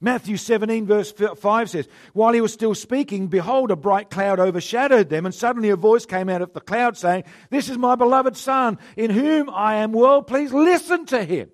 Matthew 0.00 0.36
17, 0.36 0.86
verse 0.86 1.12
5 1.12 1.70
says, 1.70 1.88
While 2.12 2.32
he 2.32 2.40
was 2.40 2.52
still 2.52 2.74
speaking, 2.74 3.26
behold, 3.26 3.70
a 3.70 3.76
bright 3.76 4.10
cloud 4.10 4.38
overshadowed 4.38 5.08
them, 5.08 5.26
and 5.26 5.34
suddenly 5.34 5.70
a 5.70 5.76
voice 5.76 6.06
came 6.06 6.28
out 6.28 6.42
of 6.42 6.52
the 6.52 6.60
cloud 6.60 6.96
saying, 6.96 7.24
This 7.50 7.68
is 7.68 7.78
my 7.78 7.96
beloved 7.96 8.36
Son, 8.36 8.78
in 8.96 9.10
whom 9.10 9.50
I 9.50 9.76
am 9.76 9.92
well 9.92 10.22
pleased. 10.22 10.54
Listen 10.54 11.04
to 11.06 11.24
him. 11.24 11.50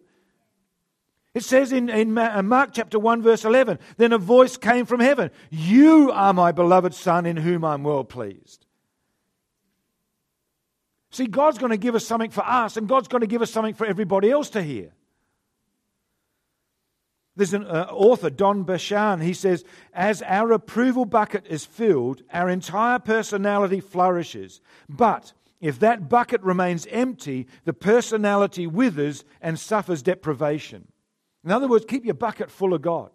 It 1.33 1.43
says 1.43 1.73
in, 1.73 1.89
in 1.89 2.17
uh, 2.17 2.43
Mark 2.43 2.71
chapter 2.73 2.99
1, 2.99 3.23
verse 3.23 3.45
11, 3.45 3.79
Then 3.97 4.13
a 4.13 4.19
voice 4.19 4.57
came 4.57 4.85
from 4.85 5.01
heaven, 5.01 5.31
You 5.51 6.13
are 6.13 6.35
my 6.35 6.53
beloved 6.53 6.95
Son, 6.95 7.27
in 7.27 7.39
whom 7.39 7.65
I'm 7.65 7.83
well 7.83 8.05
pleased. 8.05 8.67
See, 11.11 11.27
God's 11.27 11.59
going 11.59 11.71
to 11.71 11.77
give 11.77 11.95
us 11.95 12.07
something 12.07 12.31
for 12.31 12.45
us, 12.45 12.77
and 12.77 12.89
God's 12.89 13.09
going 13.09 13.23
to 13.23 13.27
give 13.27 13.41
us 13.41 13.51
something 13.51 13.75
for 13.75 13.87
everybody 13.87 14.31
else 14.31 14.51
to 14.51 14.63
hear. 14.63 14.93
There's 17.37 17.55
an 17.55 17.67
uh, 17.67 17.89
author, 17.91 18.31
Don 18.31 18.65
Basham, 18.65 19.23
he 19.23 19.35
says, 19.35 19.65
As 19.93 20.23
our 20.23 20.53
approval 20.53 21.05
bucket 21.05 21.47
is 21.49 21.65
filled, 21.65 22.23
our 22.33 22.49
entire 22.49 23.01
personality 23.01 23.81
flourishes. 23.81 24.61
But 24.89 25.33
if 25.61 25.81
that 25.81 26.09
bucket 26.09 26.43
remains 26.43 26.87
empty, 26.91 27.49
the 27.65 27.73
personality 27.73 28.67
withers 28.67 29.25
and 29.41 29.59
suffers 29.59 30.03
deprivation. 30.03 30.87
In 31.45 31.51
other 31.51 31.67
words, 31.67 31.87
keep 31.89 32.05
your 32.05 32.15
bucket 32.15 32.51
full 32.51 32.73
of 32.73 32.83
God. 32.83 33.11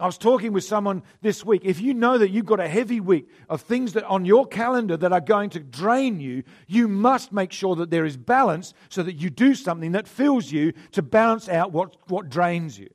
I 0.00 0.06
was 0.06 0.18
talking 0.18 0.52
with 0.52 0.64
someone 0.64 1.02
this 1.22 1.44
week. 1.44 1.62
If 1.64 1.80
you 1.80 1.92
know 1.92 2.18
that 2.18 2.30
you've 2.30 2.46
got 2.46 2.60
a 2.60 2.68
heavy 2.68 3.00
week 3.00 3.28
of 3.48 3.62
things 3.62 3.94
that 3.94 4.04
on 4.04 4.24
your 4.24 4.46
calendar 4.46 4.96
that 4.96 5.12
are 5.12 5.20
going 5.20 5.50
to 5.50 5.60
drain 5.60 6.20
you, 6.20 6.44
you 6.68 6.86
must 6.86 7.32
make 7.32 7.50
sure 7.50 7.74
that 7.76 7.90
there 7.90 8.04
is 8.04 8.16
balance 8.16 8.74
so 8.88 9.02
that 9.02 9.14
you 9.14 9.28
do 9.28 9.54
something 9.54 9.92
that 9.92 10.06
fills 10.06 10.52
you 10.52 10.72
to 10.92 11.02
balance 11.02 11.48
out 11.48 11.72
what, 11.72 11.96
what 12.08 12.28
drains 12.28 12.78
you. 12.78 12.88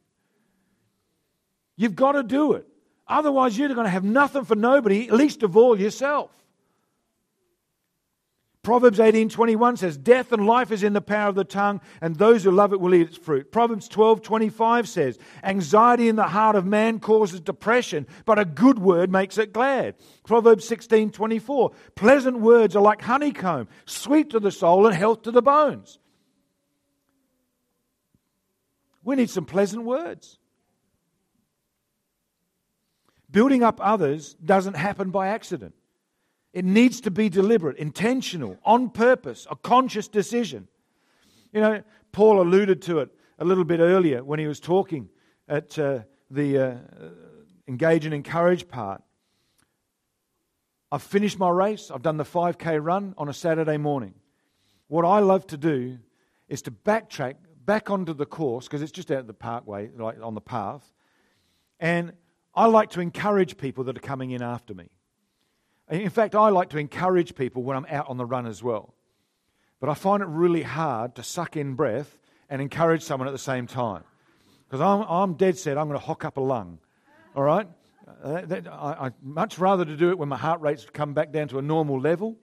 You've 1.75 1.95
got 1.95 2.13
to 2.13 2.23
do 2.23 2.53
it. 2.53 2.67
Otherwise, 3.07 3.57
you're 3.57 3.69
going 3.69 3.85
to 3.85 3.89
have 3.89 4.03
nothing 4.03 4.45
for 4.45 4.55
nobody, 4.55 5.09
least 5.09 5.43
of 5.43 5.57
all 5.57 5.79
yourself. 5.79 6.31
Proverbs 8.63 8.97
18:21 8.97 9.75
says, 9.75 9.97
"Death 9.97 10.31
and 10.31 10.47
life 10.47 10.71
is 10.71 10.83
in 10.83 10.93
the 10.93 11.01
power 11.01 11.27
of 11.27 11.35
the 11.35 11.43
tongue, 11.43 11.81
and 11.99 12.15
those 12.15 12.45
who 12.45 12.51
love 12.51 12.71
it 12.71 12.79
will 12.79 12.93
eat 12.93 13.09
its 13.09 13.17
fruit." 13.17 13.51
Proverbs 13.51 13.89
12:25 13.89 14.87
says, 14.87 15.19
"Anxiety 15.43 16.07
in 16.07 16.15
the 16.15 16.29
heart 16.29 16.55
of 16.55 16.65
man 16.65 17.01
causes 17.01 17.41
depression, 17.41 18.07
but 18.23 18.39
a 18.39 18.45
good 18.45 18.79
word 18.79 19.11
makes 19.11 19.37
it 19.37 19.51
glad." 19.51 19.95
Proverbs 20.23 20.65
16:24, 20.65 21.71
"Pleasant 21.95 22.39
words 22.39 22.73
are 22.73 22.81
like 22.81 23.01
honeycomb, 23.01 23.67
sweet 23.85 24.29
to 24.29 24.39
the 24.39 24.51
soul 24.51 24.87
and 24.87 24.95
health 24.95 25.23
to 25.23 25.31
the 25.31 25.41
bones." 25.41 25.99
We 29.03 29.17
need 29.17 29.29
some 29.29 29.45
pleasant 29.45 29.83
words. 29.83 30.39
Building 33.33 33.63
up 33.63 33.79
others 33.81 34.35
doesn't 34.35 34.75
happen 34.75 35.09
by 35.09 35.29
accident. 35.29 35.73
It 36.53 36.65
needs 36.65 37.01
to 37.01 37.11
be 37.11 37.29
deliberate, 37.29 37.77
intentional, 37.77 38.59
on 38.63 38.91
purpose, 38.91 39.47
a 39.49 39.55
conscious 39.55 40.07
decision. 40.07 40.67
You 41.51 41.61
know, 41.61 41.83
Paul 42.11 42.41
alluded 42.41 42.83
to 42.83 42.99
it 42.99 43.09
a 43.39 43.43
little 43.43 43.63
bit 43.63 43.79
earlier 43.79 44.23
when 44.23 44.37
he 44.37 44.45
was 44.45 44.59
talking 44.59 45.09
at 45.47 45.77
uh, 45.79 46.01
the 46.29 46.59
uh, 46.59 46.77
engage 47.67 48.05
and 48.05 48.13
encourage 48.13 48.67
part. 48.67 49.01
I've 50.91 51.01
finished 51.01 51.39
my 51.39 51.49
race. 51.49 51.89
I've 51.89 52.03
done 52.03 52.17
the 52.17 52.23
5K 52.23 52.79
run 52.85 53.15
on 53.17 53.29
a 53.29 53.33
Saturday 53.33 53.77
morning. 53.77 54.13
What 54.89 55.05
I 55.05 55.19
love 55.19 55.47
to 55.47 55.57
do 55.57 55.97
is 56.49 56.61
to 56.61 56.71
backtrack 56.71 57.37
back 57.65 57.89
onto 57.89 58.13
the 58.13 58.27
course 58.27 58.67
because 58.67 58.83
it's 58.83 58.91
just 58.91 59.09
out 59.09 59.25
the 59.25 59.33
parkway, 59.33 59.89
like 59.97 60.17
on 60.21 60.35
the 60.35 60.41
path, 60.41 60.93
and 61.79 62.13
I 62.55 62.65
like 62.67 62.91
to 62.91 63.01
encourage 63.01 63.57
people 63.57 63.85
that 63.85 63.97
are 63.97 64.01
coming 64.01 64.31
in 64.31 64.41
after 64.41 64.73
me. 64.73 64.89
In 65.89 66.09
fact, 66.09 66.35
I 66.35 66.49
like 66.49 66.69
to 66.69 66.77
encourage 66.77 67.35
people 67.35 67.63
when 67.63 67.75
I'm 67.75 67.85
out 67.89 68.09
on 68.09 68.17
the 68.17 68.25
run 68.25 68.45
as 68.45 68.63
well. 68.63 68.93
but 69.79 69.89
I 69.89 69.95
find 69.95 70.23
it 70.23 70.27
really 70.27 70.61
hard 70.61 71.15
to 71.15 71.23
suck 71.23 71.57
in 71.57 71.73
breath 71.73 72.17
and 72.49 72.61
encourage 72.61 73.03
someone 73.03 73.27
at 73.27 73.31
the 73.31 73.37
same 73.37 73.67
time. 73.67 74.05
Because 74.65 74.79
I'm, 74.79 75.01
I'm 75.01 75.33
dead 75.33 75.57
set, 75.57 75.77
I'm 75.77 75.89
going 75.89 75.99
to 75.99 76.05
hock 76.05 76.23
up 76.23 76.37
a 76.37 76.41
lung. 76.41 76.79
All 77.35 77.43
right? 77.43 77.67
Uh, 78.23 78.43
I, 78.71 79.07
I'd 79.07 79.13
much 79.21 79.59
rather 79.59 79.83
to 79.83 79.97
do 79.97 80.09
it 80.11 80.17
when 80.17 80.29
my 80.29 80.37
heart 80.37 80.61
rate's 80.61 80.85
come 80.85 81.13
back 81.13 81.33
down 81.33 81.49
to 81.49 81.59
a 81.59 81.61
normal 81.61 81.99
level. 81.99 82.37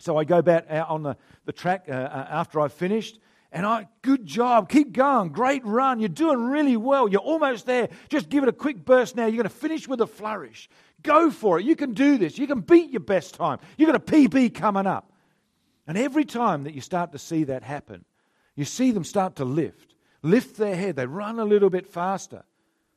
So 0.00 0.18
I 0.18 0.24
go 0.24 0.42
back 0.42 0.66
out 0.68 0.90
on 0.90 1.02
the, 1.02 1.16
the 1.46 1.52
track 1.52 1.86
uh, 1.88 1.92
uh, 1.92 2.26
after 2.28 2.60
I've 2.60 2.74
finished, 2.74 3.18
and 3.56 3.64
I, 3.64 3.88
good 4.02 4.26
job, 4.26 4.68
keep 4.68 4.92
going, 4.92 5.30
great 5.30 5.64
run, 5.64 5.98
you're 5.98 6.10
doing 6.10 6.44
really 6.44 6.76
well, 6.76 7.08
you're 7.08 7.22
almost 7.22 7.64
there. 7.64 7.88
Just 8.10 8.28
give 8.28 8.42
it 8.42 8.50
a 8.50 8.52
quick 8.52 8.84
burst 8.84 9.16
now. 9.16 9.24
You're 9.24 9.42
going 9.42 9.44
to 9.44 9.48
finish 9.48 9.88
with 9.88 10.02
a 10.02 10.06
flourish. 10.06 10.68
Go 11.02 11.30
for 11.30 11.58
it. 11.58 11.64
You 11.64 11.74
can 11.74 11.94
do 11.94 12.18
this. 12.18 12.36
You 12.36 12.46
can 12.46 12.60
beat 12.60 12.90
your 12.90 13.00
best 13.00 13.34
time. 13.34 13.58
You've 13.78 13.86
got 13.86 13.96
a 13.96 13.98
PB 13.98 14.52
coming 14.52 14.86
up. 14.86 15.10
And 15.86 15.96
every 15.96 16.26
time 16.26 16.64
that 16.64 16.74
you 16.74 16.82
start 16.82 17.12
to 17.12 17.18
see 17.18 17.44
that 17.44 17.62
happen, 17.62 18.04
you 18.56 18.66
see 18.66 18.90
them 18.90 19.04
start 19.04 19.36
to 19.36 19.46
lift, 19.46 19.94
lift 20.20 20.58
their 20.58 20.76
head. 20.76 20.96
They 20.96 21.06
run 21.06 21.38
a 21.38 21.44
little 21.46 21.70
bit 21.70 21.86
faster. 21.86 22.44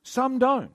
Some 0.03 0.39
don't. 0.39 0.72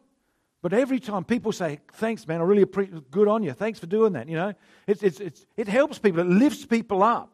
But 0.63 0.73
every 0.73 0.99
time 0.99 1.25
people 1.25 1.53
say, 1.53 1.81
thanks, 1.93 2.27
man, 2.27 2.41
I 2.41 2.45
really 2.45 2.63
appreciate 2.63 3.11
good 3.11 3.29
on 3.29 3.43
you. 3.43 3.53
Thanks 3.53 3.81
for 3.81 3.87
doing 3.87 4.15
that. 4.15 4.31
You 4.31 4.37
know, 4.37 4.55
it's, 4.87 5.03
it's, 5.03 5.21
it's, 5.21 5.45
it 5.59 5.69
helps 5.69 5.99
people, 5.99 6.21
it 6.21 6.27
lifts 6.27 6.65
people 6.65 7.03
up. 7.03 7.34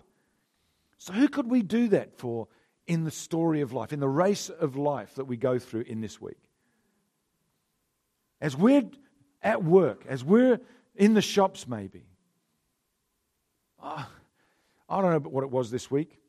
So, 1.01 1.15
who 1.15 1.29
could 1.29 1.51
we 1.51 1.63
do 1.63 1.89
that 1.89 2.19
for 2.19 2.47
in 2.87 3.05
the 3.05 3.11
story 3.11 3.63
of 3.63 3.73
life, 3.73 3.95
in 3.95 4.01
the 4.01 4.09
race 4.09 4.51
of 4.51 4.77
life 4.77 5.15
that 5.15 5.25
we 5.25 5.39
go 5.39 5.59
through 5.59 5.83
in 5.83 6.03
this 6.03 6.21
week? 6.21 6.37
As 8.39 8.55
we're 8.55 8.83
at 9.43 9.65
work, 9.65 10.05
as 10.07 10.23
we're 10.23 10.61
in 10.95 11.15
the 11.15 11.23
shops, 11.23 11.67
maybe. 11.67 12.05
Oh, 13.83 14.07
I 14.91 15.01
don't 15.01 15.25
know 15.25 15.31
what 15.31 15.43
it 15.43 15.51
was 15.51 15.71
this 15.71 15.91
week, 15.91 16.21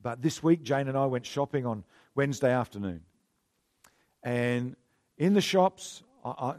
but 0.00 0.22
this 0.22 0.40
week 0.40 0.62
Jane 0.62 0.86
and 0.86 0.96
I 0.96 1.06
went 1.06 1.26
shopping 1.26 1.66
on 1.66 1.82
Wednesday 2.14 2.52
afternoon. 2.52 3.00
And 4.22 4.76
in 5.18 5.34
the 5.34 5.40
shops, 5.40 6.04
I, 6.24 6.30
I 6.30 6.54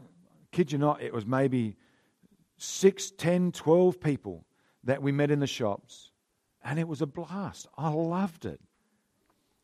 kid 0.52 0.70
you 0.70 0.76
not, 0.76 1.00
it 1.00 1.14
was 1.14 1.24
maybe 1.24 1.76
six, 2.58 3.10
ten, 3.10 3.52
twelve 3.52 4.02
people 4.02 4.44
that 4.82 5.00
we 5.00 5.12
met 5.12 5.30
in 5.30 5.40
the 5.40 5.46
shops. 5.46 6.10
And 6.64 6.78
it 6.78 6.88
was 6.88 7.02
a 7.02 7.06
blast. 7.06 7.68
I 7.76 7.90
loved 7.90 8.46
it. 8.46 8.60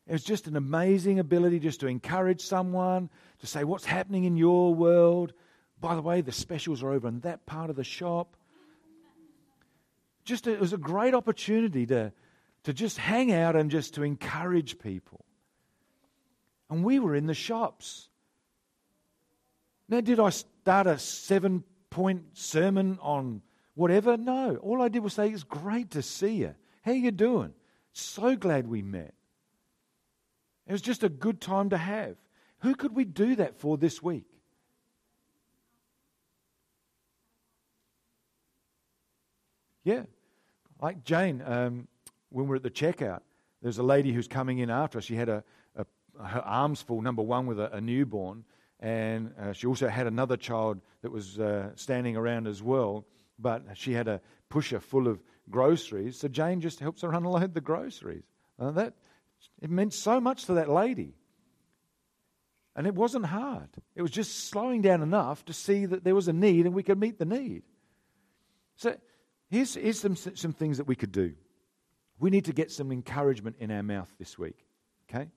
It 0.07 0.13
was 0.13 0.25
just 0.25 0.47
an 0.47 0.57
amazing 0.57 1.19
ability 1.19 1.61
just 1.61 1.81
to 1.81 1.87
encourage 1.87 2.43
someone, 2.43 3.09
to 3.39 3.47
say, 3.47 3.65
What's 3.65 3.85
happening 3.85 4.25
in 4.25 4.37
your 4.37 4.75
world? 4.75 5.33
By 5.81 5.95
the 5.95 6.03
way, 6.03 6.21
the 6.21 6.33
specials 6.33 6.83
are 6.83 6.91
over 6.91 7.09
in 7.09 7.21
that 7.21 7.47
part 7.47 7.71
of 7.71 7.77
the 7.77 7.85
shop. 7.85 8.37
Just 10.25 10.47
a, 10.47 10.53
it 10.53 10.61
was 10.61 10.75
a 10.75 10.79
great 10.79 11.15
opportunity 11.15 11.87
to, 11.87 12.13
to 12.65 12.73
just 12.75 12.99
hang 12.99 13.33
out 13.33 13.57
and 13.57 13.71
just 13.71 13.95
to 13.95 14.03
encourage 14.03 14.79
people. 14.79 15.25
And 16.69 16.85
we 16.85 16.99
were 16.99 17.15
in 17.15 17.27
the 17.27 17.35
shops. 17.35 18.09
Now, 19.89 20.01
did 20.01 20.21
I 20.21 20.31
start 20.31 20.87
a 20.87 20.99
seven 20.99 21.65
point 21.89 22.25
sermon 22.35 22.99
on 23.01 23.43
whatever? 23.75 24.17
No. 24.17 24.57
All 24.57 24.83
I 24.83 24.89
did 24.89 25.03
was 25.03 25.15
say, 25.15 25.31
It's 25.31 25.45
great 25.45 25.93
to 25.93 26.03
see 26.03 26.35
you. 26.35 26.55
How 26.83 26.93
you 26.93 27.11
doing? 27.11 27.53
So 27.93 28.37
glad 28.37 28.67
we 28.67 28.83
met. 28.83 29.15
It 30.67 30.73
was 30.73 30.83
just 30.83 31.03
a 31.03 31.09
good 31.09 31.41
time 31.41 31.71
to 31.71 31.77
have. 31.77 32.17
Who 32.61 32.75
could 32.75 32.95
we 32.95 33.05
do 33.05 33.37
that 33.37 33.59
for 33.59 33.77
this 33.77 34.03
week? 34.03 34.27
Yeah. 39.85 40.03
Like 40.81 41.05
Jane, 41.05 41.43
um, 41.45 41.89
when 42.31 42.47
we 42.47 42.53
are 42.53 42.57
at 42.57 42.63
the 42.63 42.71
checkout, 42.71 43.21
there's 43.63 43.79
a 43.79 43.83
lady 43.83 44.13
who's 44.13 44.29
coming 44.29 44.59
in 44.59 44.71
after 44.71 44.99
us. 44.99 45.05
She 45.05 45.17
had 45.17 45.29
a, 45.29 45.45
a 45.77 45.85
her 46.23 46.41
arms 46.41 46.83
full, 46.83 47.03
number 47.03 47.23
one, 47.23 47.47
with 47.47 47.59
a, 47.59 47.75
a 47.75 47.81
newborn, 47.81 48.45
and 48.79 49.33
uh, 49.39 49.53
she 49.53 49.67
also 49.67 49.89
had 49.89 50.07
another 50.07 50.37
child 50.37 50.81
that 51.03 51.11
was 51.11 51.39
uh, 51.39 51.71
standing 51.75 52.17
around 52.17 52.47
as 52.47 52.63
well, 52.63 53.05
but 53.39 53.65
she 53.75 53.93
had 53.93 54.09
a 54.09 54.21
pusher 54.49 54.81
full 54.81 55.09
of 55.09 55.23
groceries. 55.51 56.19
So 56.19 56.29
Jane 56.29 56.61
just 56.61 56.81
helps 56.81 57.03
her 57.03 57.13
unload 57.15 57.55
the 57.55 57.61
groceries. 57.61 58.25
Uh, 58.59 58.71
that 58.73 58.95
it 59.61 59.71
meant 59.71 59.95
so 59.95 60.21
much 60.21 60.47
to 60.47 60.55
that 60.55 60.69
lady. 60.69 61.15
And 62.77 62.87
it 62.87 62.95
wasn't 62.95 63.27
hard. 63.27 63.69
It 63.95 64.03
was 64.03 64.11
just 64.11 64.49
slowing 64.49 64.81
down 64.81 65.03
enough 65.03 65.45
to 65.47 65.53
see 65.53 65.87
that 65.87 66.05
there 66.05 66.15
was 66.15 66.29
a 66.29 66.33
need 66.33 66.67
and 66.67 66.75
we 66.75 66.83
could 66.83 66.99
meet 66.99 67.19
the 67.19 67.25
need. 67.25 67.63
So 68.77 68.97
here's, 69.51 69.75
here's 69.75 70.01
some, 70.01 70.17
some 70.17 70.53
things 70.53 70.79
that 70.79 70.87
we 70.87 70.95
could 70.95 71.13
do. 71.13 71.35
We 72.19 72.31
need 72.31 72.45
to 72.47 72.53
get 72.53 72.71
some 72.71 72.93
encouragement 72.93 73.57
in 73.59 73.71
our 73.71 73.83
mouth 73.83 74.11
this 74.19 74.39
week. 74.39 74.65
Okay? 75.11 75.29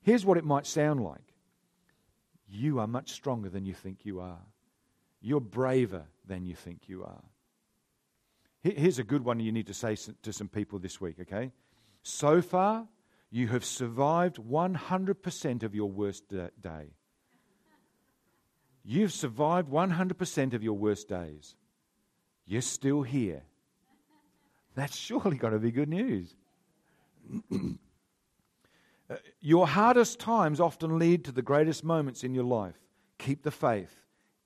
Here's 0.00 0.24
what 0.24 0.38
it 0.38 0.44
might 0.44 0.66
sound 0.66 1.04
like 1.04 1.20
you 2.48 2.80
are 2.80 2.86
much 2.86 3.12
stronger 3.12 3.48
than 3.48 3.64
you 3.64 3.72
think 3.72 4.04
you 4.04 4.20
are. 4.20 4.42
You're 5.20 5.40
braver 5.40 6.04
than 6.26 6.44
you 6.44 6.54
think 6.54 6.82
you 6.86 7.02
are. 7.04 7.22
Here's 8.62 9.00
a 9.00 9.04
good 9.04 9.24
one 9.24 9.40
you 9.40 9.50
need 9.50 9.66
to 9.66 9.74
say 9.74 9.96
to 10.22 10.32
some 10.32 10.48
people 10.48 10.78
this 10.78 11.00
week, 11.00 11.16
okay? 11.20 11.50
So 12.02 12.40
far, 12.40 12.86
you 13.30 13.48
have 13.48 13.64
survived 13.64 14.36
100% 14.36 15.62
of 15.64 15.74
your 15.74 15.90
worst 15.90 16.28
day. 16.28 16.94
You've 18.84 19.12
survived 19.12 19.68
100% 19.68 20.54
of 20.54 20.62
your 20.62 20.74
worst 20.74 21.08
days. 21.08 21.56
You're 22.46 22.62
still 22.62 23.02
here. 23.02 23.42
That's 24.74 24.96
surely 24.96 25.36
got 25.36 25.50
to 25.50 25.58
be 25.58 25.70
good 25.70 25.88
news. 25.88 26.34
Uh, 29.10 29.16
your 29.40 29.66
hardest 29.66 30.20
times 30.20 30.58
often 30.58 30.98
lead 30.98 31.24
to 31.24 31.32
the 31.32 31.42
greatest 31.42 31.84
moments 31.84 32.24
in 32.24 32.34
your 32.34 32.44
life. 32.44 32.76
Keep 33.18 33.42
the 33.42 33.50
faith. 33.50 33.92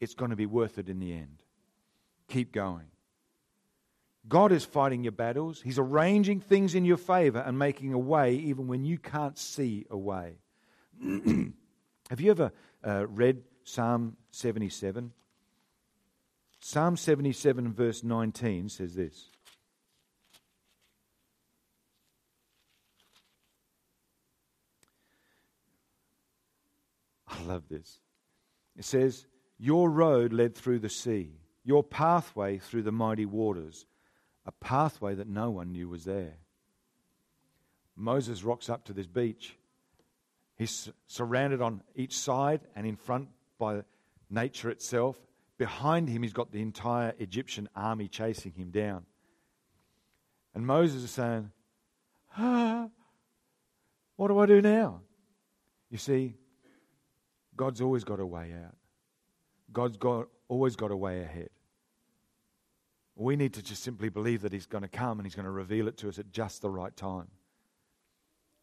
It's 0.01 0.15
going 0.15 0.31
to 0.31 0.37
be 0.37 0.47
worth 0.47 0.79
it 0.79 0.89
in 0.89 0.99
the 0.99 1.13
end. 1.13 1.43
Keep 2.27 2.53
going. 2.53 2.87
God 4.29 4.51
is 4.53 4.65
fighting 4.65 5.05
your 5.05 5.13
battles. 5.13 5.61
He's 5.63 5.79
arranging 5.79 6.41
things 6.41 6.75
in 6.75 6.85
your 6.85 6.97
favor 6.97 7.39
and 7.39 7.59
making 7.59 7.93
a 7.93 7.99
way 7.99 8.35
even 8.35 8.67
when 8.67 8.85
you 8.85 8.99
can't 8.99 9.39
see 9.39 9.87
a 9.91 9.97
way. 9.97 10.39
Have 11.03 12.21
you 12.21 12.31
ever 12.31 12.53
uh, 12.85 13.07
read 13.07 13.43
Psalm 13.65 14.17
77? 14.33 15.13
Psalm 16.61 16.97
77, 16.97 17.73
verse 17.73 18.03
19 18.03 18.69
says 18.69 18.95
this 18.95 19.31
I 27.29 27.43
love 27.43 27.69
this. 27.69 28.01
It 28.77 28.85
says, 28.85 29.27
Your 29.59 29.91
road 29.91 30.33
led 30.33 30.55
through 30.55 30.81
the 30.81 30.89
sea, 30.89 31.33
your 31.65 31.83
pathway 31.83 32.59
through 32.59 32.83
the 32.83 32.93
mighty 32.93 33.27
waters, 33.27 33.87
a 34.47 34.53
pathway 34.53 35.15
that 35.15 35.29
no 35.29 35.51
one 35.51 35.73
knew 35.73 35.89
was 35.89 36.05
there. 36.05 36.35
Moses 37.97 38.45
rocks 38.45 38.71
up 38.71 38.85
to 38.85 38.93
this 38.93 39.07
beach. 39.07 39.57
He's 40.57 40.91
surrounded 41.07 41.61
on 41.61 41.83
each 41.95 42.17
side 42.17 42.61
and 42.75 42.87
in 42.87 42.97
front 42.97 43.29
by 43.59 43.83
nature 44.31 44.71
itself. 44.71 45.19
Behind 45.59 46.09
him, 46.09 46.23
he's 46.23 46.33
got 46.33 46.53
the 46.53 46.63
entire 46.63 47.15
Egyptian 47.19 47.69
army 47.75 48.09
chasing 48.09 48.53
him 48.53 48.71
down. 48.71 49.05
And 50.55 50.67
Moses 50.67 51.03
is 51.05 51.11
saying, 51.11 51.51
ah, 52.37 52.89
What 54.17 54.29
do 54.29 54.39
I 54.39 54.47
do 54.47 54.63
now? 54.63 55.01
You 55.91 55.99
see, 55.99 56.35
God's 57.57 57.81
always 57.81 58.05
got 58.05 58.21
a 58.21 58.27
way 58.27 58.53
out. 58.53 58.77
God's 59.73 59.97
got, 59.97 60.29
always 60.49 60.77
got 60.77 60.91
a 60.91 60.97
way 60.97 61.23
ahead. 61.23 61.51
We 63.17 63.35
need 63.35 63.55
to 63.55 63.63
just 63.63 63.83
simply 63.83 64.11
believe 64.11 64.43
that 64.43 64.53
He's 64.53 64.67
going 64.67 64.83
to 64.83 64.89
come 64.89 65.19
and 65.19 65.27
He's 65.27 65.35
going 65.35 65.47
to 65.47 65.51
reveal 65.51 65.89
it 65.89 65.97
to 65.99 66.09
us 66.09 66.19
at 66.19 66.31
just 66.31 66.63
the 66.63 66.71
right 66.71 66.95
time. 66.95 67.29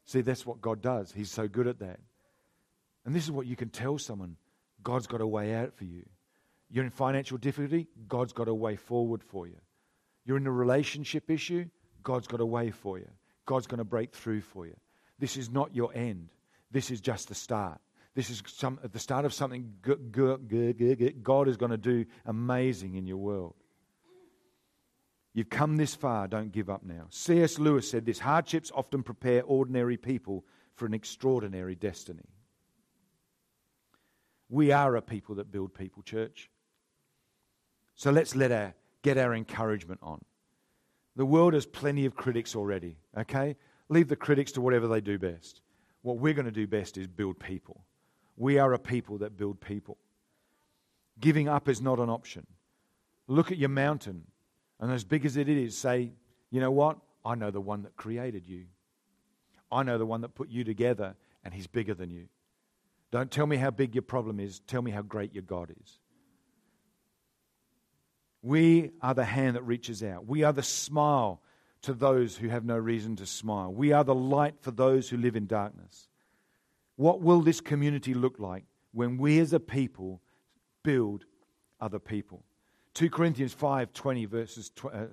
See, 0.06 0.22
that's 0.22 0.46
what 0.46 0.62
God 0.62 0.82
does. 0.82 1.12
He's 1.12 1.32
so 1.32 1.48
good 1.48 1.68
at 1.68 1.80
that. 1.80 2.00
And 3.06 3.16
this 3.16 3.24
is 3.24 3.32
what 3.32 3.48
you 3.48 3.56
can 3.56 3.70
tell 3.70 3.98
someone 3.98 4.38
God's 4.84 5.08
got 5.08 5.22
a 5.22 5.28
way 5.28 5.56
out 5.56 5.74
for 5.74 5.86
you. 5.86 6.04
You're 6.70 6.84
in 6.84 6.90
financial 6.90 7.38
difficulty, 7.38 7.88
God's 8.08 8.34
got 8.34 8.48
a 8.48 8.54
way 8.54 8.76
forward 8.76 9.24
for 9.24 9.48
you. 9.48 9.58
You're 10.26 10.38
in 10.38 10.48
a 10.48 10.52
relationship 10.52 11.30
issue, 11.30 11.66
God's 12.02 12.28
got 12.28 12.40
a 12.40 12.46
way 12.46 12.72
for 12.72 12.98
you. 12.98 13.10
God's 13.46 13.68
going 13.68 13.80
to 13.80 13.84
break 13.84 14.14
through 14.14 14.42
for 14.42 14.66
you. 14.66 14.76
This 15.20 15.38
is 15.38 15.50
not 15.50 15.76
your 15.76 15.92
end, 15.96 16.30
this 16.72 16.92
is 16.92 17.02
just 17.02 17.28
the 17.30 17.36
start. 17.36 17.80
This 18.16 18.30
is 18.30 18.44
some, 18.46 18.80
at 18.84 18.94
the 18.94 19.00
start 19.00 19.26
of 19.26 19.34
something 19.34 19.74
God 19.82 21.48
is 21.48 21.58
going 21.58 21.72
to 21.72 21.78
do 21.78 22.06
amazing 22.26 22.94
in 22.94 23.08
your 23.08 23.18
world. 23.18 23.56
You've 25.34 25.50
come 25.50 25.78
this 25.78 25.96
far, 25.96 26.28
don't 26.28 26.52
give 26.52 26.70
up 26.70 26.84
now. 26.84 27.08
C.S. 27.10 27.58
Lewis 27.58 27.90
said 27.90 28.06
this 28.06 28.20
hardships 28.20 28.72
often 28.74 29.02
prepare 29.02 29.44
ordinary 29.44 29.98
people 29.98 30.46
for 30.76 30.86
an 30.86 30.94
extraordinary 30.94 31.76
destiny. 31.76 32.30
We 34.50 34.72
are 34.72 34.96
a 34.96 35.02
people 35.02 35.36
that 35.36 35.52
build 35.52 35.74
people, 35.74 36.04
church. 36.04 36.52
So 37.96 38.12
let's 38.12 38.36
let 38.36 38.52
our, 38.52 38.76
get 39.02 39.18
our 39.18 39.34
encouragement 39.34 40.00
on. 40.04 40.24
The 41.16 41.26
world 41.26 41.54
has 41.54 41.66
plenty 41.66 42.06
of 42.06 42.16
critics 42.16 42.56
already, 42.56 42.98
okay? 43.18 43.56
Leave 43.90 44.08
the 44.08 44.16
critics 44.16 44.52
to 44.54 44.62
whatever 44.62 44.88
they 44.88 45.02
do 45.02 45.18
best. 45.18 45.62
What 46.02 46.18
we're 46.18 46.34
going 46.34 46.46
to 46.46 46.52
do 46.52 46.68
best 46.68 46.98
is 46.98 47.08
build 47.08 47.40
people. 47.40 47.84
We 48.36 48.60
are 48.60 48.74
a 48.74 48.80
people 48.80 49.20
that 49.20 49.38
build 49.38 49.62
people. 49.62 49.98
Giving 51.20 51.48
up 51.48 51.70
is 51.70 51.82
not 51.82 52.00
an 52.00 52.10
option. 52.10 52.46
Look 53.28 53.52
at 53.52 53.58
your 53.58 53.70
mountain, 53.70 54.26
and 54.84 54.92
as 54.92 55.06
big 55.06 55.26
as 55.26 55.38
it 55.38 55.48
is, 55.48 55.78
say, 55.78 56.12
you 56.52 56.60
know 56.60 56.70
what? 56.70 56.98
I 57.24 57.36
know 57.36 57.52
the 57.52 57.62
one 57.62 57.84
that 57.84 57.96
created 57.96 58.50
you. 58.50 58.66
I 59.72 59.82
know 59.84 59.98
the 59.98 60.06
one 60.06 60.20
that 60.22 60.36
put 60.36 60.50
you 60.50 60.66
together, 60.66 61.16
and 61.42 61.54
he's 61.54 61.68
bigger 61.68 61.94
than 61.94 62.10
you. 62.10 62.28
Don't 63.10 63.32
tell 63.32 63.48
me 63.48 63.56
how 63.56 63.72
big 63.72 63.96
your 63.96 64.02
problem 64.02 64.42
is, 64.42 64.60
tell 64.68 64.82
me 64.82 64.92
how 64.92 65.02
great 65.02 65.34
your 65.34 65.44
God 65.44 65.74
is. 65.82 66.00
We 68.42 68.92
are 69.02 69.14
the 69.14 69.24
hand 69.24 69.56
that 69.56 69.64
reaches 69.64 70.04
out. 70.04 70.28
We 70.28 70.44
are 70.44 70.52
the 70.52 70.62
smile 70.62 71.42
to 71.84 71.94
those 71.94 72.36
who 72.36 72.50
have 72.50 72.66
no 72.66 72.76
reason 72.76 73.16
to 73.16 73.26
smile. 73.26 73.74
We 73.74 73.94
are 73.94 74.04
the 74.04 74.14
light 74.14 74.56
for 74.60 74.72
those 74.72 75.08
who 75.08 75.16
live 75.16 75.38
in 75.38 75.48
darkness. 75.48 76.10
What 76.98 77.22
will 77.22 77.40
this 77.40 77.62
community 77.62 78.14
look 78.14 78.38
like 78.38 78.66
when 78.92 79.18
we 79.18 79.40
as 79.40 79.54
a 79.54 79.62
people 79.62 80.20
build 80.84 81.24
other 81.80 82.00
people? 82.00 82.44
2 82.94 83.10
Corinthians 83.10 83.56
5:20 83.56 84.28
verses 84.28 84.72
uh, 84.92 85.06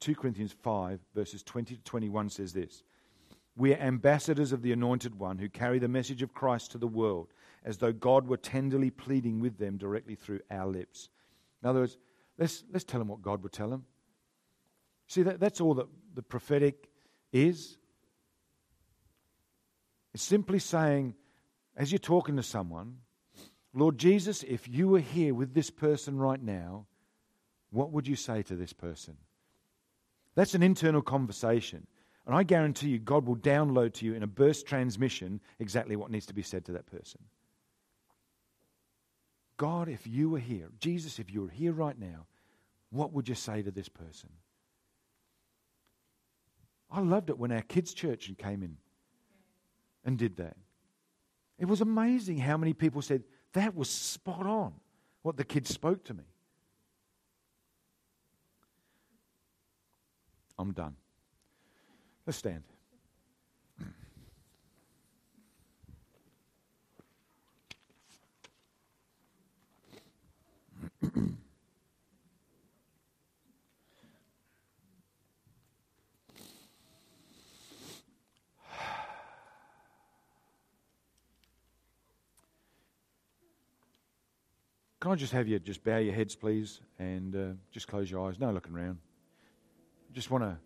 2 0.00 0.14
Corinthians 0.16 0.52
5 0.52 1.00
verses 1.14 1.42
20 1.42 1.76
to 1.76 1.82
21 1.82 2.30
says 2.30 2.52
this. 2.52 2.82
We 3.54 3.72
are 3.74 3.78
ambassadors 3.78 4.52
of 4.52 4.62
the 4.62 4.72
anointed 4.72 5.18
one 5.18 5.38
who 5.38 5.48
carry 5.48 5.78
the 5.78 5.88
message 5.88 6.22
of 6.22 6.32
Christ 6.32 6.72
to 6.72 6.78
the 6.78 6.88
world 6.88 7.28
as 7.64 7.78
though 7.78 7.92
God 7.92 8.26
were 8.26 8.36
tenderly 8.36 8.90
pleading 8.90 9.40
with 9.40 9.58
them 9.58 9.76
directly 9.76 10.14
through 10.14 10.40
our 10.50 10.66
lips. 10.66 11.10
In 11.62 11.68
other 11.68 11.80
words, 11.80 11.98
let's, 12.38 12.64
let's 12.72 12.84
tell 12.84 12.98
them 12.98 13.08
what 13.08 13.22
God 13.22 13.42
would 13.42 13.52
tell 13.52 13.68
them. 13.68 13.84
See, 15.06 15.22
that, 15.22 15.38
that's 15.38 15.60
all 15.60 15.74
that 15.74 15.86
the 16.14 16.22
prophetic 16.22 16.88
is. 17.32 17.76
It's 20.14 20.22
simply 20.22 20.58
saying, 20.58 21.14
as 21.76 21.92
you're 21.92 21.98
talking 21.98 22.36
to 22.36 22.42
someone, 22.42 22.96
Lord 23.74 23.98
Jesus, 23.98 24.42
if 24.42 24.68
you 24.68 24.88
were 24.88 25.00
here 25.00 25.34
with 25.34 25.54
this 25.54 25.70
person 25.70 26.18
right 26.18 26.42
now, 26.42 26.86
what 27.70 27.90
would 27.92 28.06
you 28.06 28.16
say 28.16 28.42
to 28.42 28.54
this 28.54 28.72
person? 28.72 29.16
That's 30.34 30.54
an 30.54 30.62
internal 30.62 31.02
conversation. 31.02 31.86
And 32.26 32.36
I 32.36 32.42
guarantee 32.42 32.88
you, 32.88 32.98
God 32.98 33.26
will 33.26 33.36
download 33.36 33.94
to 33.94 34.06
you 34.06 34.14
in 34.14 34.22
a 34.22 34.26
burst 34.26 34.66
transmission 34.66 35.40
exactly 35.58 35.96
what 35.96 36.10
needs 36.10 36.26
to 36.26 36.34
be 36.34 36.42
said 36.42 36.64
to 36.66 36.72
that 36.72 36.86
person. 36.86 37.20
God, 39.56 39.88
if 39.88 40.06
you 40.06 40.30
were 40.30 40.38
here, 40.38 40.68
Jesus, 40.78 41.18
if 41.18 41.32
you 41.32 41.42
were 41.42 41.48
here 41.48 41.72
right 41.72 41.98
now, 41.98 42.26
what 42.90 43.12
would 43.12 43.28
you 43.28 43.34
say 43.34 43.62
to 43.62 43.70
this 43.70 43.88
person? 43.88 44.28
I 46.90 47.00
loved 47.00 47.30
it 47.30 47.38
when 47.38 47.52
our 47.52 47.62
kids' 47.62 47.94
church 47.94 48.30
came 48.38 48.62
in 48.62 48.76
and 50.04 50.18
did 50.18 50.36
that. 50.36 50.56
It 51.58 51.66
was 51.66 51.80
amazing 51.80 52.38
how 52.38 52.56
many 52.56 52.72
people 52.72 53.02
said, 53.02 53.22
That 53.52 53.74
was 53.74 53.90
spot 53.90 54.46
on 54.46 54.74
what 55.22 55.36
the 55.36 55.44
kid 55.44 55.66
spoke 55.66 56.04
to 56.04 56.14
me. 56.14 56.24
I'm 60.58 60.72
done. 60.72 60.96
Let's 62.26 62.38
stand. 62.38 62.62
Can 85.02 85.10
I 85.10 85.16
just 85.16 85.32
have 85.32 85.48
you 85.48 85.58
just 85.58 85.82
bow 85.82 85.98
your 85.98 86.14
heads, 86.14 86.36
please, 86.36 86.80
and 87.00 87.34
uh, 87.34 87.46
just 87.72 87.88
close 87.88 88.08
your 88.08 88.24
eyes? 88.24 88.38
No 88.38 88.52
looking 88.52 88.72
around. 88.72 88.98
Just 90.12 90.30
want 90.30 90.44
to 90.44 90.56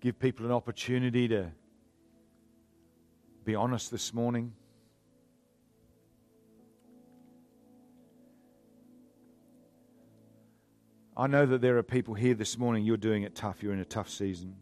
give 0.00 0.20
people 0.20 0.46
an 0.46 0.52
opportunity 0.52 1.26
to 1.26 1.50
be 3.44 3.56
honest 3.56 3.90
this 3.90 4.14
morning. 4.14 4.52
I 11.16 11.26
know 11.26 11.44
that 11.44 11.60
there 11.60 11.76
are 11.76 11.82
people 11.82 12.14
here 12.14 12.34
this 12.34 12.56
morning, 12.56 12.84
you're 12.84 12.96
doing 12.96 13.24
it 13.24 13.34
tough, 13.34 13.64
you're 13.64 13.72
in 13.72 13.80
a 13.80 13.84
tough 13.84 14.08
season. 14.08 14.54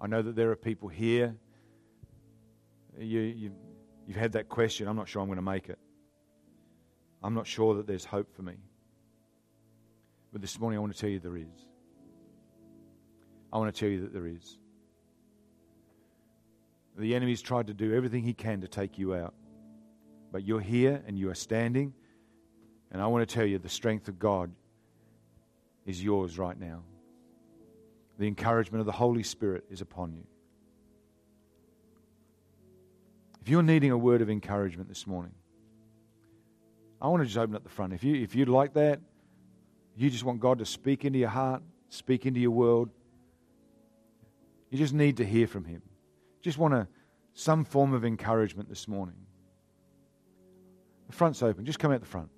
I 0.00 0.06
know 0.06 0.22
that 0.22 0.34
there 0.34 0.50
are 0.52 0.56
people 0.56 0.88
here, 0.88 1.36
you, 2.98 3.20
you, 3.20 3.52
you've 4.06 4.16
had 4.16 4.32
that 4.32 4.48
question, 4.48 4.88
I'm 4.88 4.96
not 4.96 5.06
sure 5.06 5.20
I'm 5.20 5.28
going 5.28 5.36
to 5.36 5.42
make 5.42 5.68
it. 5.68 5.78
I'm 7.22 7.34
not 7.34 7.46
sure 7.46 7.74
that 7.74 7.86
there's 7.86 8.04
hope 8.04 8.34
for 8.34 8.42
me. 8.42 8.54
But 10.32 10.42
this 10.42 10.58
morning 10.60 10.78
I 10.78 10.80
want 10.80 10.94
to 10.94 11.00
tell 11.00 11.10
you 11.10 11.18
there 11.18 11.36
is. 11.36 11.66
I 13.52 13.58
want 13.58 13.74
to 13.74 13.78
tell 13.78 13.88
you 13.88 14.02
that 14.02 14.12
there 14.12 14.26
is. 14.26 14.58
The 16.98 17.14
enemy's 17.14 17.42
tried 17.42 17.66
to 17.68 17.74
do 17.74 17.94
everything 17.94 18.22
he 18.22 18.34
can 18.34 18.60
to 18.62 18.68
take 18.68 18.98
you 18.98 19.14
out. 19.14 19.34
But 20.32 20.44
you're 20.44 20.60
here 20.60 21.02
and 21.06 21.18
you 21.18 21.30
are 21.30 21.34
standing. 21.34 21.94
And 22.90 23.00
I 23.00 23.06
want 23.06 23.28
to 23.28 23.34
tell 23.34 23.44
you 23.44 23.58
the 23.58 23.68
strength 23.68 24.08
of 24.08 24.18
God 24.18 24.50
is 25.84 26.02
yours 26.02 26.38
right 26.38 26.58
now. 26.58 26.82
The 28.18 28.26
encouragement 28.26 28.80
of 28.80 28.86
the 28.86 28.92
Holy 28.92 29.22
Spirit 29.22 29.64
is 29.70 29.80
upon 29.80 30.12
you. 30.14 30.24
If 33.42 33.48
you're 33.48 33.62
needing 33.62 33.90
a 33.90 33.98
word 33.98 34.22
of 34.22 34.30
encouragement 34.30 34.88
this 34.88 35.06
morning, 35.06 35.32
I 37.00 37.08
want 37.08 37.22
to 37.22 37.26
just 37.26 37.36
open 37.36 37.54
up 37.54 37.62
the 37.62 37.70
front. 37.70 37.92
If, 37.92 38.02
you, 38.02 38.14
if 38.14 38.34
you'd 38.34 38.48
like 38.48 38.74
that, 38.74 39.00
you 39.96 40.10
just 40.10 40.24
want 40.24 40.40
God 40.40 40.58
to 40.58 40.66
speak 40.66 41.04
into 41.04 41.18
your 41.18 41.28
heart, 41.28 41.62
speak 41.88 42.26
into 42.26 42.40
your 42.40 42.50
world, 42.50 42.90
you 44.70 44.78
just 44.78 44.94
need 44.94 45.18
to 45.18 45.24
hear 45.24 45.46
from 45.46 45.64
Him. 45.64 45.82
Just 46.42 46.58
want 46.58 46.88
some 47.34 47.64
form 47.64 47.92
of 47.92 48.04
encouragement 48.04 48.68
this 48.68 48.88
morning. 48.88 49.16
The 51.08 51.12
front's 51.12 51.42
open. 51.42 51.64
Just 51.64 51.78
come 51.78 51.92
out 51.92 52.00
the 52.00 52.06
front. 52.06 52.30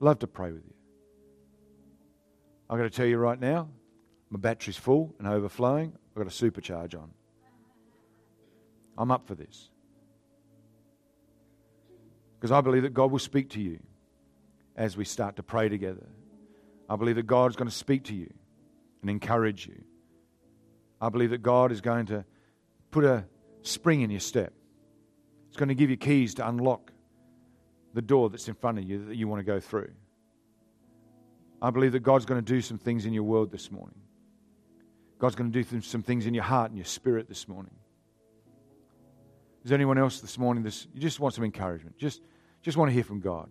Love 0.00 0.18
to 0.20 0.26
pray 0.26 0.50
with 0.50 0.64
you. 0.64 0.74
I've 2.68 2.78
got 2.78 2.84
to 2.84 2.90
tell 2.90 3.06
you 3.06 3.18
right 3.18 3.38
now, 3.38 3.68
my 4.30 4.38
battery's 4.38 4.76
full 4.76 5.14
and 5.18 5.28
overflowing. 5.28 5.92
I've 6.10 6.24
got 6.24 6.26
a 6.26 6.50
supercharge 6.50 6.94
on. 6.94 7.10
I'm 8.96 9.10
up 9.10 9.26
for 9.26 9.34
this. 9.34 9.70
Because 12.38 12.52
I 12.52 12.60
believe 12.60 12.82
that 12.82 12.94
God 12.94 13.10
will 13.10 13.18
speak 13.18 13.50
to 13.50 13.60
you 13.60 13.80
as 14.80 14.96
we 14.96 15.04
start 15.04 15.36
to 15.36 15.42
pray 15.42 15.68
together. 15.68 16.06
I 16.88 16.96
believe 16.96 17.16
that 17.16 17.26
God 17.26 17.50
is 17.50 17.56
going 17.56 17.68
to 17.68 17.76
speak 17.76 18.04
to 18.04 18.14
you 18.14 18.32
and 19.02 19.10
encourage 19.10 19.66
you. 19.66 19.84
I 21.02 21.10
believe 21.10 21.30
that 21.30 21.42
God 21.42 21.70
is 21.70 21.82
going 21.82 22.06
to 22.06 22.24
put 22.90 23.04
a 23.04 23.26
spring 23.60 24.00
in 24.00 24.08
your 24.08 24.20
step. 24.20 24.54
It's 25.48 25.58
going 25.58 25.68
to 25.68 25.74
give 25.74 25.90
you 25.90 25.98
keys 25.98 26.32
to 26.36 26.48
unlock 26.48 26.92
the 27.92 28.00
door 28.00 28.30
that's 28.30 28.48
in 28.48 28.54
front 28.54 28.78
of 28.78 28.84
you 28.84 29.04
that 29.04 29.16
you 29.16 29.28
want 29.28 29.40
to 29.40 29.44
go 29.44 29.60
through. 29.60 29.90
I 31.60 31.68
believe 31.68 31.92
that 31.92 32.00
God's 32.00 32.24
going 32.24 32.42
to 32.42 32.52
do 32.54 32.62
some 32.62 32.78
things 32.78 33.04
in 33.04 33.12
your 33.12 33.24
world 33.24 33.52
this 33.52 33.70
morning. 33.70 34.00
God's 35.18 35.34
going 35.34 35.52
to 35.52 35.62
do 35.62 35.80
some 35.82 36.02
things 36.02 36.24
in 36.24 36.32
your 36.32 36.44
heart 36.44 36.70
and 36.70 36.78
your 36.78 36.86
spirit 36.86 37.28
this 37.28 37.46
morning. 37.46 37.74
Is 39.62 39.68
there 39.68 39.76
anyone 39.76 39.98
else 39.98 40.20
this 40.20 40.38
morning 40.38 40.62
this 40.62 40.86
you 40.94 41.02
just 41.02 41.20
want 41.20 41.34
some 41.34 41.44
encouragement? 41.44 41.98
Just 41.98 42.22
just 42.62 42.78
want 42.78 42.88
to 42.88 42.94
hear 42.94 43.04
from 43.04 43.20
God. 43.20 43.50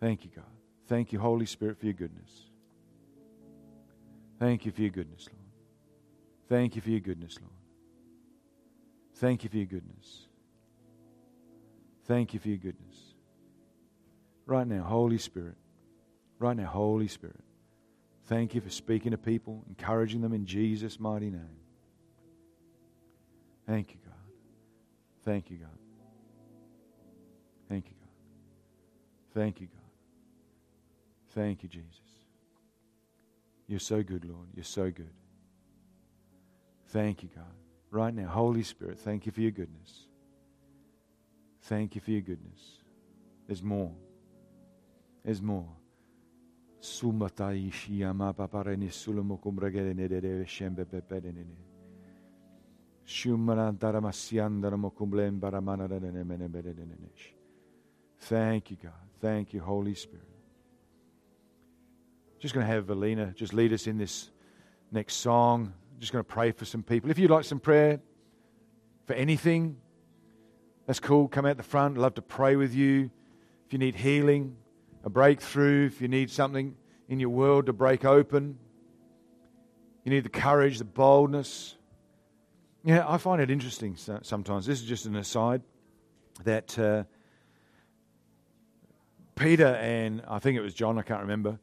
Thank 0.00 0.24
you, 0.24 0.30
God. 0.34 0.44
Thank 0.86 1.12
you, 1.12 1.18
Holy 1.18 1.46
Spirit, 1.46 1.78
for 1.78 1.86
your 1.86 1.94
goodness. 1.94 2.30
Thank 4.38 4.64
you 4.64 4.72
for 4.72 4.80
your 4.80 4.90
goodness, 4.90 5.28
Lord. 5.30 5.44
Thank 6.48 6.76
you 6.76 6.82
for 6.82 6.90
your 6.90 7.00
goodness, 7.00 7.38
Lord. 7.40 7.52
Thank 9.16 9.42
you 9.44 9.50
for 9.50 9.56
your 9.56 9.66
goodness. 9.66 10.28
Thank 12.04 12.32
you 12.32 12.40
for 12.40 12.48
your 12.48 12.58
goodness. 12.58 12.96
Right 14.46 14.66
now, 14.66 14.82
Holy 14.84 15.18
Spirit. 15.18 15.56
Right 16.38 16.56
now, 16.56 16.66
Holy 16.66 17.08
Spirit. 17.08 17.40
Thank 18.26 18.54
you 18.54 18.60
for 18.60 18.70
speaking 18.70 19.10
to 19.10 19.18
people, 19.18 19.64
encouraging 19.68 20.20
them 20.20 20.32
in 20.32 20.46
Jesus' 20.46 21.00
mighty 21.00 21.30
name. 21.30 21.58
Thank 23.66 23.90
you, 23.90 23.96
God. 24.04 24.14
Thank 25.24 25.50
you, 25.50 25.58
God. 25.58 25.78
Thank 27.68 27.86
you, 27.86 27.94
God. 28.00 28.08
Thank 29.34 29.60
you, 29.60 29.66
God. 29.66 29.77
Thank 31.38 31.62
you, 31.62 31.68
Jesus. 31.68 32.00
You're 33.68 33.78
so 33.78 34.02
good, 34.02 34.24
Lord. 34.24 34.48
You're 34.56 34.64
so 34.64 34.90
good. 34.90 35.12
Thank 36.88 37.22
you, 37.22 37.28
God. 37.32 37.54
Right 37.92 38.12
now, 38.12 38.26
Holy 38.26 38.64
Spirit, 38.64 38.98
thank 38.98 39.24
you 39.24 39.30
for 39.30 39.40
your 39.40 39.52
goodness. 39.52 40.06
Thank 41.62 41.94
you 41.94 42.00
for 42.00 42.10
your 42.10 42.22
goodness. 42.22 42.82
There's 43.46 43.62
more. 43.62 43.92
There's 45.24 45.40
more. 45.40 45.68
Thank 58.18 58.72
you, 58.72 58.76
God. 58.82 58.92
Thank 59.20 59.54
you, 59.54 59.60
Holy 59.60 59.94
Spirit. 59.94 60.37
Just 62.38 62.54
going 62.54 62.64
to 62.64 62.72
have 62.72 62.86
Valina 62.86 63.34
just 63.34 63.52
lead 63.52 63.72
us 63.72 63.86
in 63.86 63.98
this 63.98 64.30
next 64.92 65.16
song. 65.16 65.72
Just 65.98 66.12
going 66.12 66.24
to 66.24 66.28
pray 66.28 66.52
for 66.52 66.64
some 66.64 66.82
people. 66.82 67.10
If 67.10 67.18
you'd 67.18 67.30
like 67.30 67.44
some 67.44 67.58
prayer 67.58 68.00
for 69.06 69.14
anything, 69.14 69.76
that's 70.86 71.00
cool. 71.00 71.26
Come 71.26 71.46
out 71.46 71.56
the 71.56 71.64
front. 71.64 71.96
I'd 71.96 72.00
love 72.00 72.14
to 72.14 72.22
pray 72.22 72.54
with 72.54 72.74
you. 72.74 73.10
If 73.66 73.72
you 73.72 73.78
need 73.78 73.96
healing, 73.96 74.56
a 75.04 75.10
breakthrough, 75.10 75.86
if 75.86 76.00
you 76.00 76.06
need 76.06 76.30
something 76.30 76.76
in 77.08 77.18
your 77.18 77.30
world 77.30 77.66
to 77.66 77.72
break 77.72 78.04
open, 78.04 78.58
you 80.04 80.10
need 80.10 80.24
the 80.24 80.30
courage, 80.30 80.78
the 80.78 80.84
boldness. 80.84 81.76
Yeah, 82.84 83.04
I 83.06 83.18
find 83.18 83.42
it 83.42 83.50
interesting 83.50 83.96
sometimes. 84.22 84.64
This 84.64 84.80
is 84.80 84.86
just 84.86 85.06
an 85.06 85.16
aside 85.16 85.62
that 86.44 86.78
uh, 86.78 87.02
Peter 89.34 89.74
and 89.74 90.22
I 90.28 90.38
think 90.38 90.56
it 90.56 90.62
was 90.62 90.72
John, 90.72 90.98
I 90.98 91.02
can't 91.02 91.20
remember, 91.20 91.58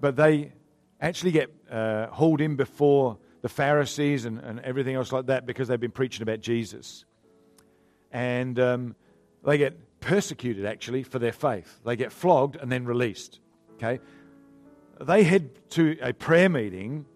but 0.00 0.16
they 0.16 0.52
actually 1.00 1.32
get 1.32 1.50
uh, 1.70 2.06
hauled 2.08 2.40
in 2.40 2.56
before 2.56 3.18
the 3.42 3.48
Pharisees 3.48 4.24
and, 4.24 4.38
and 4.40 4.60
everything 4.60 4.94
else 4.94 5.12
like 5.12 5.26
that 5.26 5.46
because 5.46 5.68
they've 5.68 5.80
been 5.80 5.90
preaching 5.90 6.22
about 6.22 6.40
Jesus. 6.40 7.04
And 8.10 8.58
um, 8.58 8.96
they 9.44 9.58
get 9.58 10.00
persecuted 10.00 10.64
actually 10.64 11.02
for 11.02 11.18
their 11.18 11.32
faith. 11.32 11.80
They 11.84 11.96
get 11.96 12.12
flogged 12.12 12.56
and 12.56 12.70
then 12.70 12.84
released. 12.84 13.40
Okay? 13.74 14.00
They 15.00 15.22
head 15.22 15.50
to 15.70 15.96
a 16.02 16.12
prayer 16.12 16.48
meeting 16.48 17.06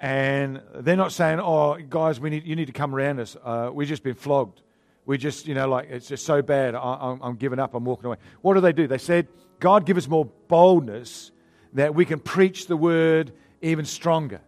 and 0.00 0.62
they're 0.74 0.96
not 0.96 1.10
saying, 1.10 1.40
oh, 1.40 1.76
guys, 1.88 2.20
we 2.20 2.30
need, 2.30 2.46
you 2.46 2.54
need 2.54 2.66
to 2.66 2.72
come 2.72 2.94
around 2.94 3.18
us. 3.18 3.36
Uh, 3.42 3.70
we've 3.72 3.88
just 3.88 4.04
been 4.04 4.14
flogged. 4.14 4.62
We 5.06 5.18
just, 5.18 5.48
you 5.48 5.54
know, 5.54 5.68
like, 5.68 5.88
it's 5.90 6.06
just 6.06 6.24
so 6.24 6.42
bad. 6.42 6.74
I, 6.76 7.16
am 7.20 7.36
giving 7.36 7.58
up. 7.58 7.74
I'm 7.74 7.84
walking 7.84 8.06
away. 8.06 8.18
What 8.42 8.54
do 8.54 8.60
they 8.60 8.72
do? 8.72 8.86
They 8.86 8.98
said, 8.98 9.26
God, 9.58 9.86
give 9.86 9.96
us 9.96 10.06
more 10.06 10.26
boldness 10.26 11.32
that 11.74 11.94
we 11.94 12.04
can 12.04 12.18
preach 12.18 12.66
the 12.66 12.76
word 12.76 13.32
even 13.62 13.84
stronger, 13.84 14.40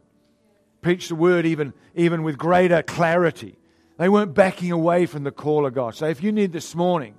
preach 0.83 1.09
the 1.09 1.14
word 1.14 1.47
even, 1.47 1.73
even 1.95 2.23
with 2.23 2.39
greater 2.39 2.83
clarity. 2.83 3.57
They 3.99 4.09
weren't 4.09 4.35
backing 4.35 4.73
away 4.73 5.07
from 5.07 5.25
the 5.25 5.31
call 5.31 5.66
of 5.66 5.75
God. 5.75 5.95
So 5.95 6.07
if 6.07 6.23
you 6.23 6.33
need 6.33 6.53
this 6.53 6.75
morning, 6.75 7.14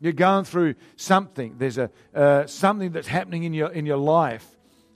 you're 0.00 0.12
going 0.12 0.44
through 0.44 0.74
something, 0.96 1.56
there's 1.58 1.78
a, 1.78 1.90
uh, 2.14 2.46
something 2.46 2.90
that's 2.90 3.06
happening 3.06 3.44
in 3.44 3.54
your, 3.54 3.70
in 3.70 3.86
your 3.86 3.98
life, 3.98 4.46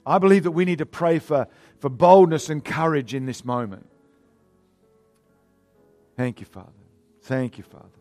I 0.05 0.17
believe 0.17 0.43
that 0.43 0.51
we 0.51 0.65
need 0.65 0.79
to 0.79 0.85
pray 0.85 1.19
for, 1.19 1.47
for 1.79 1.89
boldness 1.89 2.49
and 2.49 2.63
courage 2.63 3.13
in 3.13 3.25
this 3.25 3.45
moment. 3.45 3.87
Thank 6.15 6.39
you, 6.39 6.45
Father. 6.45 6.71
Thank 7.21 7.57
you, 7.57 7.63
Father. 7.63 7.96